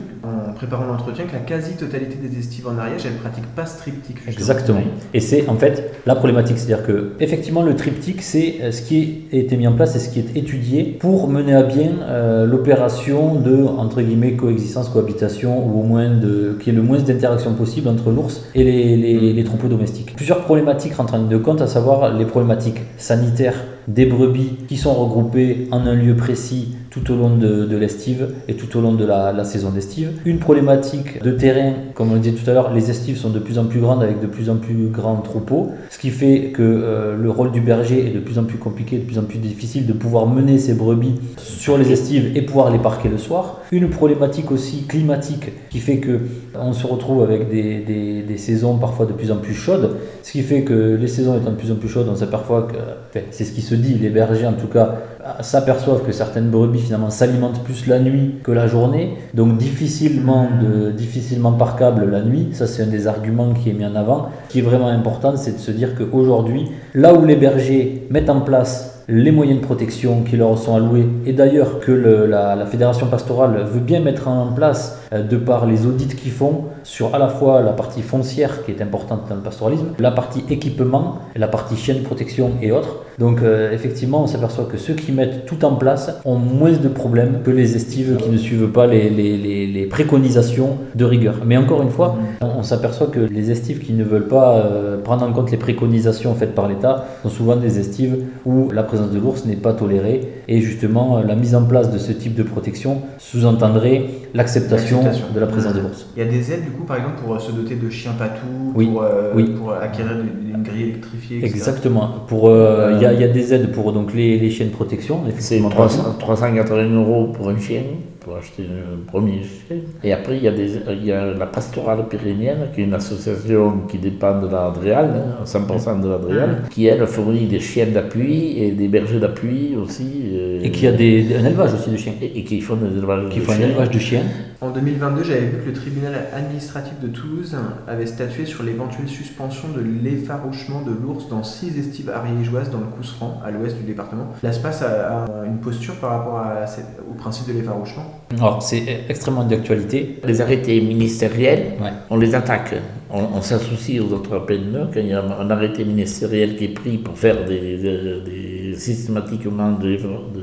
en 0.49 0.53
préparant 0.53 0.85
l'entretien 0.87 1.25
que 1.25 1.33
la 1.33 1.41
quasi-totalité 1.41 2.17
des 2.17 2.39
estives 2.39 2.67
en 2.67 2.79
Ariège, 2.79 3.03
elles 3.07 3.15
ne 3.15 3.19
pratiquent 3.19 3.55
pas 3.55 3.67
ce 3.67 3.79
triptyque. 3.79 4.19
Exactement. 4.27 4.81
Et 5.15 5.21
c'est 5.21 5.49
en 5.49 5.57
fait 5.57 5.95
la 6.07 6.15
problématique, 6.15 6.59
c'est-à-dire 6.59 6.87
que 6.87 7.13
effectivement 7.21 7.63
le 7.63 7.75
triptyque, 7.77 8.23
c'est 8.23 8.57
euh, 8.63 8.73
ce 8.73 8.83
qui 8.83 9.25
a 9.33 9.37
été 9.37 9.57
mis 9.57 9.67
en 9.67 9.73
place 9.73 9.97
et 9.97 9.99
ce 9.99 10.09
qui 10.09 10.21
est 10.21 10.37
étudié 10.37 10.97
pour 11.01 11.29
mener 11.29 11.55
à 11.55 11.63
bien 11.63 11.93
euh, 12.03 12.47
l'opération 12.47 13.37
de 13.37 13.65
entre 13.65 14.03
guillemets 14.03 14.33
coexistence, 14.33 14.89
cohabitation 14.89 15.67
ou 15.67 15.81
au 15.81 15.83
moins 15.83 16.09
de 16.09 16.57
qu'il 16.61 16.73
y 16.73 16.77
ait 16.77 16.79
le 16.79 16.87
moins 16.87 16.99
d'interaction 16.99 17.55
possible 17.55 17.89
entre 17.89 18.11
l'ours 18.11 18.45
et 18.55 18.65
les, 18.65 18.97
les, 18.97 19.33
les, 19.33 19.45
troupeaux 19.45 19.69
domestiques. 19.69 20.15
Plusieurs 20.17 20.43
problématiques 20.45 20.95
rentrent 20.95 21.15
en 21.15 21.19
ligne 21.19 21.29
de 21.29 21.39
compte, 21.39 21.61
à 21.61 21.67
savoir 21.67 22.15
les 22.17 22.25
problématiques 22.25 22.81
sanitaires 22.97 23.55
des 23.89 24.07
brebis 24.07 24.57
qui 24.69 24.77
sont 24.77 24.95
regroupées 24.95 25.69
en 25.71 25.87
un 25.87 25.95
lieu 25.95 26.17
précis 26.17 26.77
tout 26.91 27.13
au 27.13 27.17
long 27.17 27.37
de, 27.37 27.77
l'estive 27.77 28.29
et 28.49 28.55
tout 28.55 28.77
au 28.77 28.81
long 28.81 28.93
de 28.93 29.05
la, 29.05 29.45
saison 29.45 29.71
d'estive. 29.71 30.11
Une 30.25 30.39
problématique 30.39 31.23
de 31.23 31.31
terrain, 31.31 31.73
comme 31.95 32.11
on 32.11 32.15
le 32.15 32.21
disait 32.21 32.37
tout 32.37 32.49
à 32.51 32.53
l'heure, 32.53 32.73
les 32.75 32.91
estives 32.91 33.17
sont 33.17 33.31
de 33.31 33.39
plus 33.39 33.59
en 33.59 33.65
plus 33.65 33.81
grandes 33.81 34.03
avec 34.03 34.21
de 34.21 34.27
plus 34.27 34.51
en 34.51 34.57
plus 34.57 34.89
grands 34.89 35.17
troupeaux, 35.17 35.73
ce 35.89 35.99
qui 35.99 36.11
fait 36.11 36.51
que 36.53 36.63
euh, 36.63 37.17
le 37.17 37.31
rôle 37.31 37.53
du 37.53 37.61
berger 37.61 38.07
est 38.07 38.11
de 38.11 38.21
plus 38.21 38.39
en 38.39 38.45
plus 38.45 38.59
compliqué, 38.59 38.99
de 38.99 39.05
plus 39.05 39.19
en 39.19 39.23
plus 39.23 39.39
difficile 39.39 39.87
de 39.87 39.93
pouvoir 39.93 40.27
mener 40.27 40.59
ses 40.59 40.75
brebis 40.75 41.15
sur 41.39 41.79
les 41.79 41.93
estives 41.93 42.37
et 42.37 42.43
pouvoir 42.43 42.71
les 42.71 42.79
parquer 42.79 43.09
le 43.09 43.19
soir. 43.19 43.61
Une 43.73 43.89
problématique 43.89 44.51
aussi 44.51 44.85
climatique 44.87 45.53
qui 45.71 45.79
fait 45.79 45.99
que 45.99 46.21
on 46.61 46.73
se 46.73 46.87
retrouve 46.87 47.23
avec 47.23 47.49
des, 47.51 48.25
des 48.27 48.39
saisons 48.39 48.77
parfois 48.79 49.07
de 49.07 49.13
plus 49.13 49.31
en 49.31 49.37
plus 49.37 49.55
chaudes, 49.55 49.97
ce 50.23 50.33
qui 50.33 50.43
fait 50.43 50.63
que 50.63 50.97
les 51.01 51.09
saisons 51.09 51.37
étant 51.37 51.51
de 51.51 51.57
plus 51.57 51.71
en 51.71 51.77
plus 51.77 51.89
chaudes, 51.89 52.09
on 52.09 52.17
s'aperçoit 52.17 52.69
que, 52.71 53.19
c'est 53.31 53.45
ce 53.45 53.53
qui 53.53 53.63
se 53.63 53.75
dit, 53.75 53.95
les 53.95 54.11
bergers 54.11 54.47
en 54.47 54.53
tout 54.53 54.67
cas, 54.67 54.99
s'aperçoivent 55.41 56.03
que 56.03 56.13
certaines 56.13 56.51
brebis 56.51 56.81
finalement 56.81 57.11
s'alimentent 57.11 57.63
plus 57.63 57.87
la 57.87 57.99
nuit 57.99 58.37
que 58.43 58.53
la 58.53 58.67
journée, 58.67 59.17
donc 59.35 59.57
difficilement, 59.57 60.49
de, 60.61 60.91
difficilement 60.91 61.53
parquable 61.53 62.09
la 62.11 62.23
nuit. 62.23 62.49
Ça, 62.53 62.67
c'est 62.67 62.83
un 62.83 62.87
des 62.87 63.07
arguments 63.07 63.53
qui 63.53 63.71
est 63.71 63.75
mis 63.75 63.85
en 63.85 63.95
avant. 63.95 64.29
Qui 64.49 64.61
est 64.61 64.63
vraiment 64.63 64.89
important, 64.89 65.37
c'est 65.37 65.53
de 65.53 65.59
se 65.59 65.71
dire 65.71 65.95
qu'aujourd'hui, 65.95 66.71
là 66.95 67.15
où 67.15 67.25
les 67.25 67.37
bergers 67.37 68.07
mettent 68.11 68.31
en 68.31 68.41
place 68.41 69.05
les 69.09 69.33
moyens 69.33 69.61
de 69.61 69.65
protection 69.65 70.23
qui 70.23 70.37
leur 70.37 70.57
sont 70.57 70.77
alloués, 70.77 71.09
et 71.27 71.33
d'ailleurs 71.33 71.81
que 71.81 71.91
la, 71.91 72.65
Fédération 72.67 73.07
pastorale 73.09 73.65
veut 73.65 73.81
bien 73.81 74.01
mettre 74.01 74.29
en 74.29 74.53
place 74.53 75.00
de 75.13 75.37
par 75.37 75.67
les 75.67 75.87
audits 75.87 76.07
qu'ils 76.07 76.33
font 76.33 76.65
sur 76.83 77.15
à 77.15 77.19
la 77.19 77.29
fois 77.29 77.63
la 77.63 77.73
partie 77.73 78.03
foncière 78.03 78.65
qui 78.65 78.73
est 78.73 78.81
importante 78.83 79.29
dans 79.29 79.35
le 79.35 79.41
pastoralisme, 79.41 79.89
la 79.99 80.11
partie 80.11 80.45
équipement, 80.51 81.19
la 81.37 81.49
partie 81.49 81.77
chaîne 81.77 82.03
protection 82.03 82.53
et 82.63 82.73
autres. 82.73 82.97
Donc 83.19 83.43
euh, 83.43 83.71
effectivement, 83.73 84.23
on 84.23 84.27
s'aperçoit 84.27 84.65
que 84.65 84.79
ceux 84.79 84.95
qui 84.95 85.13
mettent 85.13 85.45
tout 85.45 85.65
en 85.65 85.75
place 85.75 86.11
ont 86.25 86.37
moins 86.37 86.73
de 86.73 86.89
problèmes 86.89 87.41
que 87.45 87.51
les 87.51 87.77
estives 87.77 88.17
qui 88.17 88.31
ne 88.31 88.39
suivent 88.39 88.71
pas 88.71 88.87
les, 88.87 89.11
les, 89.11 89.87
préconisations 89.87 90.79
de 90.95 91.05
rigueur. 91.05 91.41
Mais 91.45 91.57
encore 91.57 91.83
une 91.83 91.91
fois, 91.91 92.17
on, 92.41 92.63
s'aperçoit 92.63 93.09
que 93.09 93.21
les 93.21 93.51
estives 93.51 93.81
qui 93.81 93.93
ne 93.93 94.05
veulent 94.05 94.29
pas 94.29 94.59
euh, 94.59 95.03
prendre 95.03 95.25
en 95.27 95.33
compte 95.33 95.51
les 95.51 95.57
préconisations 95.57 96.35
faites 96.35 96.55
par 96.55 96.69
l'État 96.69 97.05
sont 97.23 97.29
souvent 97.29 97.57
des 97.57 97.79
estives 97.79 98.25
où 98.47 98.71
la 98.71 98.85
présence 98.85 99.11
de 99.11 99.19
l'ours 99.19 99.45
n'est 99.45 99.57
pas 99.57 99.73
tolérée. 99.73 100.40
Et 100.53 100.61
justement, 100.61 101.23
la 101.23 101.37
mise 101.37 101.55
en 101.55 101.65
place 101.65 101.93
de 101.93 101.99
ce 101.99 102.11
type 102.11 102.35
de 102.35 102.43
protection 102.43 103.03
sous-entendrait 103.19 104.07
l'acceptation 104.35 105.01
de 105.33 105.39
la 105.39 105.47
présence 105.47 105.75
de 105.75 105.81
l'ours. 105.81 106.07
Il 106.17 106.25
y 106.25 106.27
a 106.27 106.29
des 106.29 106.53
aides, 106.53 106.65
du 106.65 106.73
coup, 106.73 106.83
par 106.83 106.97
exemple, 106.97 107.23
pour 107.25 107.41
se 107.41 107.53
doter 107.53 107.77
de 107.77 107.89
chiens 107.89 108.15
patous, 108.19 108.49
oui. 108.75 108.89
pour, 108.89 109.03
euh, 109.05 109.31
oui. 109.33 109.45
pour 109.57 109.73
acquérir 109.73 110.11
une 110.21 110.61
grille 110.65 110.83
électrifiée 110.83 111.39
etc. 111.39 111.53
Exactement. 111.55 112.09
Pour, 112.27 112.49
euh, 112.49 112.95
il, 112.97 113.01
y 113.01 113.07
a, 113.07 113.13
il, 113.13 113.21
y 113.21 113.25
a, 113.25 113.29
des 113.29 113.55
aides 113.55 113.71
pour 113.71 113.93
donc, 113.93 114.13
les, 114.13 114.41
les 114.41 114.51
chiens 114.51 114.67
de 114.67 114.73
protection. 114.73 115.21
C'est 115.39 115.61
380 115.61 116.95
euros 116.97 117.29
pour 117.29 117.49
un 117.49 117.59
chien 117.59 117.83
pour 118.31 118.39
acheter 118.39 118.63
un 118.63 119.05
premier 119.11 119.43
chien. 119.43 119.79
Et 120.05 120.13
après, 120.13 120.37
il 120.37 120.45
y, 120.45 120.49
a 120.49 120.53
des, 120.53 120.81
il 120.93 121.05
y 121.05 121.13
a 121.13 121.35
la 121.35 121.47
pastorale 121.47 122.07
pyrénéenne, 122.09 122.69
qui 122.73 122.81
est 122.81 122.85
une 122.85 122.95
association 122.95 123.81
qui 123.89 123.99
dépend 123.99 124.41
de 124.41 124.47
la 124.47 124.71
DREAL, 124.71 125.11
100% 125.45 125.89
hein, 125.89 125.97
de 125.99 126.09
la 126.09 126.19
DREAL, 126.19 126.63
qui 126.71 126.87
elle 126.87 127.05
fournit 127.07 127.47
des 127.47 127.59
chiens 127.59 127.87
d'appui 127.87 128.57
et 128.63 128.71
des 128.71 128.87
bergers 128.87 129.19
d'appui 129.19 129.77
aussi. 129.77 130.23
Euh, 130.33 130.61
et 130.63 130.71
qui 130.71 130.87
a 130.87 130.93
des, 130.93 131.35
un 131.37 131.45
élevage 131.45 131.75
aussi 131.75 131.91
de 131.91 131.97
chiens. 131.97 132.13
Et, 132.23 132.45
qui 132.45 132.61
font 132.61 132.77
des 132.77 132.97
élevages 132.97 133.29
qui 133.31 133.41
font 133.41 133.53
un 133.53 133.61
élevage 133.61 133.91
de 133.91 133.99
chiens. 133.99 134.23
En 134.61 134.71
2022, 134.71 135.25
j'avais 135.25 135.41
vu 135.41 135.59
que 135.63 135.67
le 135.67 135.73
tribunal 135.73 136.15
administratif 136.33 137.01
de 137.01 137.09
Toulouse 137.09 137.57
avait 137.89 138.07
statué 138.07 138.45
sur 138.47 138.63
l'éventuelle 138.63 139.09
suspension 139.09 139.69
de 139.75 139.81
l'effarouchement 139.81 140.83
de 140.83 140.93
l'ours 140.93 141.29
dans 141.29 141.43
six 141.43 141.77
estives 141.79 142.11
ariégeoises 142.11 142.71
dans 142.71 142.79
le 142.79 142.87
Cousseran, 142.97 143.41
à 143.45 143.51
l'ouest 143.51 143.77
du 143.77 143.85
département. 143.85 144.35
L'ASPAS 144.43 144.83
a, 144.83 145.25
a 145.25 145.47
une 145.47 145.59
posture 145.59 145.95
par 145.95 146.11
rapport 146.11 146.37
à 146.37 146.67
au 147.11 147.15
principe 147.15 147.49
de 147.49 147.55
l'effarouchement? 147.55 148.20
Alors, 148.39 148.63
c'est 148.63 149.07
extrêmement 149.09 149.45
d'actualité. 149.45 150.21
Les 150.25 150.41
arrêtés 150.41 150.81
ministériels, 150.81 151.73
on 152.11 152.17
les 152.17 152.35
attaque. 152.35 152.75
On, 153.11 153.43
s'associe 153.43 154.01
aux 154.01 154.13
autres 154.13 154.39
PME 154.47 154.89
quand 154.95 155.01
il 155.01 155.09
y 155.09 155.13
a 155.13 155.21
un 155.21 155.51
arrêté 155.51 155.85
ministériel 155.85 156.55
qui 156.57 156.67
est 156.67 156.69
pris 156.69 156.97
pour 156.97 157.19
faire 157.19 157.45
des, 157.45 158.73
systématiquement 158.77 159.73
de, 159.73 159.99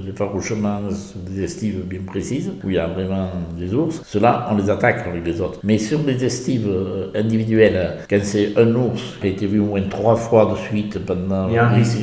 l'effarouchement 0.07 0.79
des 1.29 1.43
estives 1.43 1.81
bien 1.85 1.99
précises, 2.05 2.51
où 2.63 2.69
il 2.69 2.75
y 2.75 2.79
a 2.79 2.87
vraiment 2.87 3.29
des 3.57 3.73
ours, 3.73 4.01
ceux-là, 4.05 4.47
on 4.51 4.55
les 4.55 4.69
attaque 4.69 5.05
avec 5.07 5.25
les 5.25 5.41
autres. 5.41 5.59
Mais 5.63 5.77
sur 5.77 5.99
des 5.99 6.23
estives 6.23 6.69
euh, 6.69 7.07
individuelles, 7.13 7.97
quand 8.09 8.19
c'est 8.23 8.57
un 8.57 8.73
ours 8.73 9.01
qui 9.19 9.27
a 9.27 9.29
été 9.29 9.45
vu 9.45 9.59
au 9.59 9.65
moins 9.65 9.81
trois 9.89 10.15
fois 10.15 10.51
de 10.51 10.57
suite 10.57 10.99
pendant... 11.05 11.47
Il 11.49 11.55
y 11.55 11.57
a 11.57 11.65
un 11.65 11.73
risque, 11.73 11.97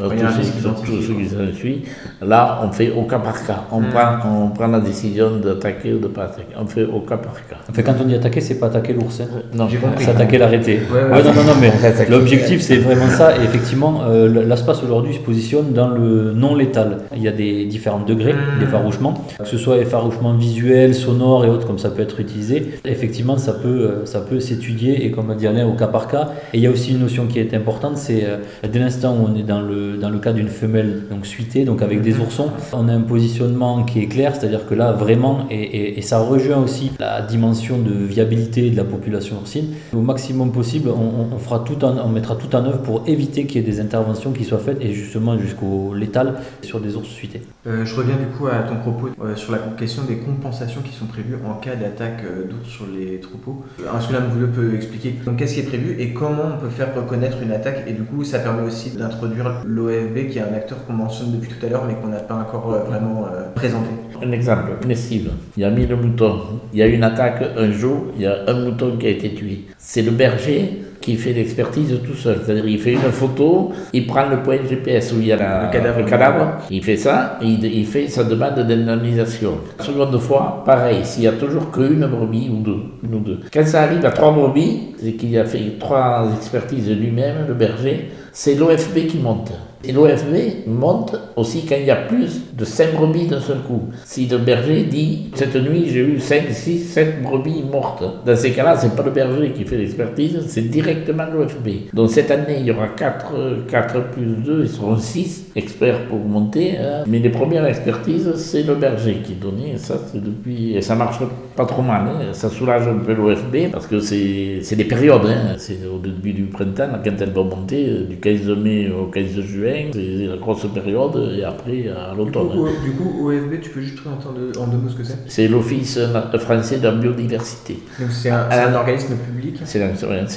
euh, 0.00 0.10
tout, 0.10 0.42
ce 0.42 1.12
qui 1.12 1.28
s'ensuit, 1.28 1.84
là, 2.20 2.60
on 2.62 2.70
fait 2.70 2.90
au 2.90 3.04
cas 3.04 3.18
par 3.18 3.44
cas. 3.46 3.64
On, 3.72 3.80
hmm. 3.80 3.88
prend, 3.88 4.44
on 4.44 4.48
prend 4.50 4.66
la 4.66 4.80
décision 4.80 5.36
d'attaquer 5.38 5.94
ou 5.94 5.98
de 5.98 6.04
ne 6.04 6.08
pas 6.08 6.24
attaquer. 6.24 6.54
On 6.58 6.66
fait 6.66 6.84
au 6.84 7.00
cas 7.00 7.16
par 7.16 7.34
cas. 7.48 7.56
En 7.68 7.72
fait, 7.72 7.82
quand 7.82 7.94
on 8.00 8.04
dit 8.04 8.14
attaquer, 8.14 8.40
c'est 8.40 8.58
pas 8.58 8.66
attaquer 8.66 8.92
l'ours. 8.92 9.20
Hein. 9.20 9.28
Non, 9.54 9.66
c'est 9.98 10.10
attaquer 10.10 10.38
l'arrêté. 10.38 10.80
Ouais, 10.92 11.22
non, 11.22 11.32
non, 11.32 11.44
non, 11.44 11.54
mais 11.60 11.72
l'objectif, 12.10 12.60
c'est 12.60 12.76
vraiment 12.76 13.08
ça. 13.08 13.36
Et 13.38 13.44
effectivement, 13.44 14.02
euh, 14.08 14.44
l'espace 14.44 14.82
aujourd'hui 14.82 15.14
se 15.14 15.20
positionne 15.20 15.72
dans 15.72 15.88
le 15.88 16.32
non 16.32 16.54
létal. 16.54 16.98
Il 17.16 17.22
y 17.22 17.28
a 17.28 17.32
des 17.32 17.45
différents 17.66 18.00
degrés 18.00 18.32
hmm. 18.32 18.60
d'effarouchement, 18.60 19.14
que 19.38 19.46
ce 19.46 19.58
soit 19.58 19.78
effarouchement 19.78 20.34
visuel, 20.34 20.94
sonore 20.94 21.44
et 21.44 21.48
autres, 21.48 21.66
comme 21.66 21.78
ça 21.78 21.90
peut 21.90 22.02
être 22.02 22.20
utilisé. 22.20 22.72
Effectivement, 22.84 23.38
ça 23.38 23.52
peut, 23.52 23.68
euh, 23.68 24.06
ça 24.06 24.20
peut 24.20 24.40
s'étudier 24.40 25.04
et, 25.04 25.10
comme 25.10 25.30
a 25.30 25.34
dit 25.34 25.46
Alain, 25.46 25.66
au 25.66 25.74
cas 25.74 25.86
par 25.86 26.08
cas. 26.08 26.30
Et 26.52 26.58
il 26.58 26.62
y 26.62 26.66
a 26.66 26.70
aussi 26.70 26.92
une 26.92 27.00
notion 27.00 27.26
qui 27.26 27.38
est 27.38 27.54
importante, 27.54 27.96
c'est 27.96 28.24
euh, 28.24 28.38
dès 28.70 28.78
l'instant 28.78 29.16
où 29.16 29.26
on 29.28 29.36
est 29.36 29.42
dans 29.42 29.60
le, 29.60 29.96
dans 29.96 30.10
le 30.10 30.18
cas 30.18 30.32
d'une 30.32 30.48
femelle 30.48 31.04
donc 31.10 31.26
suitée, 31.26 31.64
donc 31.64 31.82
avec 31.82 32.02
des 32.02 32.14
hmm. 32.14 32.20
oursons, 32.22 32.48
on 32.72 32.88
a 32.88 32.92
un 32.92 33.00
positionnement 33.00 33.84
qui 33.84 34.00
est 34.00 34.06
clair, 34.06 34.34
c'est-à-dire 34.34 34.66
que 34.66 34.74
là, 34.74 34.92
vraiment, 34.92 35.46
et, 35.50 35.98
et, 35.98 36.02
ça 36.02 36.20
rejoint 36.20 36.58
aussi 36.58 36.92
la 37.00 37.20
dimension 37.22 37.78
de 37.78 37.92
viabilité 37.92 38.70
de 38.70 38.76
la 38.76 38.84
population 38.84 39.36
oursine. 39.36 39.66
Au 39.92 40.00
maximum 40.00 40.52
possible, 40.52 40.90
on, 40.90 41.34
on 41.34 41.38
fera 41.38 41.60
tout 41.60 41.84
en, 41.84 41.96
on 41.98 42.08
mettra 42.08 42.36
tout 42.36 42.54
en 42.54 42.64
œuvre 42.64 42.82
pour 42.82 43.02
éviter 43.06 43.46
qu'il 43.46 43.60
y 43.60 43.64
ait 43.64 43.66
des 43.66 43.80
interventions 43.80 44.32
qui 44.32 44.44
soient 44.44 44.58
faites 44.58 44.78
et 44.80 44.92
justement 44.92 45.38
jusqu'au 45.38 45.94
létal 45.94 46.34
sur 46.62 46.80
des 46.80 46.96
ours 46.96 47.08
suités. 47.08 47.35
Euh, 47.66 47.84
je 47.84 47.94
reviens 47.94 48.16
du 48.16 48.26
coup 48.26 48.46
à 48.46 48.62
ton 48.62 48.76
propos 48.76 49.10
euh, 49.22 49.34
sur 49.34 49.52
la 49.52 49.58
question 49.76 50.02
des 50.04 50.16
compensations 50.16 50.82
qui 50.82 50.92
sont 50.92 51.06
prévues 51.06 51.36
en 51.44 51.54
cas 51.54 51.74
d'attaque 51.74 52.22
euh, 52.24 52.44
d'ours 52.48 52.68
sur 52.68 52.86
les 52.86 53.18
troupeaux. 53.20 53.64
Est-ce 53.78 54.08
que 54.08 54.14
vous 54.14 54.46
peut 54.46 54.74
expliquer 54.74 55.14
qu'est-ce 55.36 55.54
qui 55.54 55.60
est 55.60 55.64
prévu 55.64 55.96
et 55.98 56.12
comment 56.12 56.44
on 56.54 56.60
peut 56.60 56.68
faire 56.68 56.94
reconnaître 56.94 57.38
une 57.42 57.52
attaque 57.52 57.84
et 57.86 57.92
du 57.92 58.02
coup 58.02 58.24
ça 58.24 58.38
permet 58.38 58.62
aussi 58.62 58.90
d'introduire 58.90 59.62
l'OFB 59.64 60.28
qui 60.28 60.38
est 60.38 60.42
un 60.42 60.54
acteur 60.54 60.84
qu'on 60.86 60.92
mentionne 60.92 61.32
depuis 61.32 61.50
tout 61.50 61.66
à 61.66 61.68
l'heure 61.68 61.84
mais 61.86 61.94
qu'on 61.94 62.08
n'a 62.08 62.20
pas 62.20 62.34
encore 62.34 62.68
vraiment 62.86 63.26
présenté. 63.54 63.88
Un 64.22 64.32
exemple, 64.32 64.70
une 64.84 64.90
estive. 64.90 65.30
Il 65.56 65.62
y 65.62 65.64
a 65.64 65.70
1000 65.70 65.94
moutons. 65.96 66.40
Il 66.72 66.78
y 66.78 66.82
a 66.82 66.86
une 66.86 67.02
attaque 67.02 67.42
un 67.56 67.70
jour, 67.70 68.06
il 68.16 68.22
y 68.22 68.26
a 68.26 68.44
un 68.46 68.54
mouton 68.64 68.96
qui 68.96 69.06
a 69.06 69.10
été 69.10 69.34
tué. 69.34 69.66
C'est 69.78 70.02
le 70.02 70.10
berger 70.10 70.82
qui 71.06 71.14
fait 71.14 71.32
l'expertise 71.32 72.00
tout 72.04 72.14
seul. 72.14 72.40
C'est-à-dire, 72.44 72.66
il 72.66 72.80
fait 72.80 72.94
une 72.94 73.12
photo, 73.12 73.70
il 73.92 74.08
prend 74.08 74.28
le 74.28 74.42
point 74.42 74.58
GPS 74.68 75.12
où 75.12 75.20
il 75.20 75.28
y 75.28 75.32
a 75.32 75.36
la, 75.36 75.70
le, 75.72 76.04
cadavre. 76.04 76.58
il 76.68 76.82
fait 76.82 76.96
ça, 76.96 77.38
il, 77.40 77.64
il 77.64 77.86
fait 77.86 78.08
sa 78.08 78.24
demande 78.24 78.56
d'indemnisation. 78.56 79.52
Seconde 79.78 80.18
fois, 80.18 80.64
pareil, 80.66 81.04
s'il 81.04 81.22
y 81.22 81.28
a 81.28 81.32
toujours 81.32 81.70
qu'une 81.70 82.04
brebis 82.08 82.50
ou 82.52 82.60
deux, 82.60 82.82
une 83.04 83.14
ou 83.14 83.20
deux. 83.20 83.38
Quand 83.52 83.64
ça 83.64 83.82
arrive 83.82 84.04
à 84.04 84.10
trois 84.10 84.32
brebis, 84.32 84.94
c'est 85.00 85.12
qu'il 85.12 85.38
a 85.38 85.44
fait 85.44 85.78
trois 85.78 86.28
expertises 86.36 86.90
lui-même, 86.90 87.46
le 87.46 87.54
berger, 87.54 88.10
c'est 88.38 88.54
l'OFB 88.54 89.06
qui 89.06 89.16
monte. 89.16 89.50
Et 89.82 89.92
l'OFB 89.92 90.66
monte 90.66 91.16
aussi 91.36 91.64
quand 91.64 91.76
il 91.78 91.86
y 91.86 91.90
a 91.90 91.96
plus 91.96 92.42
de 92.54 92.64
5 92.64 92.94
brebis 92.94 93.26
d'un 93.28 93.40
seul 93.40 93.58
coup. 93.58 93.84
Si 94.04 94.26
le 94.26 94.38
berger 94.38 94.82
dit 94.82 95.30
cette 95.34 95.54
nuit 95.54 95.88
j'ai 95.88 96.00
eu 96.00 96.18
5, 96.18 96.44
6, 96.50 96.78
7 96.84 97.22
brebis 97.22 97.62
mortes, 97.62 98.04
dans 98.26 98.36
ces 98.36 98.50
cas-là, 98.50 98.76
c'est 98.76 98.94
pas 98.94 99.04
le 99.04 99.12
berger 99.12 99.52
qui 99.52 99.64
fait 99.64 99.76
l'expertise, 99.76 100.44
c'est 100.48 100.62
directement 100.62 101.24
l'OFB. 101.32 101.94
Donc 101.94 102.10
cette 102.10 102.30
année, 102.30 102.58
il 102.60 102.66
y 102.66 102.70
aura 102.72 102.88
4, 102.88 103.66
4 103.70 104.10
plus 104.10 104.26
2, 104.44 104.62
ils 104.64 104.68
seront 104.68 104.98
6 104.98 105.52
experts 105.56 106.06
pour 106.08 106.18
monter. 106.18 106.76
Hein. 106.78 107.04
Mais 107.06 107.20
les 107.20 107.30
premières 107.30 107.66
expertises, 107.66 108.34
c'est 108.36 108.64
le 108.64 108.74
berger 108.74 109.18
qui 109.24 109.34
donnait. 109.34 109.72
Et 109.74 109.78
ça, 109.78 109.98
c'est 110.12 110.22
depuis. 110.22 110.76
Ça 110.82 110.94
marche 110.94 111.18
pas 111.54 111.64
trop 111.64 111.82
mal. 111.82 112.02
Hein. 112.08 112.32
Ça 112.32 112.48
soulage 112.48 112.88
un 112.88 112.98
peu 112.98 113.14
l'OFB 113.14 113.70
parce 113.72 113.86
que 113.86 114.00
c'est 114.00 114.76
des 114.76 114.84
périodes. 114.84 115.26
Hein. 115.26 115.54
C'est 115.58 115.78
au 115.86 115.98
début 115.98 116.32
du 116.32 116.44
printemps, 116.44 116.88
quand 117.04 117.20
elle 117.20 117.30
va 117.30 117.42
monter, 117.42 118.00
du 118.08 118.16
15 118.26 118.48
mai 118.58 118.90
au 118.90 119.06
15 119.06 119.40
juin 119.42 119.90
c'est 119.92 120.26
la 120.26 120.36
grosse 120.36 120.66
période, 120.74 121.32
et 121.38 121.44
après 121.44 121.88
à 121.88 122.12
l'automne. 122.12 122.48
Du, 122.84 122.90
coup, 122.92 123.28
OFB, 123.28 123.60
tu 123.62 123.70
peux 123.70 123.80
juste 123.80 124.00
présenter 124.00 124.58
en 124.58 124.66
deux 124.66 124.78
mots 124.78 124.88
ce 124.88 124.96
que 124.96 125.04
c'est? 125.04 125.18
C'est 125.28 125.46
l'Office 125.46 126.00
français 126.40 126.78
de 126.78 126.84
la 126.84 126.92
biodiversité. 126.92 127.78
Donc 128.00 128.10
c'est 128.10 128.30
un, 128.30 128.74
organisme 128.74 129.14
public? 129.16 129.60
C'est 129.64 129.78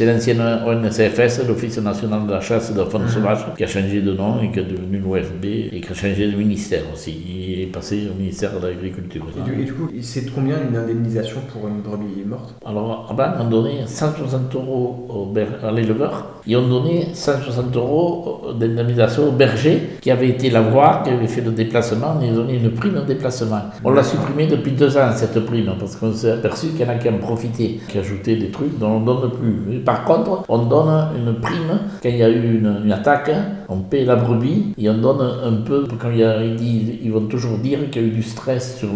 l'ancienne 0.05 0.41
ONCFS, 0.41 1.47
l'Office 1.47 1.79
national 1.79 2.27
de 2.27 2.31
la 2.31 2.41
chasse 2.41 2.69
et 2.69 2.73
de 2.73 2.79
la 2.79 2.85
faune 2.85 3.03
mhm. 3.03 3.09
sauvage, 3.09 3.39
qui 3.57 3.63
a 3.63 3.67
changé 3.67 4.01
de 4.01 4.13
nom 4.13 4.39
et 4.43 4.51
qui 4.51 4.59
est 4.59 4.63
devenu 4.63 4.99
l'OFB, 4.99 5.45
et 5.45 5.81
qui 5.81 5.91
a 5.91 5.95
changé 5.95 6.31
de 6.31 6.37
ministère 6.37 6.83
aussi. 6.93 7.11
Il 7.11 7.61
est 7.61 7.71
passé 7.71 8.07
au 8.11 8.15
ministère 8.15 8.59
de 8.59 8.67
l'Agriculture. 8.67 9.23
Et, 9.59 9.63
du 9.63 9.73
coup, 9.73 9.89
c'est 10.01 10.31
combien 10.31 10.57
une 10.69 10.77
indemnisation 10.77 11.39
pour 11.51 11.67
une 11.67 11.81
brebis 11.81 12.23
morte? 12.23 12.53
Alors, 12.63 13.07
avant, 13.09 13.43
on 13.43 13.49
donnait 13.49 13.87
160 13.87 14.55
euros 14.55 15.33
à 15.63 15.71
l'éleveur, 15.71 16.38
et 16.49 16.55
on 16.55 16.67
donnait 16.67 17.09
160 17.13 17.75
euros 17.75 18.41
d'indemnisation 18.59 19.31
berger 19.31 19.97
qui 20.01 20.09
avait 20.09 20.29
été 20.29 20.49
la 20.49 20.61
voir, 20.61 21.03
qui 21.03 21.11
avait 21.11 21.27
fait 21.27 21.41
le 21.41 21.51
déplacement, 21.51 22.15
on 22.17 22.21
lui 22.21 22.29
a 22.29 22.33
donné 22.33 22.55
une 22.55 22.71
prime 22.71 22.95
de 22.95 23.01
déplacement. 23.01 23.61
On 23.83 23.91
l'a 23.91 24.01
supprimé 24.01 24.47
depuis 24.47 24.71
deux 24.71 24.97
ans, 24.97 25.11
cette 25.13 25.39
prime, 25.45 25.71
parce 25.79 25.95
qu'on 25.95 26.11
s'est 26.11 26.31
aperçu 26.31 26.67
qu'il 26.69 26.81
y 26.81 26.85
en 26.85 26.89
a 26.89 26.95
qui 26.95 27.07
en 27.07 27.19
profité, 27.19 27.79
qui 27.87 27.99
ajoutaient 27.99 28.35
des 28.35 28.49
trucs 28.49 28.79
dont 28.79 28.93
on 28.93 28.99
ne 29.01 29.05
donne 29.05 29.31
plus. 29.31 29.79
par 29.79 30.03
contre, 30.05 30.43
on 30.49 30.57
donne 30.65 31.09
une 31.15 31.35
prime 31.35 31.79
quand 32.01 32.09
il 32.09 32.17
y 32.17 32.23
a 32.23 32.29
eu 32.29 32.57
une, 32.57 32.91
attaque, 32.91 33.31
on 33.67 33.77
paie 33.77 34.03
la 34.05 34.15
brebis 34.15 34.73
et 34.77 34.89
on 34.89 34.97
donne 34.97 35.21
un 35.21 35.61
peu, 35.63 35.85
quand 35.99 36.09
il, 36.09 36.17
y 36.17 36.23
a, 36.23 36.43
ils 36.43 37.11
vont 37.11 37.27
toujours 37.27 37.59
dire 37.59 37.89
qu'il 37.91 38.01
y 38.01 38.05
a 38.05 38.07
eu 38.07 38.11
du 38.11 38.23
stress 38.23 38.77
sur 38.77 38.89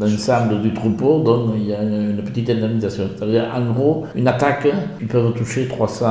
l'ensemble 0.00 0.60
du 0.60 0.74
troupeau, 0.74 1.20
donc 1.20 1.52
il 1.56 1.68
y 1.68 1.72
a 1.72 1.82
une 1.82 2.22
petite 2.24 2.50
indemnisation. 2.50 3.04
C'est-à-dire, 3.16 3.44
en 3.54 3.72
gros, 3.72 4.06
une 4.16 4.26
attaque, 4.26 4.66
ils 5.00 5.06
peuvent 5.06 5.32
toucher 5.34 5.68
300, 5.68 6.06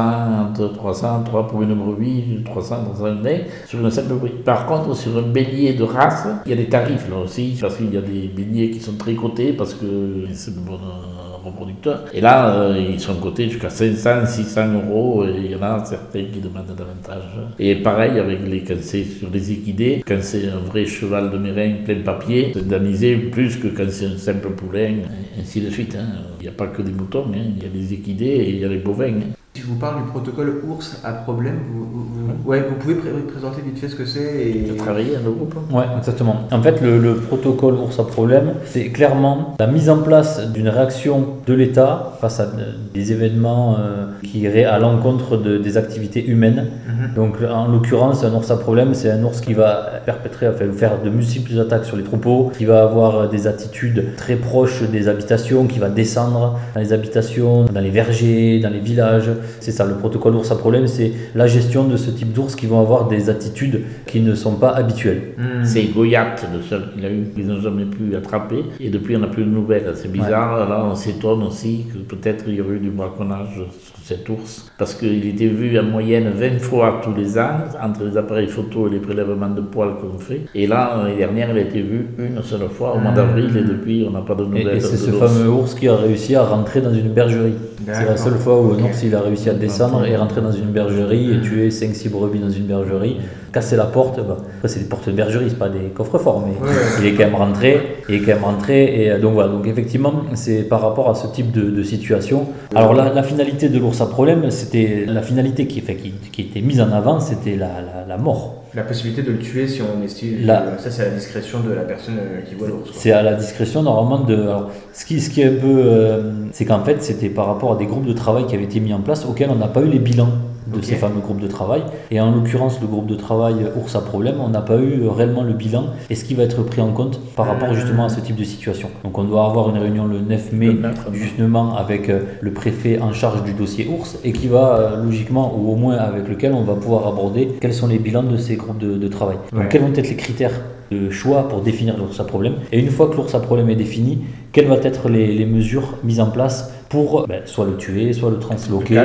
entre 0.50 0.69
300, 0.74 1.24
3 1.26 1.48
pour 1.48 1.62
une 1.62 1.74
brebis, 1.74 2.42
300 2.46 2.84
dans 2.84 3.06
un 3.06 3.16
nez, 3.16 3.46
sur 3.66 3.80
une 3.80 3.92
simple 3.92 4.14
Par 4.44 4.66
contre, 4.66 4.96
sur 4.96 5.18
un 5.18 5.22
bélier 5.22 5.74
de 5.74 5.84
race, 5.84 6.28
il 6.46 6.50
y 6.50 6.54
a 6.54 6.58
des 6.58 6.70
tarifs 6.70 7.10
là 7.10 7.18
aussi, 7.18 7.58
parce 7.60 7.78
qu'il 7.78 7.94
y 7.94 7.98
a 7.98 8.02
des 8.02 8.28
béliers 8.28 8.72
qui 8.72 8.80
sont 8.80 8.98
très 8.98 9.14
cotés 9.14 9.54
parce 9.54 9.74
que 9.74 9.86
c'est 10.34 10.56
le 10.56 10.62
bon 10.62 10.76
euh, 10.76 11.30
reproducteur. 11.44 12.06
Et 12.14 12.22
là, 12.22 12.54
euh, 12.54 12.86
ils 12.92 13.00
sont 13.00 13.16
cotés 13.16 13.50
jusqu'à 13.50 13.70
500, 13.70 14.26
600 14.26 14.74
euros, 14.74 15.26
et 15.26 15.34
il 15.38 15.52
y 15.52 15.56
en 15.56 15.62
a 15.62 15.84
certains 15.86 16.24
qui 16.26 16.40
demandent 16.40 16.76
davantage. 16.78 17.24
Et 17.58 17.76
pareil 17.76 18.20
avec 18.20 18.48
les 18.48 18.62
quand 18.62 18.82
c'est 18.82 19.04
sur 19.04 19.30
les 19.32 19.52
équidés, 19.52 20.04
quand 20.06 20.22
c'est 20.22 20.48
un 20.48 20.60
vrai 20.60 20.86
cheval 20.86 21.32
de 21.32 21.38
mérin 21.38 21.84
plein 21.86 21.96
de 21.96 22.02
papier, 22.02 22.52
c'est 22.54 22.62
indemnisé 22.62 23.16
plus 23.16 23.58
que 23.58 23.68
quand 23.68 23.90
c'est 23.90 24.08
un 24.08 24.18
simple 24.18 24.50
poulain, 24.52 24.98
ainsi 25.40 25.62
de 25.62 25.70
suite. 25.70 25.96
Hein. 26.00 26.08
Il 26.40 26.44
n'y 26.44 26.50
a 26.50 26.54
pas 26.54 26.68
que 26.68 26.82
des 26.82 26.92
moutons, 26.92 27.26
hein. 27.34 27.54
il 27.58 27.64
y 27.64 27.66
a 27.66 27.70
les 27.74 27.94
équidés 27.94 28.26
et 28.26 28.50
il 28.50 28.60
y 28.60 28.66
a 28.66 28.68
les 28.68 28.78
bovins. 28.78 29.08
Hein. 29.08 29.39
Si 29.56 29.64
je 29.64 29.68
vous 29.68 29.76
parle 29.76 30.04
du 30.04 30.10
protocole 30.10 30.62
ours 30.70 30.98
à 31.04 31.12
problème, 31.12 31.60
vous, 31.74 32.50
ouais, 32.50 32.62
vous 32.62 32.76
pouvez 32.76 32.96
présenter 32.96 33.62
vite 33.64 33.80
fait 33.80 33.90
ce 33.90 33.96
que 33.96 34.06
c'est 34.06 34.48
et 34.48 34.76
travailler 34.78 35.16
à 35.16 35.20
nos 35.22 35.32
groupes. 35.32 35.56
Ouais, 35.72 35.86
exactement. 35.98 36.48
En 36.52 36.62
fait, 36.62 36.80
le, 36.82 37.16
protocole 37.16 37.74
ours 37.74 38.00
à 38.00 38.04
problème, 38.04 38.54
c'est 38.66 38.90
clairement 38.90 39.56
la 39.60 39.66
mise 39.66 39.90
en 39.90 40.04
place 40.04 40.52
d'une 40.52 40.70
réaction 40.70 41.26
de 41.48 41.54
l'État 41.54 42.18
face 42.22 42.40
à 42.40 42.48
des 42.94 43.12
événements 43.12 43.76
euh, 43.80 44.06
qui 44.24 44.40
iraient 44.40 44.66
à 44.66 44.80
l'encontre 44.80 45.38
de, 45.38 45.58
des 45.58 45.78
activités 45.78 46.26
humaines. 46.26 46.68
Mhm. 46.88 47.14
Donc, 47.16 47.38
en 47.42 47.68
l'occurrence, 47.68 48.24
un 48.24 48.34
ours 48.34 48.52
à 48.52 48.58
problème, 48.58 48.94
c'est 48.94 49.12
un 49.12 49.24
ours 49.24 49.42
qui 49.42 49.54
va 49.54 50.02
perpétrer, 50.06 50.48
enfin, 50.48 50.72
faire 50.72 51.02
de 51.02 51.10
multiples 51.10 51.60
attaques 51.60 51.86
sur 51.86 51.98
les 51.98 52.04
troupeaux, 52.04 52.52
qui 52.58 52.66
va 52.66 52.84
avoir 52.84 53.30
des 53.30 53.48
attitudes 53.48 54.16
très 54.16 54.36
proches 54.36 54.84
des 54.84 55.08
habitations, 55.08 55.68
qui 55.68 55.80
va 55.80 55.90
descendre 55.90 56.60
dans 56.74 56.82
les 56.82 56.94
habitations, 56.94 57.66
dans 57.66 57.82
les 57.82 57.90
vergers, 57.90 58.60
dans 58.60 58.70
les 58.70 58.80
villages 58.80 59.30
c'est 59.60 59.72
ça, 59.72 59.86
le 59.86 59.96
protocole 59.96 60.36
ours 60.36 60.52
à 60.52 60.56
problème, 60.56 60.88
c'est 60.88 61.12
la 61.36 61.48
gestion 61.48 61.86
de 61.86 61.98
ce 61.98 62.12
type 62.12 62.34
d'ours 62.34 62.56
qui 62.56 62.66
vont 62.66 62.80
avoir 62.80 63.08
des 63.08 63.30
attitudes 63.30 63.84
qui 64.06 64.22
ne 64.22 64.36
sont 64.36 64.56
pas 64.56 64.70
habituelles. 64.70 65.34
Hmm. 65.38 65.64
C'est 65.64 65.84
Goyat, 65.84 66.36
le 66.54 66.62
seul 66.62 66.92
qu'il 66.94 67.06
a 67.06 67.10
eu, 67.10 67.26
qu'ils 67.34 67.48
n'ont 67.48 67.62
jamais 67.62 67.86
pu 67.86 68.16
attraper. 68.16 68.64
Et 68.80 68.90
depuis, 68.90 69.16
on 69.16 69.20
n'a 69.20 69.28
plus 69.28 69.44
de 69.44 69.50
nouvelles. 69.50 69.92
C'est 69.96 70.12
bizarre. 70.12 70.68
Là, 70.70 70.86
on 70.90 70.96
s'étonne 70.96 71.44
aussi 71.44 71.86
que 71.94 72.00
peut-être 72.00 72.46
il 72.48 72.56
y 72.56 72.62
aurait 72.62 72.76
eu 72.76 72.80
du 72.80 72.90
braconnage 72.90 73.56
sur 73.56 73.99
cet 74.10 74.28
ours. 74.30 74.72
Parce 74.78 74.96
qu'il 74.96 75.26
était 75.28 75.48
vu 75.48 75.78
en 75.80 75.84
moyenne 75.84 76.30
20 76.36 76.60
fois 76.60 77.00
tous 77.04 77.14
les 77.14 77.38
ans, 77.38 77.60
entre 77.82 78.04
les 78.06 78.18
appareils 78.18 78.48
photo 78.48 78.88
et 78.88 78.92
les 78.92 79.00
prélèvements 79.00 79.50
de 79.50 79.62
poils 79.62 79.96
qu'on 80.02 80.18
fait. 80.18 80.42
Et 80.56 80.66
là, 80.66 80.98
l'année 80.98 81.18
dernière, 81.18 81.52
il 81.52 81.58
a 81.58 81.62
été 81.62 81.82
vu 81.82 82.08
une 82.18 82.42
seule 82.42 82.68
fois 82.70 82.96
au 82.96 83.00
mois 83.00 83.12
d'avril. 83.12 83.56
Et 83.56 83.64
depuis, 83.64 84.06
on 84.08 84.12
n'a 84.12 84.22
pas 84.22 84.36
de 84.36 84.46
nouvelles. 84.46 84.78
Et, 84.78 84.80
c'est 84.80 84.98
ce 84.98 85.12
fameux 85.12 85.50
ours 85.50 85.76
qui 85.76 85.88
a 85.88 85.96
réussi 85.96 86.36
à 86.36 86.44
rentrer 86.44 86.82
dans 86.82 86.94
une 86.94 87.10
bergerie. 87.10 87.56
C'est 87.86 88.06
la 88.06 88.18
seule 88.18 88.38
fois 88.38 88.62
où 88.62 88.74
un 88.74 88.84
ours 88.84 89.04
il 89.04 89.16
a 89.16 89.22
réussi 89.22 89.50
à 89.50 89.54
descendre 89.54 90.06
et 90.06 90.16
rentrer 90.16 90.42
dans 90.42 90.52
une 90.52 90.72
bergerie 90.72 91.34
et 91.34 91.42
tuer 91.42 91.70
5-6 91.70 92.10
brebis 92.10 92.40
dans 92.40 92.50
une 92.50 92.66
bergerie. 92.66 93.18
Cassé 93.52 93.76
la 93.76 93.86
porte. 93.86 94.20
Bah, 94.20 94.38
après, 94.58 94.68
c'est 94.68 94.80
des 94.80 94.86
portes 94.86 95.08
de 95.08 95.14
bergerie, 95.14 95.50
c'est 95.50 95.60
pas 95.60 95.70
des 95.70 95.90
coffres-forts, 95.94 96.46
mais 96.46 96.54
il 97.00 97.06
est 97.08 97.14
quand 97.14 97.26
même 97.26 97.36
rentré. 97.36 97.98
Il 98.08 98.16
est 98.16 98.20
quand 98.20 98.34
même 98.34 98.44
rentré. 98.44 99.06
Et 99.06 99.18
donc 99.20 99.34
voilà, 99.34 99.50
donc 99.50 99.68
effectivement, 99.68 100.14
c'est 100.34 100.64
par 100.64 100.82
rapport 100.82 101.10
à 101.10 101.16
ce 101.16 101.28
type 101.28 101.52
de, 101.52 101.84
situation. 101.84 102.48
Alors 102.76 102.94
la, 102.94 103.24
finalité 103.24 103.70
de 103.70 103.80
l'ours 103.80 104.02
à 104.02 104.06
problème, 104.06 104.52
c'était 104.52 105.06
la 105.08 105.22
finalité 105.22 105.66
qui, 105.66 105.82
fait, 105.82 105.96
qui, 105.96 106.12
qui, 106.32 106.42
était 106.42 106.62
mise 106.62 106.82
en 106.82 106.92
avant, 106.92 107.20
c'était 107.20 107.56
la, 107.56 107.70
la, 108.08 108.18
mort. 108.18 108.64
La 108.76 108.84
possibilité 108.84 109.24
de 109.24 109.32
le 109.32 109.40
tuer 109.40 109.68
si 109.68 109.82
on 109.82 110.04
estime. 110.04 110.46
La... 110.46 110.78
Ça, 110.78 110.92
c'est 110.92 111.04
à 111.04 111.06
la 111.06 111.16
discrétion 111.16 111.62
de 111.62 111.74
la 111.74 111.82
personne 111.82 112.16
qui 112.48 112.56
voit 112.56 112.68
l'ours. 112.68 112.90
C'est 112.94 113.12
à 113.12 113.24
la 113.24 113.34
discrétion 113.34 113.82
normalement 113.82 114.26
de. 114.26 114.36
Alors, 114.36 114.70
ce 114.94 115.06
qui, 115.06 115.22
ce 115.22 115.30
qui 115.30 115.42
est 115.42 115.48
un 115.48 115.60
peu. 115.60 115.82
Euh, 115.86 116.32
c'est 116.52 116.66
qu'en 116.66 116.84
fait, 116.84 117.02
c'était 117.02 117.30
par 117.30 117.48
rapport 117.48 117.74
à 117.74 117.78
des 117.78 117.86
groupes 117.86 118.06
de 118.06 118.14
travail 118.14 118.46
qui 118.46 118.56
avaient 118.56 118.66
été 118.66 118.80
mis 118.80 118.94
en 118.94 119.02
place 119.02 119.26
auxquels 119.26 119.50
on 119.50 119.56
n'a 119.56 119.68
pas 119.68 119.82
eu 119.82 119.88
les 119.88 120.00
bilans 120.00 120.30
de 120.68 120.82
ces 120.82 120.96
fameux 120.96 121.22
groupes 121.22 121.42
de 121.42 121.48
travail. 121.48 121.84
Et 122.12 122.20
en 122.20 122.32
l'occurrence, 122.32 122.80
le 122.82 122.88
groupe 122.88 123.08
de 123.08 123.16
travail 123.16 123.56
Ours 123.80 123.96
à 123.96 124.02
problème, 124.02 124.36
on 124.40 124.50
n'a 124.50 124.62
pas 124.62 124.78
eu 124.78 125.08
réellement 125.08 125.44
le 125.44 125.54
bilan 125.54 125.86
et 126.10 126.16
ce 126.16 126.24
qui 126.24 126.34
va 126.34 126.44
être 126.44 126.64
pris 126.64 126.82
en 126.82 126.92
compte 126.92 127.20
par 127.36 127.48
rapport 127.48 127.74
justement 127.74 128.06
à 128.06 128.10
ce 128.10 128.20
type 128.20 128.36
de 128.36 128.44
situation. 128.44 128.90
Donc 129.04 129.18
on 129.18 129.24
doit 129.24 129.46
avoir 129.46 129.70
une 129.70 129.78
réunion 129.78 130.06
le 130.06 130.20
9 130.20 130.54
mai 130.54 130.76
justement 131.14 131.76
avec 131.76 132.10
euh, 132.10 132.22
le 132.42 132.52
préfet 132.52 133.00
en 133.00 133.14
charge 133.14 133.44
du 133.44 133.54
dossier 133.54 133.88
Ours 133.88 134.18
et 134.24 134.32
qui 134.32 134.48
va 134.48 134.76
euh, 134.76 135.04
logiquement, 135.04 135.56
ou 135.58 135.72
au 135.72 135.76
moins 135.76 135.96
avec 135.96 136.28
lequel 136.28 136.54
on 136.54 136.64
va 136.64 136.76
pouvoir 136.76 137.08
aborder 137.08 137.50
quels 137.62 137.74
sont 137.74 137.88
les 137.88 138.00
bilans 138.00 138.24
de 138.24 138.38
ces 138.38 138.56
groupes 138.56 138.78
de, 138.78 139.08
travail. 139.08 139.38
Donc 139.54 139.70
quels 139.70 139.82
vont 139.82 139.94
être 139.94 140.10
les 140.10 140.16
critères 140.16 140.54
de 140.92 141.10
choix 141.10 141.48
pour 141.48 141.62
définir 141.62 141.98
l'ours 141.98 142.20
à 142.20 142.24
problème. 142.24 142.56
Et 142.72 142.80
une 142.80 142.90
fois 142.90 143.10
que 143.10 143.16
l'ours 143.16 143.34
à 143.36 143.40
problème 143.40 143.70
est 143.70 143.76
défini, 143.76 144.22
quelles 144.52 144.68
vont 144.68 144.82
être 144.82 145.10
les, 145.10 145.46
mesures 145.46 145.96
mises 146.04 146.20
en 146.20 146.30
place 146.30 146.74
pour 146.90 147.28
ben, 147.28 147.42
soit 147.46 147.66
le 147.66 147.78
tuer, 147.78 148.14
soit 148.14 148.30
le 148.30 148.40
transloquer, 148.40 148.96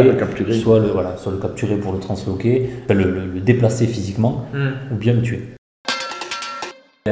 soit, 0.52 0.78
le, 0.78 0.88
voilà, 0.88 1.16
soit 1.16 1.32
le 1.32 1.38
capturer 1.38 1.76
pour 1.76 1.92
le 1.92 1.98
transloquer, 1.98 2.70
le, 2.88 3.40
déplacer 3.40 3.86
physiquement, 3.86 4.46
hmm. 4.54 4.94
ou 4.94 4.96
bien 4.96 5.12
le 5.12 5.22
tuer 5.22 5.40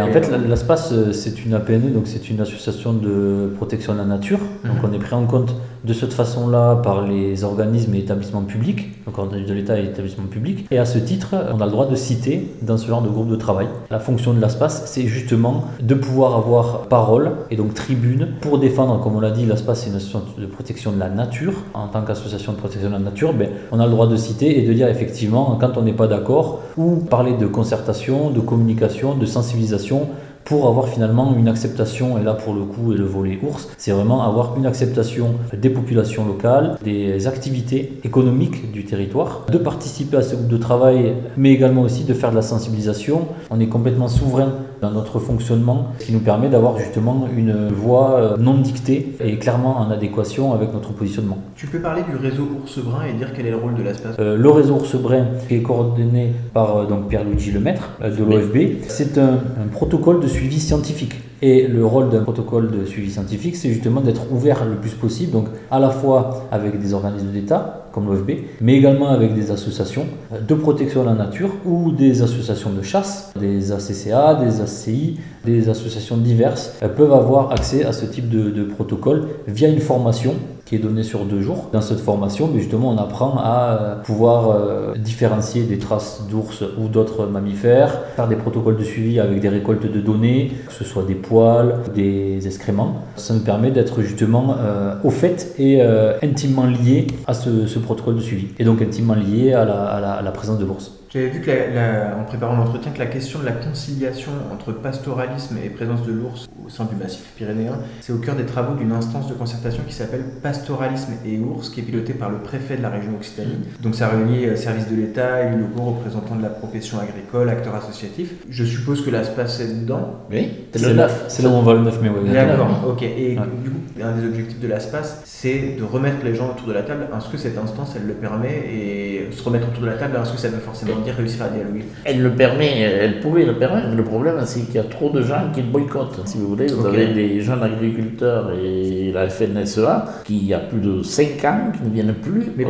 en 0.01 0.11
fait, 0.11 0.31
l'ASPAS, 0.49 0.89
euh, 0.93 1.13
c'est 1.13 1.45
une 1.45 1.53
APNE, 1.53 1.93
donc 1.93 2.05
c'est 2.07 2.31
une 2.31 2.41
association 2.41 2.95
de 2.95 3.53
protection 3.57 3.93
de 3.93 3.99
la 3.99 4.07
nature. 4.07 4.39
Donc 4.65 4.83
mhm. 4.83 4.89
on 4.91 4.93
est 4.95 4.99
pris 4.99 5.15
en 5.15 5.27
compte 5.27 5.55
de 5.85 5.93
cette 5.93 6.13
façon-là 6.13 6.77
par 6.77 7.03
les 7.03 7.45
organismes 7.45 7.95
et 7.95 7.99
établissements 7.99 8.43
publics, 8.43 8.91
donc 9.05 9.33
de 9.33 9.53
l'État 9.53 9.79
et 9.79 9.85
établissements 9.85 10.27
publics. 10.27 10.67
Et 10.71 10.79
à 10.79 10.85
ce 10.85 10.99
titre, 10.99 11.35
on 11.53 11.61
a 11.61 11.65
le 11.65 11.71
droit 11.71 11.87
de 11.87 11.97
citer 11.97 12.49
dans 12.63 12.79
ce 12.79 12.87
genre 12.87 13.03
de 13.03 13.09
groupe 13.09 13.29
de 13.29 13.37
travail. 13.37 13.67
La 13.91 13.99
fonction 13.99 14.33
de 14.33 14.41
l'ASPAS, 14.41 14.83
c'est 14.87 15.07
justement 15.07 15.65
de 15.81 15.95
pouvoir 15.95 16.37
avoir 16.37 16.83
parole 16.83 17.33
et 17.51 17.57
donc 17.57 17.75
tribune 17.75 18.29
pour 18.41 18.59
défendre, 18.59 19.01
comme 19.01 19.17
on 19.17 19.21
l'a 19.21 19.31
dit, 19.31 19.45
l'ASPAS 19.45 19.75
c'est 19.75 19.91
une 19.91 19.97
association 19.97 20.23
de 20.39 20.47
protection 20.47 20.93
de 20.93 20.99
la 20.99 21.09
nature. 21.09 21.55
En 21.75 21.89
tant 21.89 22.03
qu'association 22.03 22.53
de 22.53 22.59
protection 22.59 22.89
de 22.89 22.95
la 22.95 23.01
nature, 23.01 23.33
ben, 23.33 23.49
on 23.73 23.81
a 23.81 23.87
le 23.87 23.91
droit 23.91 24.07
de 24.07 24.17
citer 24.17 24.59
et 24.59 24.67
de 24.67 24.73
dire 24.73 24.89
effectivement 24.89 25.57
quand 25.61 25.77
on 25.77 25.83
n'est 25.83 25.93
pas 25.93 26.07
d'accord 26.07 26.61
ou 26.77 26.97
parler 26.97 27.33
de 27.33 27.47
concertation, 27.47 28.31
de 28.31 28.41
communication, 28.41 29.15
de 29.15 29.27
sensibilisation 29.27 30.09
pour 30.45 30.69
avoir 30.69 30.89
finalement 30.89 31.35
une 31.37 31.49
acceptation, 31.49 32.19
et 32.19 32.23
là 32.23 32.35
pour 32.35 32.55
le 32.55 32.63
coup, 32.63 32.93
et 32.93 32.97
le 32.97 33.05
volet 33.05 33.39
ours, 33.43 33.69
c'est 33.79 33.93
vraiment 33.93 34.23
avoir 34.23 34.57
une 34.57 34.67
acceptation 34.67 35.35
des 35.53 35.71
populations 35.71 36.27
locales, 36.27 36.79
des 36.85 37.27
activités 37.27 38.01
économiques 38.05 38.73
du 38.73 38.85
territoire, 38.85 39.47
de 39.51 39.59
participer 39.59 40.17
à 40.17 40.23
ce 40.23 40.35
groupe 40.35 40.49
de 40.49 40.57
travail, 40.57 41.15
mais 41.37 41.53
également 41.53 41.83
aussi 41.83 42.05
de 42.05 42.15
faire 42.15 42.31
de 42.31 42.37
la 42.37 42.43
sensibilisation. 42.43 43.29
On 43.51 43.61
est 43.61 43.69
complètement 43.69 44.09
souverain 44.09 44.53
dans 44.83 44.91
notre 44.91 45.21
fonctionnement, 45.21 45.93
ce 46.01 46.07
qui 46.07 46.13
nous 46.13 46.19
permet 46.21 46.49
d'avoir 46.49 46.77
justement 46.77 47.29
une 47.35 47.69
voix 47.69 48.15
euh, 48.15 48.37
non 48.37 48.59
dictée 48.59 49.15
et 49.21 49.39
clairement 49.39 49.79
en 49.79 49.91
adéquation 49.93 50.53
avec 50.53 50.73
notre 50.75 50.93
positionnement. 50.93 51.39
Tu 51.55 51.69
peux 51.69 51.79
parler 51.79 52.03
du 52.03 52.17
réseau 52.17 52.49
Ours 52.61 52.79
Brun 52.81 53.05
et 53.05 53.13
dire 53.13 53.33
quel 53.33 53.47
est 53.47 53.53
le 53.53 53.59
rôle 53.59 53.75
de 53.75 53.83
l'espace 53.83 54.17
euh, 54.19 54.37
Le 54.37 54.51
réseau 54.51 54.75
Ours 54.75 54.97
Brun, 54.97 55.27
qui 55.49 55.55
est 55.55 55.63
coordonné 55.63 56.33
par 56.53 56.77
euh, 56.77 56.87
donc 56.87 57.07
Pierre-Luigi 57.09 57.53
Lemaître 57.53 57.91
de 58.03 58.25
l'OFB, 58.25 58.83
c'est 58.89 59.19
un, 59.19 59.35
un 59.35 59.69
protocole 59.71 60.19
de 60.19 60.27
suivi 60.27 60.59
scientifique. 60.59 61.15
Et 61.45 61.67
le 61.67 61.85
rôle 61.85 62.09
d'un 62.09 62.23
protocole 62.23 62.71
de 62.71 62.85
suivi 62.85 63.11
scientifique, 63.11 63.57
c'est 63.57 63.69
justement 63.69 64.01
d'être 64.01 64.31
ouvert 64.31 64.65
le 64.65 64.77
plus 64.77 64.93
possible, 64.93 65.33
donc 65.33 65.47
à 65.73 65.81
la 65.81 65.91
fois 65.91 66.47
avec 66.53 66.81
des 66.81 66.95
organismes 66.95 67.33
d'État, 67.33 67.89
comme 67.93 68.07
l'OFB, 68.07 68.31
mais 68.61 68.77
également 68.77 69.09
avec 69.09 69.35
des 69.35 69.51
associations 69.51 70.07
de 70.31 70.55
protection 70.55 71.03
de 71.03 71.09
la 71.09 71.15
nature 71.15 71.51
ou 71.67 71.91
des 71.91 72.23
associations 72.23 72.71
de 72.71 72.83
chasse, 72.83 73.33
des 73.39 73.73
ACCA, 73.73 74.35
des 74.35 74.61
ACI, 74.61 75.19
des 75.45 75.69
associations 75.69 76.17
diverses, 76.17 76.75
elles 76.81 76.95
peuvent 76.95 77.13
avoir 77.13 77.51
accès 77.51 77.85
à 77.85 77.93
ce 77.93 78.07
type 78.07 78.29
de, 78.29 78.51
de 78.51 78.63
protocole 78.63 79.27
via 79.49 79.69
une 79.69 79.81
formation 79.81 80.35
qui 80.65 80.77
est 80.77 80.79
donnée 80.79 81.03
sur 81.03 81.25
deux 81.25 81.41
jours. 81.41 81.69
Dans 81.73 81.81
cette 81.81 82.01
formation, 82.01 82.49
mais 82.53 82.61
justement, 82.61 82.91
on 82.91 82.99
apprend 82.99 83.37
à 83.39 83.79
euh, 83.81 83.97
pouvoir 83.97 84.51
euh, 84.51 84.95
différencier 84.97 85.65
des 85.65 85.79
traces 85.79 86.23
d'ours 86.31 86.65
ou 86.79 86.89
d'autres 86.89 87.27
mammifères, 87.27 88.01
faire 88.17 88.29
des 88.29 88.37
protocoles 88.37 88.77
de 88.77 88.85
suivi 88.85 89.21
avec 89.21 89.41
des 89.41 89.49
récoltes 89.49 89.91
de 89.91 90.01
données, 90.01 90.53
que 90.67 90.73
ce 90.73 90.85
soit 90.85 91.05
des 91.05 91.15
poils, 91.15 91.81
des 91.95 92.47
excréments. 92.47 92.97
Ça 93.17 93.35
nous 93.35 93.41
permet 93.41 93.71
d'être 93.71 94.03
justement 94.03 94.57
euh, 94.59 94.95
au 95.05 95.11
fait 95.11 95.55
et 95.59 95.83
intimement 96.23 96.67
lié 96.67 97.07
à 97.27 97.35
ce, 97.35 97.67
ce, 97.67 97.79
protocole 97.79 98.17
de 98.17 98.21
suivi, 98.21 98.49
et 98.59 98.65
donc 98.65 98.81
intimement 98.83 99.15
lié 99.15 99.53
à 99.53 99.65
la, 99.65 99.75
à 99.75 100.23
la 100.23 100.31
présence 100.31 100.59
de 100.59 100.65
l'ours. 100.65 101.02
J'avais 101.13 101.29
vu 101.29 101.41
que 101.43 101.51
en 101.51 102.25
préparant 102.25 102.57
l'entretien 102.57 102.91
que 102.91 102.99
la 102.99 103.05
question 103.05 103.41
de 103.41 103.45
la 103.45 103.53
conciliation 103.53 104.33
entre 104.51 104.73
pastoralisme 104.73 105.59
et 105.63 105.69
présence 105.69 106.07
de 106.07 106.13
l'ours 106.13 106.49
au 106.65 106.71
sein 106.71 106.85
du 106.87 106.97
massif 106.97 107.33
pyrénéen, 107.37 107.81
c'est 108.01 108.15
au 108.15 108.17
cœur 108.17 108.35
des 108.35 108.47
travaux 108.47 108.75
d'une 108.75 108.93
instance 108.93 109.29
de 109.29 109.35
concertation 109.35 109.83
qui 109.87 109.93
s'appelle 109.93 110.25
Pastoralisme 110.43 111.13
et 111.27 111.39
ours, 111.39 111.69
qui 111.69 111.81
est 111.81 111.83
pilotée 111.83 112.15
par 112.15 112.31
le 112.31 112.39
préfet 112.39 112.79
de 112.79 112.83
la 112.83 112.89
région 112.89 113.13
Occitanie. 113.15 113.59
Donc 113.83 113.95
ça 113.95 114.09
réunit 114.09 114.47
euh, 114.47 114.57
services 114.57 114.89
de 114.89 114.97
l'État, 114.97 115.43
élus 115.43 115.61
locaux, 115.61 115.91
représentants 115.91 116.37
de 116.37 116.43
la 116.43 116.49
profession 116.49 116.99
agricole, 116.99 117.51
acteurs 117.51 117.75
associatifs. 117.75 118.33
Je 118.49 118.65
suppose 118.65 119.05
que 119.05 119.11
là 119.11 119.23
se 119.23 119.33
passe 119.33 119.61
dedans. 119.61 120.21
Oui, 120.31 120.67
c'est 120.73 120.95
là, 120.95 121.09
là, 121.09 121.09
où 121.45 121.47
on 121.47 121.63
va 121.63 121.75
le 121.75 121.81
9 121.81 122.01
mai. 122.01 122.11
D'accord, 122.33 122.85
ok. 122.89 123.03
Et 123.03 123.37
du 123.63 123.71
coup, 123.71 123.81
un 124.03 124.17
des 124.17 124.27
objectifs 124.27 124.61
de 124.61 124.69
l'ASPAS, 124.69 125.21
c'est 125.25 125.77
de 125.79 125.85
remettre 125.85 126.25
les 126.25 126.35
gens 126.35 126.53
autour 126.53 126.69
de 126.69 126.73
la 126.73 126.83
table. 126.83 127.07
Est-ce 127.15 127.29
que 127.29 127.37
cette 127.37 127.59
instance, 127.59 127.93
elle 127.97 128.07
le 128.07 128.15
permet? 128.15 128.63
Et 128.73 129.29
se 129.31 129.43
remettre 129.43 129.69
autour 129.69 129.83
de 129.83 129.89
la 129.89 129.95
table, 129.95 130.19
est-ce 130.23 130.33
que 130.33 130.39
ça 130.39 130.49
veut 130.49 130.59
forcément 130.59 131.02
réussir 131.11 131.45
à 131.45 131.49
dialoguer 131.49 131.85
Elle 132.05 132.23
le 132.23 132.31
permet, 132.31 132.81
elle 132.81 133.21
pouvait 133.21 133.45
le 133.45 133.55
permettre. 133.55 133.89
Le 133.95 134.05
problème, 134.05 134.37
c'est 134.45 134.61
qu'il 134.61 134.77
y 134.77 134.79
a 134.79 134.85
trop 134.85 135.11
de 135.11 135.23
gens 135.23 135.51
qui 135.53 135.63
le 135.63 135.69
boycottent. 135.69 136.21
Si 136.27 136.39
vous 136.39 136.49
voulez, 136.49 136.67
vous 136.67 136.87
avez 136.87 137.09
des 137.09 137.41
jeunes 137.41 137.63
agriculteurs 137.63 138.53
et 138.53 139.13
la 139.13 139.29
FNSEA 139.29 140.07
qui, 140.25 140.39
il 140.39 140.47
y 140.47 140.55
a 140.55 140.59
plus 140.59 140.81
de 140.81 141.03
5 141.03 141.45
ans, 141.45 141.73
qui 141.75 141.89
ne 141.89 141.93
viennent 141.93 142.15
plus. 142.15 142.53
Mais, 142.57 142.65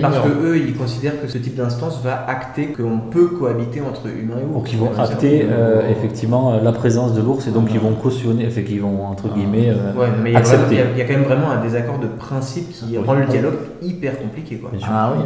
parce 0.00 0.18
que 0.18 0.28
eux, 0.44 0.56
ils 0.56 0.74
considèrent 0.74 1.20
que 1.20 1.28
ce 1.28 1.38
type 1.38 1.56
d'instance 1.56 2.00
va 2.02 2.26
acter 2.28 2.68
qu'on 2.68 2.98
peut 3.10 3.28
cohabiter 3.28 3.80
entre 3.80 4.06
humains 4.06 4.38
et 4.40 4.44
ours. 4.44 4.54
Donc 4.54 4.72
ils 4.72 4.78
vont 4.78 4.90
acter 4.98 5.46
euh, 5.50 5.88
effectivement 5.90 6.54
euh, 6.54 6.62
la 6.62 6.72
présence 6.72 7.14
de 7.14 7.20
l'ours 7.20 7.46
et 7.46 7.50
donc 7.50 7.68
ils 7.72 7.80
vont 7.80 7.94
cautionner, 7.94 8.48
fait 8.50 8.64
qu'ils 8.64 8.80
vont 8.80 9.06
entre 9.06 9.32
guillemets 9.32 9.70
euh, 9.70 10.36
accepter. 10.36 10.78
Il 10.92 10.98
y, 10.98 11.02
a 11.02 11.04
quand 11.04 11.14
même 11.14 11.24
vraiment 11.24 11.50
un 11.50 11.62
désaccord 11.62 11.98
de 11.98 12.06
principe 12.06 12.70
qui 12.70 12.96
rend 12.98 13.14
le 13.14 13.26
dialogue 13.26 13.56
hyper 13.82 14.18
compliqué. 14.18 14.56
Quoi. 14.56 14.70
Ah 14.82 15.12
oui, 15.14 15.22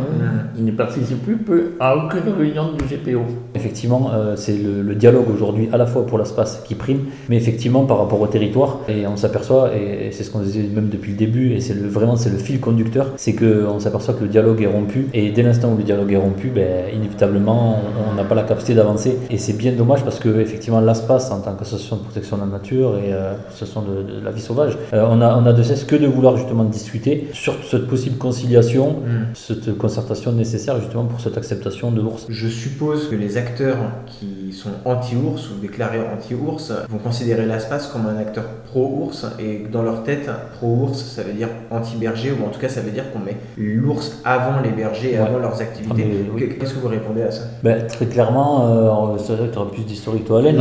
il 0.58 0.64
ne 0.64 0.72
participe 0.72 1.22
plus 1.22 1.36
peu 1.36 1.72
à 1.80 1.96
aucune 1.96 2.32
réunion 2.36 2.72
du 2.72 2.84
GPO. 2.84 3.22
Effectivement, 3.54 4.10
euh, 4.12 4.36
c'est 4.36 4.56
le, 4.56 4.94
dialogue 4.94 5.30
aujourd'hui 5.34 5.68
à 5.72 5.78
la 5.78 5.86
fois 5.86 6.06
pour 6.06 6.18
l'espace 6.18 6.62
qui 6.66 6.74
prime, 6.74 7.06
mais 7.28 7.36
effectivement 7.36 7.84
par 7.86 7.98
rapport 7.98 8.20
au 8.20 8.26
territoire. 8.26 8.80
Et 8.88 9.06
on 9.06 9.16
s'aperçoit, 9.16 9.70
et, 9.74 10.10
c'est 10.12 10.22
ce 10.22 10.30
qu'on 10.30 10.40
disait 10.40 10.62
même 10.62 10.88
depuis 10.88 11.12
le 11.12 11.18
début, 11.18 11.52
et 11.52 11.60
c'est 11.60 11.74
le, 11.74 11.88
vraiment 11.88 12.16
c'est 12.16 12.30
le 12.30 12.38
fil 12.38 12.60
conducteur, 12.60 13.12
c'est 13.16 13.34
qu'on 13.34 13.80
s'aperçoit 13.80 14.14
que 14.14 14.22
le 14.22 14.28
dialogue 14.28 14.62
est 14.62 14.66
rompu. 14.66 15.08
Et 15.14 15.30
dès 15.30 15.42
l'instant 15.42 15.72
où 15.72 15.76
le 15.76 15.82
dialogue 15.82 16.12
est 16.12 16.16
rompu, 16.16 16.48
ben, 16.48 16.94
inévitablement, 16.94 17.80
on 18.10 18.14
n'a 18.14 18.24
pas 18.24 18.34
la 18.34 18.42
capacité 18.42 18.74
d'avancer. 18.74 19.18
Et 19.30 19.38
c'est 19.38 19.54
bien 19.54 19.72
dommage 19.72 20.04
parce 20.04 20.18
que 20.18 20.40
effectivement 20.40 20.80
l'espace 20.80 21.30
en 21.30 21.40
tant 21.40 21.54
qu'association 21.54 21.96
de 21.96 22.02
protection 22.02 22.36
de 22.36 22.42
la 22.42 22.48
nature 22.48 22.98
et 22.98 23.12
euh, 23.12 23.34
association 23.48 23.82
de, 23.82 24.02
de, 24.02 24.24
la 24.24 24.30
vie 24.30 24.40
sauvage, 24.40 24.76
euh, 24.92 25.06
on, 25.08 25.20
a, 25.20 25.36
on 25.36 25.46
a 25.46 25.52
de 25.52 25.62
cesse 25.62 25.84
que 25.84 25.96
de 25.96 26.06
vouloir 26.06 26.36
justement 26.36 26.64
discuter 26.64 27.28
sur 27.32 27.54
cette 27.64 27.86
possible 27.86 28.16
conciliation, 28.42 28.90
mm. 28.90 29.34
cette 29.34 29.78
concertation 29.78 30.32
nécessaire 30.32 30.80
justement 30.80 31.04
pour 31.04 31.20
cette 31.20 31.36
acceptation 31.36 31.90
de 31.90 32.00
l'ours. 32.00 32.26
Je 32.28 32.48
suppose 32.48 33.08
que 33.08 33.14
les 33.14 33.36
acteurs 33.36 33.78
qui 34.06 34.52
sont 34.52 34.70
anti-ours 34.84 35.50
ou 35.50 35.60
déclarés 35.60 36.00
anti-ours 36.00 36.72
vont 36.88 36.98
considérer 36.98 37.46
l'espace 37.46 37.86
comme 37.86 38.06
un 38.06 38.18
acteur 38.18 38.44
pro-ours 38.66 39.26
et 39.38 39.66
dans 39.70 39.82
leur 39.82 40.02
tête, 40.02 40.28
pro-ours, 40.56 40.98
ça 40.98 41.22
veut 41.22 41.32
dire 41.32 41.48
anti-berger 41.70 42.32
ou 42.32 42.46
en 42.46 42.48
tout 42.48 42.60
cas 42.60 42.68
ça 42.68 42.80
veut 42.80 42.90
dire 42.90 43.12
qu'on 43.12 43.20
met 43.20 43.36
l'ours 43.56 44.20
avant 44.24 44.60
les 44.62 44.70
bergers 44.70 45.12
et 45.12 45.18
avant 45.18 45.38
leurs 45.38 45.60
activités. 45.60 46.06
Ah, 46.06 46.40
qu'est-ce 46.58 46.74
que 46.74 46.80
vous 46.80 46.88
répondez 46.88 47.22
à 47.22 47.30
ça? 47.30 47.42
Ben, 47.62 47.86
Très 47.86 48.06
clairement, 48.06 49.14
euh, 49.14 49.18
c'est 49.18 49.34
vrai 49.34 49.48
que 49.48 49.52
tu 49.52 49.58
auras 49.58 49.70
plus 49.70 49.84
d'historique 49.84 50.24
toi 50.24 50.38
Alain. 50.38 50.52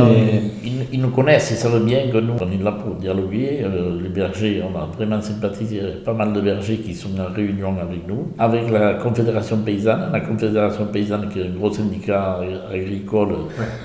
ils, 0.92 1.00
nous 1.00 1.10
connaissent, 1.10 1.50
ils 1.50 1.56
savent 1.56 1.84
bien 1.84 2.10
que 2.12 2.18
nous, 2.18 2.34
on 2.40 2.50
est 2.50 2.62
là 2.62 2.72
pour 2.72 2.94
dialoguer. 2.96 3.60
Euh, 3.62 4.00
les 4.02 4.08
bergers, 4.08 4.62
on 4.62 4.78
a 4.78 4.86
vraiment 4.86 5.20
sympathisé 5.20 5.80
pas 6.04 6.12
mal 6.12 6.32
de 6.32 6.40
bergers 6.40 6.76
qui 6.76 6.94
sont 6.94 7.10
en 7.18 7.32
réunion 7.32 7.71
avec 7.80 8.06
nous, 8.06 8.28
avec 8.38 8.70
la 8.70 8.94
Confédération 8.94 9.58
paysanne, 9.58 10.10
la 10.12 10.20
Confédération 10.20 10.86
paysanne 10.86 11.28
qui 11.32 11.40
est 11.40 11.48
grosse 11.48 11.72
gros 11.78 11.82
syndicat 11.82 12.40
agricole 12.72 13.34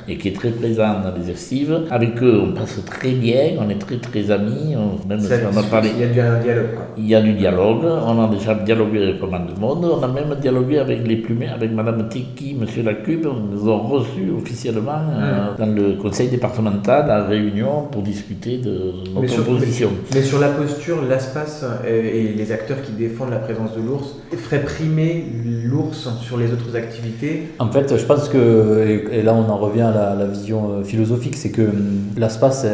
et 0.08 0.18
qui 0.18 0.30
est 0.30 0.36
très 0.36 0.50
présent 0.52 1.00
dans 1.04 1.14
les 1.18 1.30
estives. 1.32 1.82
Avec 1.92 2.22
eux, 2.22 2.42
on 2.48 2.52
passe 2.54 2.84
très 2.86 3.12
bien, 3.12 3.58
on 3.60 3.70
est 3.70 3.80
très 3.80 3.98
très 3.98 4.30
amis. 4.32 4.76
On, 4.76 5.08
même 5.08 5.20
on 5.54 5.58
a 5.58 5.64
parlé. 5.64 5.90
Il 5.98 6.16
y 6.16 6.20
a 6.20 6.34
un 6.34 6.40
dialogue. 6.40 6.66
Il 6.98 7.08
y 7.08 7.16
a 7.16 7.22
du 7.22 7.34
dialogue. 7.34 7.84
On 7.84 8.24
a 8.24 8.28
déjà 8.30 8.56
dialogué 8.56 9.04
avec 9.04 9.20
pas 9.20 9.28
mal 9.28 9.44
de 9.54 9.60
monde. 9.60 9.86
On 9.86 10.04
a 10.04 10.08
même 10.08 10.36
dialogué 10.40 10.80
avec 10.80 11.08
les 11.08 11.18
plumets, 11.18 11.50
avec 11.50 11.72
Madame 11.72 12.08
Tiki, 12.10 12.56
Monsieur 12.60 12.84
Lacube. 12.84 13.28
On 13.28 13.56
nous 13.56 13.70
a 13.70 13.78
reçus 13.78 14.32
officiellement 14.36 15.02
euh, 15.10 15.56
dans 15.58 15.74
le 15.74 15.94
conseil 15.94 16.30
départemental 16.30 17.10
à 17.10 17.24
Réunion 17.24 17.88
pour 17.92 18.02
discuter 18.02 18.58
de 18.58 18.94
notre 19.14 19.44
position. 19.44 19.90
Mais, 20.14 20.22
sur 20.22 20.40
la 20.40 20.50
posture, 20.50 20.98
l'ASPAS 21.08 21.66
et 21.88 22.34
les 22.36 22.52
acteurs 22.52 22.82
qui 22.82 22.92
défendent 22.92 23.32
la 23.32 23.40
présence 23.40 23.76
de 23.76 23.77
l'ours 23.86 24.16
feraient 24.36 24.64
primer 24.64 25.26
l'ours 25.66 26.10
sur 26.22 26.38
les 26.38 26.52
autres 26.54 26.76
activités 26.76 27.48
En 27.60 27.72
fait, 27.72 27.98
je 27.98 28.06
pense 28.06 28.30
que, 28.30 29.06
et 29.12 29.22
là 29.22 29.34
on 29.34 29.50
en 29.50 29.58
revient 29.58 29.82
à 29.82 30.16
la, 30.16 30.26
vision 30.26 30.70
euh, 30.70 30.84
philosophique, 30.84 31.36
c'est 31.36 31.52
que 31.52 31.62
hum, 31.62 31.98
l'ASPAS, 32.18 32.66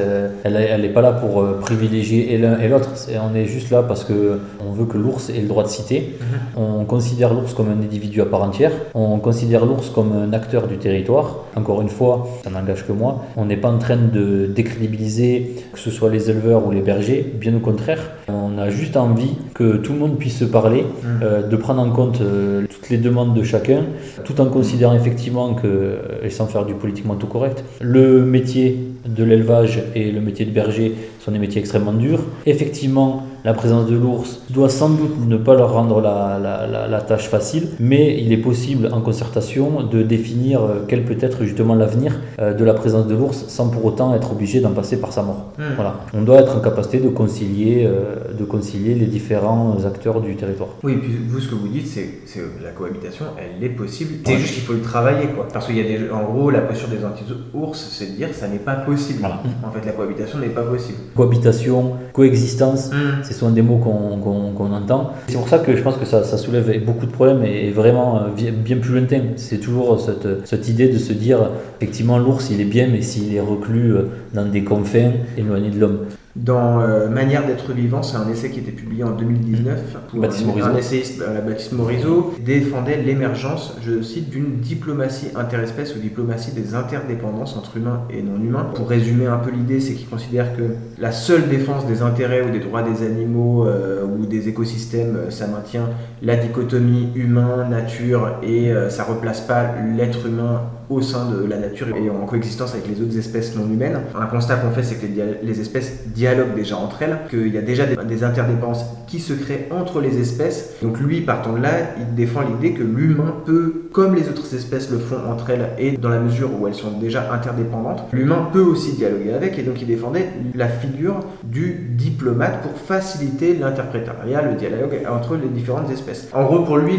elle 0.43 0.81
n'est 0.81 0.89
pas 0.89 1.01
là 1.01 1.13
pour 1.13 1.41
euh, 1.41 1.59
privilégier 1.61 2.37
l'un 2.37 2.59
et 2.59 2.67
l'autre. 2.67 2.89
On 3.31 3.35
est 3.35 3.45
juste 3.45 3.69
là 3.69 3.83
parce 3.83 4.03
qu'on 4.03 4.71
veut 4.71 4.85
que 4.85 4.97
l'ours 4.97 5.29
ait 5.29 5.41
le 5.41 5.47
droit 5.47 5.63
de 5.63 5.69
citer. 5.69 6.17
Mhm. 6.19 6.61
On 6.63 6.85
considère 6.85 7.33
l'ours 7.33 7.53
comme 7.53 7.69
un 7.69 7.81
individu 7.83 8.21
à 8.21 8.25
part 8.25 8.43
entière. 8.43 8.71
On 8.93 9.19
considère 9.19 9.65
l'ours 9.65 9.89
comme 9.89 10.11
un 10.11 10.33
acteur 10.33 10.67
du 10.67 10.77
territoire. 10.77 11.37
Encore 11.55 11.81
une 11.81 11.89
fois, 11.89 12.27
ça 12.43 12.49
n'engage 12.49 12.85
que 12.85 12.91
moi. 12.91 13.23
On 13.35 13.45
n'est 13.45 13.57
pas 13.57 13.69
en 13.69 13.77
train 13.77 13.97
de 13.97 14.45
décrédibiliser 14.45 15.55
que 15.71 15.79
ce 15.79 15.91
soit 15.91 16.09
les 16.09 16.29
éleveurs 16.29 16.65
ou 16.65 16.71
les 16.71 16.81
bergers. 16.81 17.33
Bien 17.39 17.55
au 17.55 17.59
contraire, 17.59 18.11
on 18.27 18.57
a 18.57 18.69
juste 18.69 18.97
envie 18.97 19.35
que 19.53 19.77
tout 19.77 19.93
le 19.93 19.99
monde 19.99 20.17
puisse 20.17 20.37
se 20.37 20.45
parler. 20.45 20.85
Euh, 21.21 21.47
de 21.47 21.55
prendre 21.55 21.81
en 21.81 21.89
compte 21.91 22.21
toutes 22.69 22.89
les 22.89 22.97
demandes 22.97 23.33
de 23.33 23.43
chacun, 23.43 23.83
tout 24.23 24.39
en 24.41 24.45
considérant 24.47 24.95
effectivement 24.95 25.53
que, 25.53 25.97
et 26.23 26.29
sans 26.29 26.47
faire 26.47 26.65
du 26.65 26.73
politiquement 26.73 27.15
tout 27.15 27.27
correct, 27.27 27.63
le 27.81 28.25
métier 28.25 28.77
de 29.05 29.23
l'élevage 29.23 29.83
et 29.95 30.11
le 30.11 30.21
métier 30.21 30.45
de 30.45 30.51
berger 30.51 30.95
sont 31.19 31.31
des 31.31 31.39
métiers 31.39 31.59
extrêmement 31.59 31.93
durs. 31.93 32.21
Effectivement, 32.45 33.25
la 33.43 33.53
présence 33.53 33.87
de 33.87 33.95
l'ours 33.95 34.39
doit 34.49 34.69
sans 34.69 34.89
doute 34.89 35.27
ne 35.27 35.35
pas 35.35 35.53
leur 35.53 35.73
rendre 35.73 36.01
la, 36.01 37.01
tâche 37.01 37.27
facile, 37.27 37.67
mais 37.79 38.17
il 38.21 38.31
est 38.31 38.37
possible 38.37 38.89
en 38.93 39.01
concertation 39.01 39.83
de 39.83 40.01
définir 40.01 40.61
quel 40.87 41.03
peut 41.03 41.17
être 41.19 41.43
justement 41.43 41.75
l'avenir 41.75 42.19
euh, 42.39 42.53
de 42.53 42.63
la 42.63 42.73
présence 42.73 43.07
de 43.07 43.15
l'ours 43.15 43.45
sans 43.49 43.69
pour 43.69 43.83
autant 43.83 44.15
être 44.15 44.31
obligé 44.31 44.61
d'en 44.61 44.71
passer 44.71 45.01
par 45.01 45.11
sa 45.11 45.23
mort. 45.23 45.51
Hmm. 45.57 45.75
Voilà. 45.75 45.99
On 46.13 46.21
doit 46.21 46.39
être 46.39 46.55
en 46.55 46.61
capacité 46.61 46.99
de 46.99 47.09
concilier, 47.09 47.85
euh, 47.85 48.33
de 48.33 48.45
concilier 48.45 48.95
les 48.95 49.05
différents 49.05 49.75
acteurs 49.85 50.21
du 50.21 50.35
territoire. 50.35 50.69
Oui, 50.83 50.93
et 50.93 50.97
puis 50.97 51.11
vous, 51.27 51.41
ce 51.41 51.49
que 51.49 51.55
vous 51.55 51.67
dites, 51.67 51.87
c'est 51.87 52.07
que 52.33 52.63
la 52.63 52.69
cohabitation, 52.69 53.25
elle 53.37 53.61
est 53.63 53.69
possible. 53.69 54.13
C'est 54.25 54.37
juste 54.37 54.53
qu'il 54.53 54.63
faut 54.63 54.73
le 54.73 54.81
travailler, 54.81 55.27
quoi. 55.27 55.47
Parce 55.51 55.65
qu'il 55.65 55.77
y 55.77 55.81
a 55.81 55.83
des, 55.83 56.09
en 56.09 56.23
gros, 56.23 56.49
la 56.49 56.61
posture 56.61 56.87
des 56.87 57.03
anti-ours, 57.03 57.89
c'est 57.91 58.11
de 58.11 58.15
dire 58.15 58.29
que 58.29 58.35
ça 58.35 58.47
n'est 58.47 58.57
pas 58.59 58.75
possible. 58.75 59.25
En 59.25 59.71
fait, 59.71 59.85
la 59.85 59.91
cohabitation 59.91 60.39
n'est 60.39 60.47
pas 60.47 60.63
possible. 60.63 60.99
Cohabitation, 61.15 61.93
coexistence, 62.13 62.89
hmm 62.91 63.32
ce 63.33 63.39
sont 63.39 63.49
des 63.49 63.61
mots 63.61 63.77
qu'on 63.77 64.73
entend. 64.73 65.11
C'est 65.27 65.37
pour 65.37 65.49
ça 65.49 65.59
que 65.59 65.75
je 65.75 65.81
pense 65.81 65.97
que 65.97 66.05
ça, 66.05 66.23
soulève 66.37 66.83
beaucoup 66.85 67.05
de 67.05 67.11
problèmes 67.11 67.43
et 67.43 67.71
vraiment 67.71 68.17
euh, 68.17 68.51
bien 68.51 68.77
plus 68.77 68.93
lointain. 68.93 69.21
C'est 69.35 69.59
toujours 69.59 69.99
cette, 69.99 70.45
cette, 70.45 70.69
idée 70.69 70.87
de 70.87 70.97
se 70.97 71.13
dire, 71.13 71.49
effectivement, 71.77 72.17
l'ours, 72.17 72.49
il 72.51 72.61
est 72.61 72.65
bien, 72.65 72.87
mais 72.87 73.01
s'il 73.01 73.33
est 73.35 73.41
reclus 73.41 73.95
euh, 73.95 74.03
dans 74.33 74.45
des 74.45 74.63
confins 74.63 75.11
éloignés 75.37 75.71
de 75.71 75.79
l'homme. 75.79 75.99
Dans 76.35 76.81
euh, 76.81 77.09
Manière 77.09 77.45
d'être 77.45 77.73
vivant, 77.73 78.01
c'est 78.01 78.17
un 78.17 78.27
essai 78.27 78.49
qui 78.49 78.59
était 78.59 78.71
publié 78.71 79.03
en 79.03 79.11
2019 79.11 79.97
pour 80.09 80.19
Baptiste 80.19 80.47
un, 80.63 80.75
essayiste, 80.75 81.19
la 81.19 81.41
Baptiste 81.41 81.73
Morisot, 81.73 82.33
défendait 82.39 82.97
l'émergence, 82.97 83.75
je 83.85 84.01
cite, 84.01 84.31
d'une 84.31 84.57
diplomatie 84.57 85.27
interespèce 85.35 85.95
ou 85.95 85.99
diplomatie 85.99 86.51
des 86.51 86.73
interdépendances 86.73 87.55
entre 87.55 87.77
humains 87.77 88.01
et 88.09 88.23
non 88.23 88.41
humains. 88.43 88.67
Pour 88.73 88.89
résumer 88.89 89.27
un 89.27 89.37
peu 89.37 89.51
l'idée, 89.51 89.79
c'est 89.79 89.93
qu'il 89.93 90.07
considère 90.07 90.57
que 90.57 90.63
la 90.97 91.11
seule 91.11 91.49
défense 91.49 91.85
des 91.85 92.01
intérêts 92.01 92.41
ou 92.41 92.49
des 92.49 92.59
droits 92.59 92.81
des 92.81 93.05
animaux 93.05 93.67
euh, 93.67 94.03
ou 94.03 94.25
des 94.25 94.49
écosystèmes, 94.49 95.15
euh, 95.15 95.29
ça 95.29 95.45
maintient 95.45 95.89
la 96.23 96.35
dichotomie 96.35 97.09
humain-nature 97.13 98.39
et 98.41 98.71
ça 98.89 99.03
replace 99.03 99.41
pas 99.41 99.65
l'être 99.95 100.25
humain 100.25 100.61
au 100.89 101.01
sein 101.01 101.29
de 101.29 101.45
la 101.45 101.57
nature 101.57 101.87
et 101.95 102.09
en 102.09 102.25
coexistence 102.25 102.73
avec 102.73 102.87
les 102.87 103.01
autres 103.01 103.17
espèces 103.17 103.55
non 103.55 103.65
humaines. 103.65 103.99
Un 104.19 104.25
constat 104.25 104.55
qu'on 104.57 104.71
fait, 104.71 104.83
c'est 104.83 104.95
que 104.95 105.07
les 105.43 105.59
espèces 105.59 106.07
dialoguent 106.07 106.55
déjà 106.55 106.77
entre 106.77 107.01
elles, 107.01 107.17
qu'il 107.29 107.53
y 107.53 107.57
a 107.57 107.61
déjà 107.61 107.85
des, 107.85 108.23
interdépendances 108.23 108.85
qui 109.07 109.19
se 109.19 109.33
créent 109.33 109.67
entre 109.71 109.99
les 109.99 110.19
espèces. 110.19 110.75
Donc 110.81 110.99
lui, 110.99 111.21
partant 111.21 111.53
de 111.53 111.61
là, 111.61 111.69
il 111.97 112.15
défend 112.15 112.41
l'idée 112.41 112.73
que 112.73 112.83
l'humain 112.83 113.35
peut, 113.45 113.83
comme 113.91 114.15
les 114.15 114.29
autres 114.29 114.53
espèces 114.55 114.89
le 114.91 114.97
font 114.97 115.17
entre 115.29 115.49
elles, 115.49 115.69
et 115.77 115.97
dans 115.97 116.09
la 116.09 116.19
mesure 116.19 116.49
où 116.59 116.67
elles 116.67 116.75
sont 116.75 116.91
déjà 116.99 117.33
interdépendantes, 117.33 118.03
l'humain 118.11 118.49
peut 118.51 118.61
aussi 118.61 118.93
dialoguer 118.93 119.33
avec, 119.33 119.57
et 119.59 119.63
donc 119.63 119.81
il 119.81 119.87
défendait 119.87 120.29
la 120.55 120.67
figure 120.67 121.19
du 121.43 121.89
diplomate 121.97 122.61
pour 122.61 122.77
faciliter 122.77 123.55
l'interprétariat, 123.55 124.41
le 124.41 124.55
dialogue 124.55 124.99
entre 125.09 125.35
les 125.35 125.49
différentes 125.49 125.91
espèces. 125.91 126.29
En 126.33 126.43
gros, 126.45 126.63
pour 126.63 126.77
lui, 126.77 126.93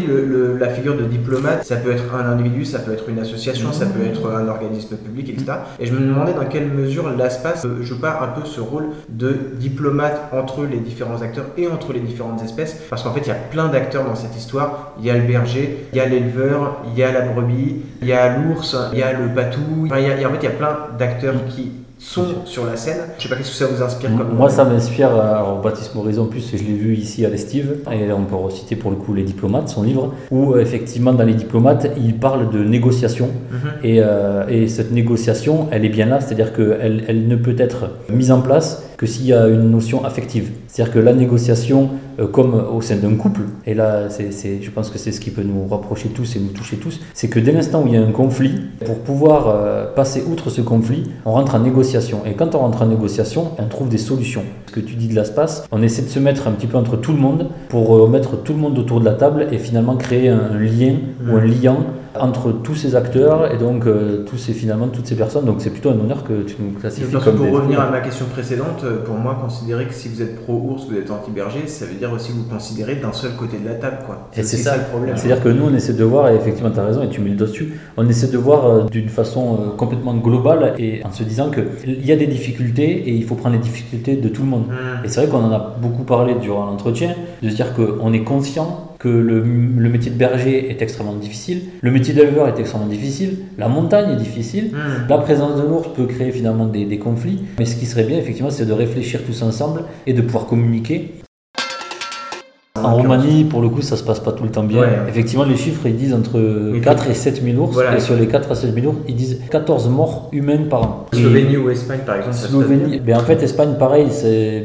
la 0.59 0.69
figure 0.69 0.95
de 0.95 1.03
diplomate, 1.03 1.65
ça 1.65 1.77
peut 1.77 1.91
être 1.91 2.15
un 2.15 2.31
individu, 2.31 2.65
ça 2.65 2.79
peut 2.79 2.93
être 2.93 3.09
une 3.09 3.19
association, 3.19 3.71
ça 3.75 3.85
peut 3.85 4.05
être 4.05 4.29
un 4.31 4.47
organisme 4.47 4.95
public, 4.97 5.29
etc. 5.29 5.53
Et 5.79 5.85
je 5.85 5.93
me 5.93 5.99
demandais 5.99 6.33
dans 6.33 6.45
quelle 6.45 6.67
mesure 6.67 7.09
l'ASPAS 7.09 7.65
joue 7.81 7.99
pas 7.99 8.19
un 8.21 8.39
peu 8.39 8.45
ce 8.45 8.61
rôle 8.61 8.87
de 9.09 9.37
diplomate 9.59 10.29
entre 10.31 10.65
les 10.65 10.77
différents 10.77 11.21
acteurs 11.21 11.45
et 11.57 11.67
entre 11.67 11.93
les 11.93 11.99
différentes 11.99 12.41
espèces, 12.43 12.81
parce 12.89 13.03
qu'en 13.03 13.11
fait, 13.11 13.21
il 13.21 13.27
y 13.27 13.31
a 13.31 13.35
plein 13.35 13.67
d'acteurs 13.67 14.05
dans 14.05 14.15
cette 14.15 14.35
histoire. 14.35 14.93
Il 14.99 15.05
y 15.05 15.09
a 15.09 15.15
le 15.15 15.23
berger, 15.23 15.87
il 15.93 15.97
y 15.97 16.01
a 16.01 16.05
l'éleveur, 16.05 16.81
il 16.87 16.97
y 16.97 17.03
a 17.03 17.11
la 17.11 17.21
brebis, 17.21 17.81
il 18.01 18.07
y 18.07 18.13
a 18.13 18.37
l'ours, 18.37 18.75
il 18.93 18.99
y 18.99 19.03
a 19.03 19.13
le 19.13 19.33
patou. 19.33 19.85
Enfin, 19.85 19.99
il 19.99 20.07
y 20.07 20.23
a, 20.23 20.27
en 20.27 20.31
fait, 20.31 20.39
il 20.41 20.43
y 20.43 20.47
a 20.47 20.51
plein 20.51 20.77
d'acteurs 20.97 21.35
qui 21.49 21.71
sont 22.05 22.45
sur 22.45 22.65
la 22.65 22.75
scène. 22.75 22.97
Je 23.17 23.23
sais 23.23 23.29
pas 23.29 23.35
qu'est-ce 23.35 23.49
que 23.49 23.55
ça 23.55 23.65
vous 23.65 23.81
inspire 23.81 24.15
comme 24.15 24.35
Moi, 24.35 24.49
ça 24.49 24.63
m'inspire. 24.63 25.09
Euh, 25.09 25.33
alors, 25.33 25.61
Baptiste 25.61 25.95
Morizot, 25.95 26.23
en 26.23 26.27
plus, 26.27 26.51
je 26.51 26.63
l'ai 26.63 26.73
vu 26.73 26.95
ici 26.95 27.25
à 27.25 27.29
l'Estive, 27.29 27.77
et 27.91 28.11
on 28.11 28.25
peut 28.25 28.35
reciter 28.35 28.75
pour 28.75 28.91
le 28.91 28.97
coup 28.97 29.13
Les 29.13 29.23
Diplomates, 29.23 29.69
son 29.69 29.83
livre, 29.83 30.13
où 30.29 30.53
euh, 30.53 30.61
effectivement, 30.61 31.13
dans 31.13 31.23
Les 31.23 31.33
Diplomates, 31.33 31.87
il 31.97 32.15
parle 32.15 32.51
de 32.51 32.59
négociation. 32.63 33.29
Mhm. 33.51 33.71
et, 33.83 34.01
euh, 34.01 34.47
et, 34.47 34.67
cette 34.67 34.91
négociation, 34.91 35.67
elle 35.71 35.85
est 35.85 35.89
bien 35.89 36.05
là, 36.05 36.19
c'est-à-dire 36.21 36.53
qu'elle 36.53 37.03
elle 37.07 37.27
ne 37.27 37.35
peut 37.35 37.55
être 37.57 37.89
mise 38.09 38.31
en 38.31 38.41
place 38.41 38.83
que 38.97 39.05
s'il 39.05 39.25
y 39.25 39.33
a 39.33 39.47
une 39.47 39.69
notion 39.71 40.05
affective. 40.05 40.51
C'est-à-dire 40.67 40.93
que 40.93 40.99
la 40.99 41.13
négociation, 41.13 41.89
euh, 42.19 42.27
comme 42.27 42.53
au 42.53 42.81
sein 42.81 42.95
d'un 42.97 43.15
couple, 43.15 43.41
et 43.65 43.73
là 43.73 44.07
je 44.09 44.69
pense 44.69 44.89
que 44.89 44.97
c'est 44.97 45.11
ce 45.11 45.19
qui 45.19 45.31
peut 45.31 45.43
nous 45.43 45.67
rapprocher 45.67 46.09
tous 46.09 46.35
et 46.35 46.39
nous 46.39 46.49
toucher 46.49 46.77
tous, 46.77 46.99
c'est 47.13 47.27
que 47.27 47.39
dès 47.39 47.51
l'instant 47.51 47.83
où 47.83 47.87
il 47.87 47.93
y 47.93 47.97
a 47.97 48.01
un 48.01 48.11
conflit, 48.11 48.53
pour 48.83 48.99
pouvoir 48.99 49.47
euh, 49.47 49.93
passer 49.93 50.23
outre 50.27 50.49
ce 50.49 50.61
conflit, 50.61 51.03
on 51.25 51.31
rentre 51.31 51.55
en 51.55 51.59
négociation. 51.59 52.21
Et 52.25 52.33
quand 52.33 52.55
on 52.55 52.59
rentre 52.59 52.81
en 52.81 52.87
négociation, 52.87 53.51
on 53.57 53.67
trouve 53.67 53.89
des 53.89 53.97
solutions. 53.97 54.43
Ce 54.67 54.71
que 54.71 54.79
tu 54.79 54.95
dis 54.95 55.07
de 55.07 55.15
l'espace, 55.15 55.67
on 55.71 55.81
essaie 55.81 56.01
de 56.01 56.09
se 56.09 56.19
mettre 56.19 56.47
un 56.47 56.51
petit 56.51 56.67
peu 56.67 56.77
entre 56.77 56.97
tout 56.97 57.11
le 57.11 57.19
monde 57.19 57.49
pour 57.69 57.95
euh, 57.95 58.07
mettre 58.07 58.41
tout 58.41 58.53
le 58.53 58.59
monde 58.59 58.77
autour 58.77 58.99
de 58.99 59.05
la 59.05 59.13
table 59.13 59.47
et 59.51 59.57
finalement 59.57 59.95
créer 59.95 60.29
un, 60.29 60.57
lien 60.57 60.95
ou 61.25 61.35
un 61.35 61.45
liant 61.45 61.77
entre 62.19 62.51
tous 62.51 62.75
ces 62.75 62.95
acteurs 62.95 63.53
et 63.53 63.57
donc 63.57 63.85
tous 64.25 64.37
ces, 64.37 64.53
finalement 64.53 64.87
toutes 64.87 65.07
ces 65.07 65.15
personnes. 65.15 65.45
Donc 65.45 65.57
c'est 65.59 65.69
plutôt 65.69 65.89
un 65.89 65.99
honneur 65.99 66.23
que 66.23 66.43
tu 66.43 66.55
nous 66.59 66.77
classifies. 66.79 67.11
Comme 67.11 67.35
pour 67.35 67.51
revenir 67.51 67.79
à 67.81 67.89
ma 67.89 67.99
question 67.99 68.25
précédente, 68.25 68.85
pour 69.05 69.15
moi, 69.15 69.37
considérer 69.41 69.85
que 69.85 69.93
si 69.93 70.09
vous 70.09 70.21
êtes 70.21 70.41
pro-ours, 70.43 70.85
vous 70.89 70.97
êtes 70.97 71.11
anti-berger, 71.11 71.67
ça 71.67 71.85
veut 71.85 71.95
dire 71.95 72.11
aussi 72.11 72.31
vous 72.31 72.43
considérer 72.43 72.95
d'un 72.95 73.13
seul 73.13 73.31
côté 73.35 73.57
de 73.57 73.67
la 73.67 73.75
table. 73.75 73.99
Quoi. 74.05 74.29
Et 74.35 74.43
c'est 74.43 74.57
ça, 74.57 74.77
le 74.77 74.83
problème. 74.83 75.15
C'est-à-dire 75.17 75.43
que 75.43 75.49
nous, 75.49 75.65
on 75.65 75.73
essaie 75.73 75.93
de 75.93 76.03
voir, 76.03 76.29
et 76.29 76.35
effectivement, 76.35 76.71
tu 76.71 76.79
as 76.79 76.85
raison, 76.85 77.03
et 77.03 77.09
tu 77.09 77.21
mets 77.21 77.29
le 77.29 77.35
dessus, 77.35 77.79
on 77.97 78.07
essaie 78.07 78.27
de 78.27 78.37
voir 78.37 78.65
euh, 78.65 78.83
d'une 78.83 79.09
façon 79.09 79.53
euh, 79.53 79.75
complètement 79.77 80.15
globale 80.15 80.73
et 80.77 81.03
en 81.03 81.11
se 81.11 81.23
disant 81.23 81.51
qu'il 81.51 82.05
y 82.05 82.11
a 82.11 82.15
des 82.15 82.27
difficultés 82.27 83.09
et 83.09 83.11
il 83.11 83.23
faut 83.23 83.35
prendre 83.35 83.55
les 83.55 83.61
difficultés 83.61 84.15
de 84.15 84.29
tout 84.29 84.43
le 84.43 84.49
monde. 84.49 84.67
Mmh. 84.67 85.05
Et 85.05 85.09
c'est 85.09 85.21
vrai 85.21 85.29
qu'on 85.29 85.43
en 85.43 85.51
a 85.51 85.75
beaucoup 85.81 86.03
parlé 86.03 86.35
durant 86.35 86.65
l'entretien, 86.65 87.15
de 87.41 87.49
se 87.49 87.55
dire 87.55 87.73
qu'on 87.73 88.13
est 88.13 88.23
conscient 88.23 88.95
que 88.99 89.09
le, 89.09 89.43
métier 89.89 90.11
de 90.11 90.17
berger 90.17 90.71
est 90.71 90.81
extrêmement 90.81 91.15
difficile, 91.15 91.63
le 91.81 91.91
métier 91.91 92.04
d'éleveur 92.13 92.47
est 92.47 92.59
extrêmement 92.59 92.87
difficile, 92.87 93.37
la 93.57 93.67
montagne 93.67 94.11
est 94.11 94.17
difficile, 94.17 94.71
hmm. 94.71 95.07
la 95.09 95.17
présence 95.17 95.61
de 95.61 95.67
l'ours 95.67 95.87
peut 95.95 96.05
créer 96.05 96.31
finalement 96.31 96.65
des, 96.65 96.85
des, 96.85 96.99
conflits, 96.99 97.39
mais 97.59 97.65
ce 97.65 97.75
qui 97.75 97.85
serait 97.85 98.03
bien 98.03 98.17
effectivement 98.17 98.49
c'est 98.49 98.65
de 98.65 98.73
réfléchir 98.73 99.21
tous 99.25 99.41
ensemble 99.41 99.83
et 100.05 100.13
de 100.13 100.21
pouvoir 100.21 100.45
communiquer 100.45 101.11
en 102.85 102.95
Roumanie, 102.95 103.43
pour 103.43 103.61
le 103.61 103.69
coup, 103.69 103.81
ça 103.81 103.97
se 103.97 104.03
passe 104.03 104.19
pas 104.19 104.31
tout 104.31 104.43
le 104.43 104.49
temps 104.49 104.63
bien. 104.63 104.83
Effectivement, 105.07 105.45
les 105.45 105.57
chiffres, 105.57 105.85
ils 105.85 105.95
disent 105.95 106.13
entre 106.13 106.39
4 106.81 107.09
et 107.09 107.13
7 107.13 107.43
000 107.43 107.57
ours. 107.61 107.77
Et 107.95 107.99
sur 107.99 108.15
les 108.15 108.27
4 108.27 108.51
à 108.51 108.55
7 108.55 108.73
000 108.73 108.87
ours, 108.87 108.97
ils 109.07 109.15
disent 109.15 109.41
14 109.49 109.89
morts 109.89 110.29
humaines 110.31 110.67
par 110.67 110.81
an. 110.83 111.05
Slovénie 111.13 111.57
ou 111.57 111.69
Espagne, 111.69 111.99
par 112.05 112.17
exemple 112.17 112.35
Slovénie. 112.35 112.99
Ben, 112.99 113.17
en 113.17 113.21
fait, 113.21 113.41
Espagne, 113.43 113.75
pareil, 113.79 114.07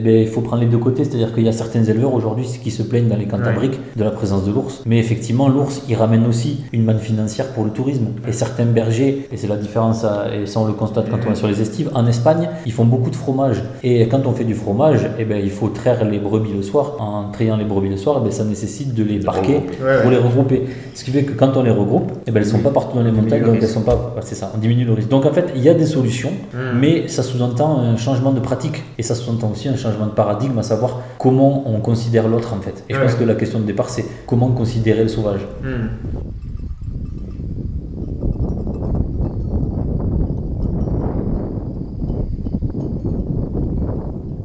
ben, 0.04 0.22
il 0.22 0.28
faut 0.28 0.40
prendre 0.40 0.62
les 0.62 0.68
deux 0.68 0.78
côtés. 0.78 1.04
C'est-à-dire 1.04 1.34
qu'il 1.34 1.44
y 1.44 1.48
a 1.48 1.52
certains 1.52 1.84
éleveurs 1.84 2.14
aujourd'hui 2.14 2.46
qui 2.62 2.70
se 2.70 2.82
plaignent 2.82 3.08
dans 3.08 3.16
les 3.16 3.26
Cantabriques 3.26 3.78
de 3.96 4.04
la 4.04 4.10
présence 4.10 4.44
de 4.44 4.52
l'ours. 4.52 4.82
Mais 4.86 4.98
effectivement, 4.98 5.48
l'ours, 5.48 5.82
il 5.88 5.94
ramène 5.94 6.26
aussi 6.26 6.64
une 6.72 6.84
manne 6.84 6.98
financière 6.98 7.48
pour 7.48 7.64
le 7.64 7.70
tourisme. 7.70 8.08
Et 8.26 8.32
certains 8.32 8.66
bergers, 8.66 9.28
et 9.32 9.36
c'est 9.36 9.48
la 9.48 9.56
différence, 9.56 10.04
et 10.34 10.46
ça 10.46 10.60
on 10.60 10.66
le 10.66 10.72
constate 10.72 11.08
quand 11.10 11.18
on 11.28 11.32
est 11.32 11.36
sur 11.36 11.48
les 11.48 11.60
estives, 11.60 11.90
en 11.94 12.06
Espagne, 12.06 12.48
ils 12.66 12.72
font 12.72 12.84
beaucoup 12.84 13.10
de 13.10 13.16
fromage. 13.16 13.62
Et 13.82 14.08
quand 14.08 14.26
on 14.26 14.32
fait 14.32 14.44
du 14.44 14.54
fromage, 14.54 15.08
eh 15.18 15.24
ben, 15.24 15.40
il 15.42 15.50
faut 15.50 15.68
traire 15.68 16.04
les 16.04 16.18
brebis 16.18 16.52
le 16.52 16.62
soir. 16.62 16.96
En 16.98 17.30
trayant 17.30 17.56
les 17.56 17.64
brebis 17.64 17.88
le 17.88 17.96
soir, 17.96 18.09
territoire, 18.10 18.20
ben, 18.22 18.32
ça 18.32 18.44
nécessite 18.44 18.94
de 18.94 19.02
les 19.02 19.18
parquer 19.20 19.60
pour 20.02 20.10
les 20.10 20.16
regrouper. 20.16 20.64
Ce 20.94 21.04
qui 21.04 21.10
fait 21.10 21.24
que 21.24 21.32
quand 21.32 21.56
on 21.56 21.62
les 21.62 21.70
regroupe, 21.70 22.12
eh 22.26 22.30
ben, 22.30 22.40
elles 22.40 22.46
ne 22.46 22.52
sont 22.52 22.58
pas 22.60 22.70
partout 22.70 22.96
dans 22.96 23.04
les 23.04 23.12
montagnes, 23.12 23.44
donc 23.44 23.58
elles 23.60 23.68
sont 23.68 23.82
pas. 23.82 24.14
C'est 24.22 24.34
ça, 24.34 24.52
on 24.54 24.58
diminue 24.58 24.84
le 24.84 24.92
risque. 24.92 25.08
Donc 25.08 25.26
en 25.26 25.32
fait, 25.32 25.46
il 25.54 25.62
y 25.62 25.68
a 25.68 25.74
des 25.74 25.86
solutions, 25.86 26.32
hmm. 26.52 26.78
mais 26.78 27.08
ça 27.08 27.22
sous-entend 27.22 27.78
un 27.78 27.96
changement 27.96 28.32
de 28.32 28.40
pratique 28.40 28.82
et 28.98 29.02
ça 29.02 29.14
sous-entend 29.14 29.50
aussi 29.50 29.68
un 29.68 29.76
changement 29.76 30.06
de 30.06 30.12
paradigme, 30.12 30.58
à 30.58 30.62
savoir 30.62 31.00
comment 31.18 31.64
on 31.66 31.80
considère 31.80 32.28
l'autre 32.28 32.54
en 32.54 32.60
fait. 32.60 32.84
Et 32.88 32.94
je 32.94 33.00
pense 33.00 33.14
que 33.14 33.24
la 33.24 33.34
question 33.34 33.60
de 33.60 33.64
départ, 33.64 33.90
c'est 33.90 34.04
comment 34.26 34.48
considérer 34.48 35.02
le 35.02 35.08
sauvage. 35.08 35.40
Hmm. 35.62 35.88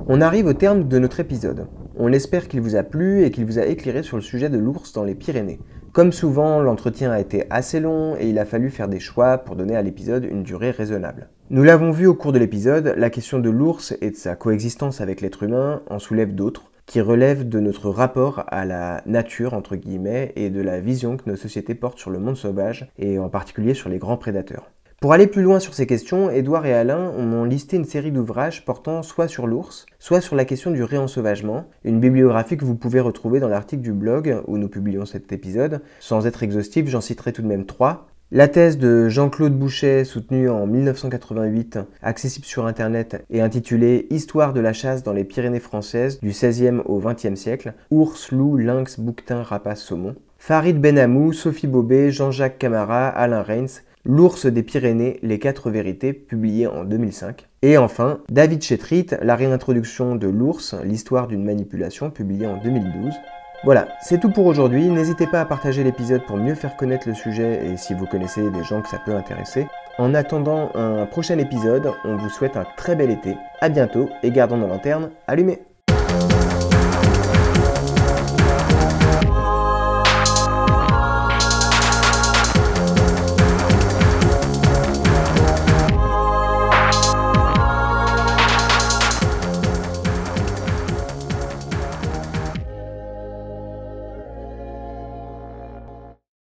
On 0.07 0.21
arrive 0.21 0.45
au 0.45 0.53
terme 0.53 0.87
de 0.87 0.99
notre 0.99 1.19
épisode. 1.19 1.65
On 1.97 2.11
espère 2.11 2.49
qu'il 2.49 2.59
vous 2.59 2.75
a 2.75 2.83
plu 2.83 3.23
et 3.23 3.31
qu'il 3.31 3.45
vous 3.45 3.57
a 3.57 3.65
éclairé 3.65 4.03
sur 4.03 4.17
le 4.17 4.23
sujet 4.23 4.49
de 4.49 4.57
l'ours 4.57 4.91
dans 4.91 5.05
les 5.05 5.15
Pyrénées. 5.15 5.59
Comme 5.93 6.11
souvent, 6.11 6.59
l'entretien 6.59 7.09
a 7.09 7.21
été 7.21 7.45
assez 7.49 7.79
long 7.79 8.17
et 8.19 8.27
il 8.27 8.37
a 8.37 8.43
fallu 8.43 8.69
faire 8.69 8.89
des 8.89 8.99
choix 8.99 9.37
pour 9.37 9.55
donner 9.55 9.77
à 9.77 9.81
l'épisode 9.81 10.25
une 10.25 10.43
durée 10.43 10.71
raisonnable. 10.71 11.29
Nous 11.51 11.63
l'avons 11.63 11.91
vu 11.91 12.05
au 12.05 12.13
cours 12.13 12.33
de 12.33 12.39
l'épisode, 12.39 12.95
la 12.97 13.09
question 13.09 13.39
de 13.39 13.49
l'ours 13.49 13.95
et 14.01 14.11
de 14.11 14.15
sa 14.17 14.35
coexistence 14.35 14.99
avec 14.99 15.21
l'être 15.21 15.43
humain 15.43 15.83
en 15.89 15.99
soulève 15.99 16.35
d'autres, 16.35 16.69
qui 16.85 16.99
relèvent 16.99 17.47
de 17.47 17.61
notre 17.61 17.89
rapport 17.89 18.43
à 18.47 18.65
la 18.65 19.01
nature, 19.05 19.53
entre 19.53 19.77
guillemets, 19.77 20.33
et 20.35 20.49
de 20.49 20.61
la 20.61 20.81
vision 20.81 21.15
que 21.15 21.29
nos 21.29 21.37
sociétés 21.37 21.75
portent 21.75 21.99
sur 21.99 22.11
le 22.11 22.19
monde 22.19 22.35
sauvage, 22.35 22.91
et 22.99 23.19
en 23.19 23.29
particulier 23.29 23.73
sur 23.73 23.87
les 23.87 23.99
grands 23.99 24.17
prédateurs. 24.17 24.69
Pour 25.05 25.13
aller 25.13 25.27
plus 25.27 25.43
loin 25.43 25.59
sur 25.59 25.75
ces 25.75 25.85
questions, 25.85 26.31
Édouard 26.31 26.65
et 26.65 26.73
Alain 26.73 27.11
ont 27.15 27.43
listé 27.43 27.77
une 27.77 27.85
série 27.85 28.11
d'ouvrages 28.11 28.65
portant 28.65 29.03
soit 29.03 29.27
sur 29.27 29.45
l'ours, 29.45 29.85
soit 29.99 30.19
sur 30.19 30.35
la 30.35 30.45
question 30.45 30.71
du 30.71 30.81
réensauvagement, 30.81 31.65
une 31.83 31.99
bibliographie 31.99 32.57
que 32.57 32.65
vous 32.65 32.73
pouvez 32.73 32.99
retrouver 32.99 33.39
dans 33.39 33.47
l'article 33.47 33.83
du 33.83 33.93
blog 33.93 34.41
où 34.47 34.57
nous 34.57 34.67
publions 34.67 35.05
cet 35.05 35.31
épisode. 35.31 35.81
Sans 35.99 36.25
être 36.25 36.41
exhaustif, 36.41 36.87
j'en 36.87 37.01
citerai 37.01 37.33
tout 37.33 37.43
de 37.43 37.47
même 37.47 37.67
trois. 37.67 38.07
La 38.31 38.47
thèse 38.47 38.79
de 38.79 39.07
Jean-Claude 39.07 39.53
Boucher, 39.53 40.05
soutenue 40.05 40.49
en 40.49 40.65
1988, 40.65 41.77
accessible 42.01 42.47
sur 42.47 42.65
Internet 42.65 43.23
et 43.29 43.41
intitulée 43.41 44.07
Histoire 44.09 44.53
de 44.53 44.59
la 44.59 44.73
chasse 44.73 45.03
dans 45.03 45.13
les 45.13 45.23
Pyrénées 45.23 45.59
françaises 45.59 46.19
du 46.19 46.29
XVIe 46.29 46.81
au 46.85 46.97
XXe 46.97 47.35
siècle, 47.35 47.75
ours, 47.91 48.31
loup, 48.31 48.57
lynx, 48.57 48.99
bouquetin, 48.99 49.43
rapace, 49.43 49.83
saumon. 49.83 50.15
Farid 50.39 50.79
Benamou, 50.79 51.33
Sophie 51.33 51.65
Bobet, 51.65 52.11
Jean-Jacques 52.11 52.59
Camara, 52.59 53.07
Alain 53.07 53.41
Reins, 53.41 53.81
L'ours 54.07 54.45
des 54.45 54.61
Pyrénées, 54.61 55.19
les 55.23 55.39
quatre 55.39 55.71
vérités, 55.71 56.13
publié 56.13 56.67
en 56.67 56.83
2005. 56.83 57.47
Et 57.63 57.79
enfin, 57.79 58.19
David 58.29 58.61
Chetrit, 58.61 59.07
La 59.23 59.35
réintroduction 59.35 60.15
de 60.15 60.27
l'ours, 60.27 60.75
l'histoire 60.83 61.25
d'une 61.25 61.43
manipulation, 61.43 62.11
publié 62.11 62.45
en 62.45 62.57
2012. 62.57 63.15
Voilà, 63.63 63.87
c'est 64.03 64.19
tout 64.19 64.29
pour 64.29 64.45
aujourd'hui. 64.45 64.89
N'hésitez 64.89 65.25
pas 65.25 65.41
à 65.41 65.45
partager 65.45 65.83
l'épisode 65.83 66.23
pour 66.27 66.37
mieux 66.37 66.53
faire 66.53 66.75
connaître 66.77 67.07
le 67.07 67.15
sujet 67.15 67.65
et 67.65 67.77
si 67.77 67.95
vous 67.95 68.05
connaissez 68.05 68.51
des 68.51 68.63
gens 68.63 68.83
que 68.83 68.89
ça 68.89 69.01
peut 69.03 69.15
intéresser. 69.15 69.65
En 69.97 70.13
attendant 70.13 70.69
un 70.75 71.07
prochain 71.07 71.39
épisode, 71.39 71.91
on 72.03 72.15
vous 72.15 72.29
souhaite 72.29 72.57
un 72.57 72.67
très 72.77 72.95
bel 72.95 73.09
été. 73.09 73.35
A 73.61 73.69
bientôt 73.69 74.07
et 74.21 74.29
gardons 74.29 74.57
nos 74.57 74.67
lanternes 74.67 75.09
allumées. 75.25 75.63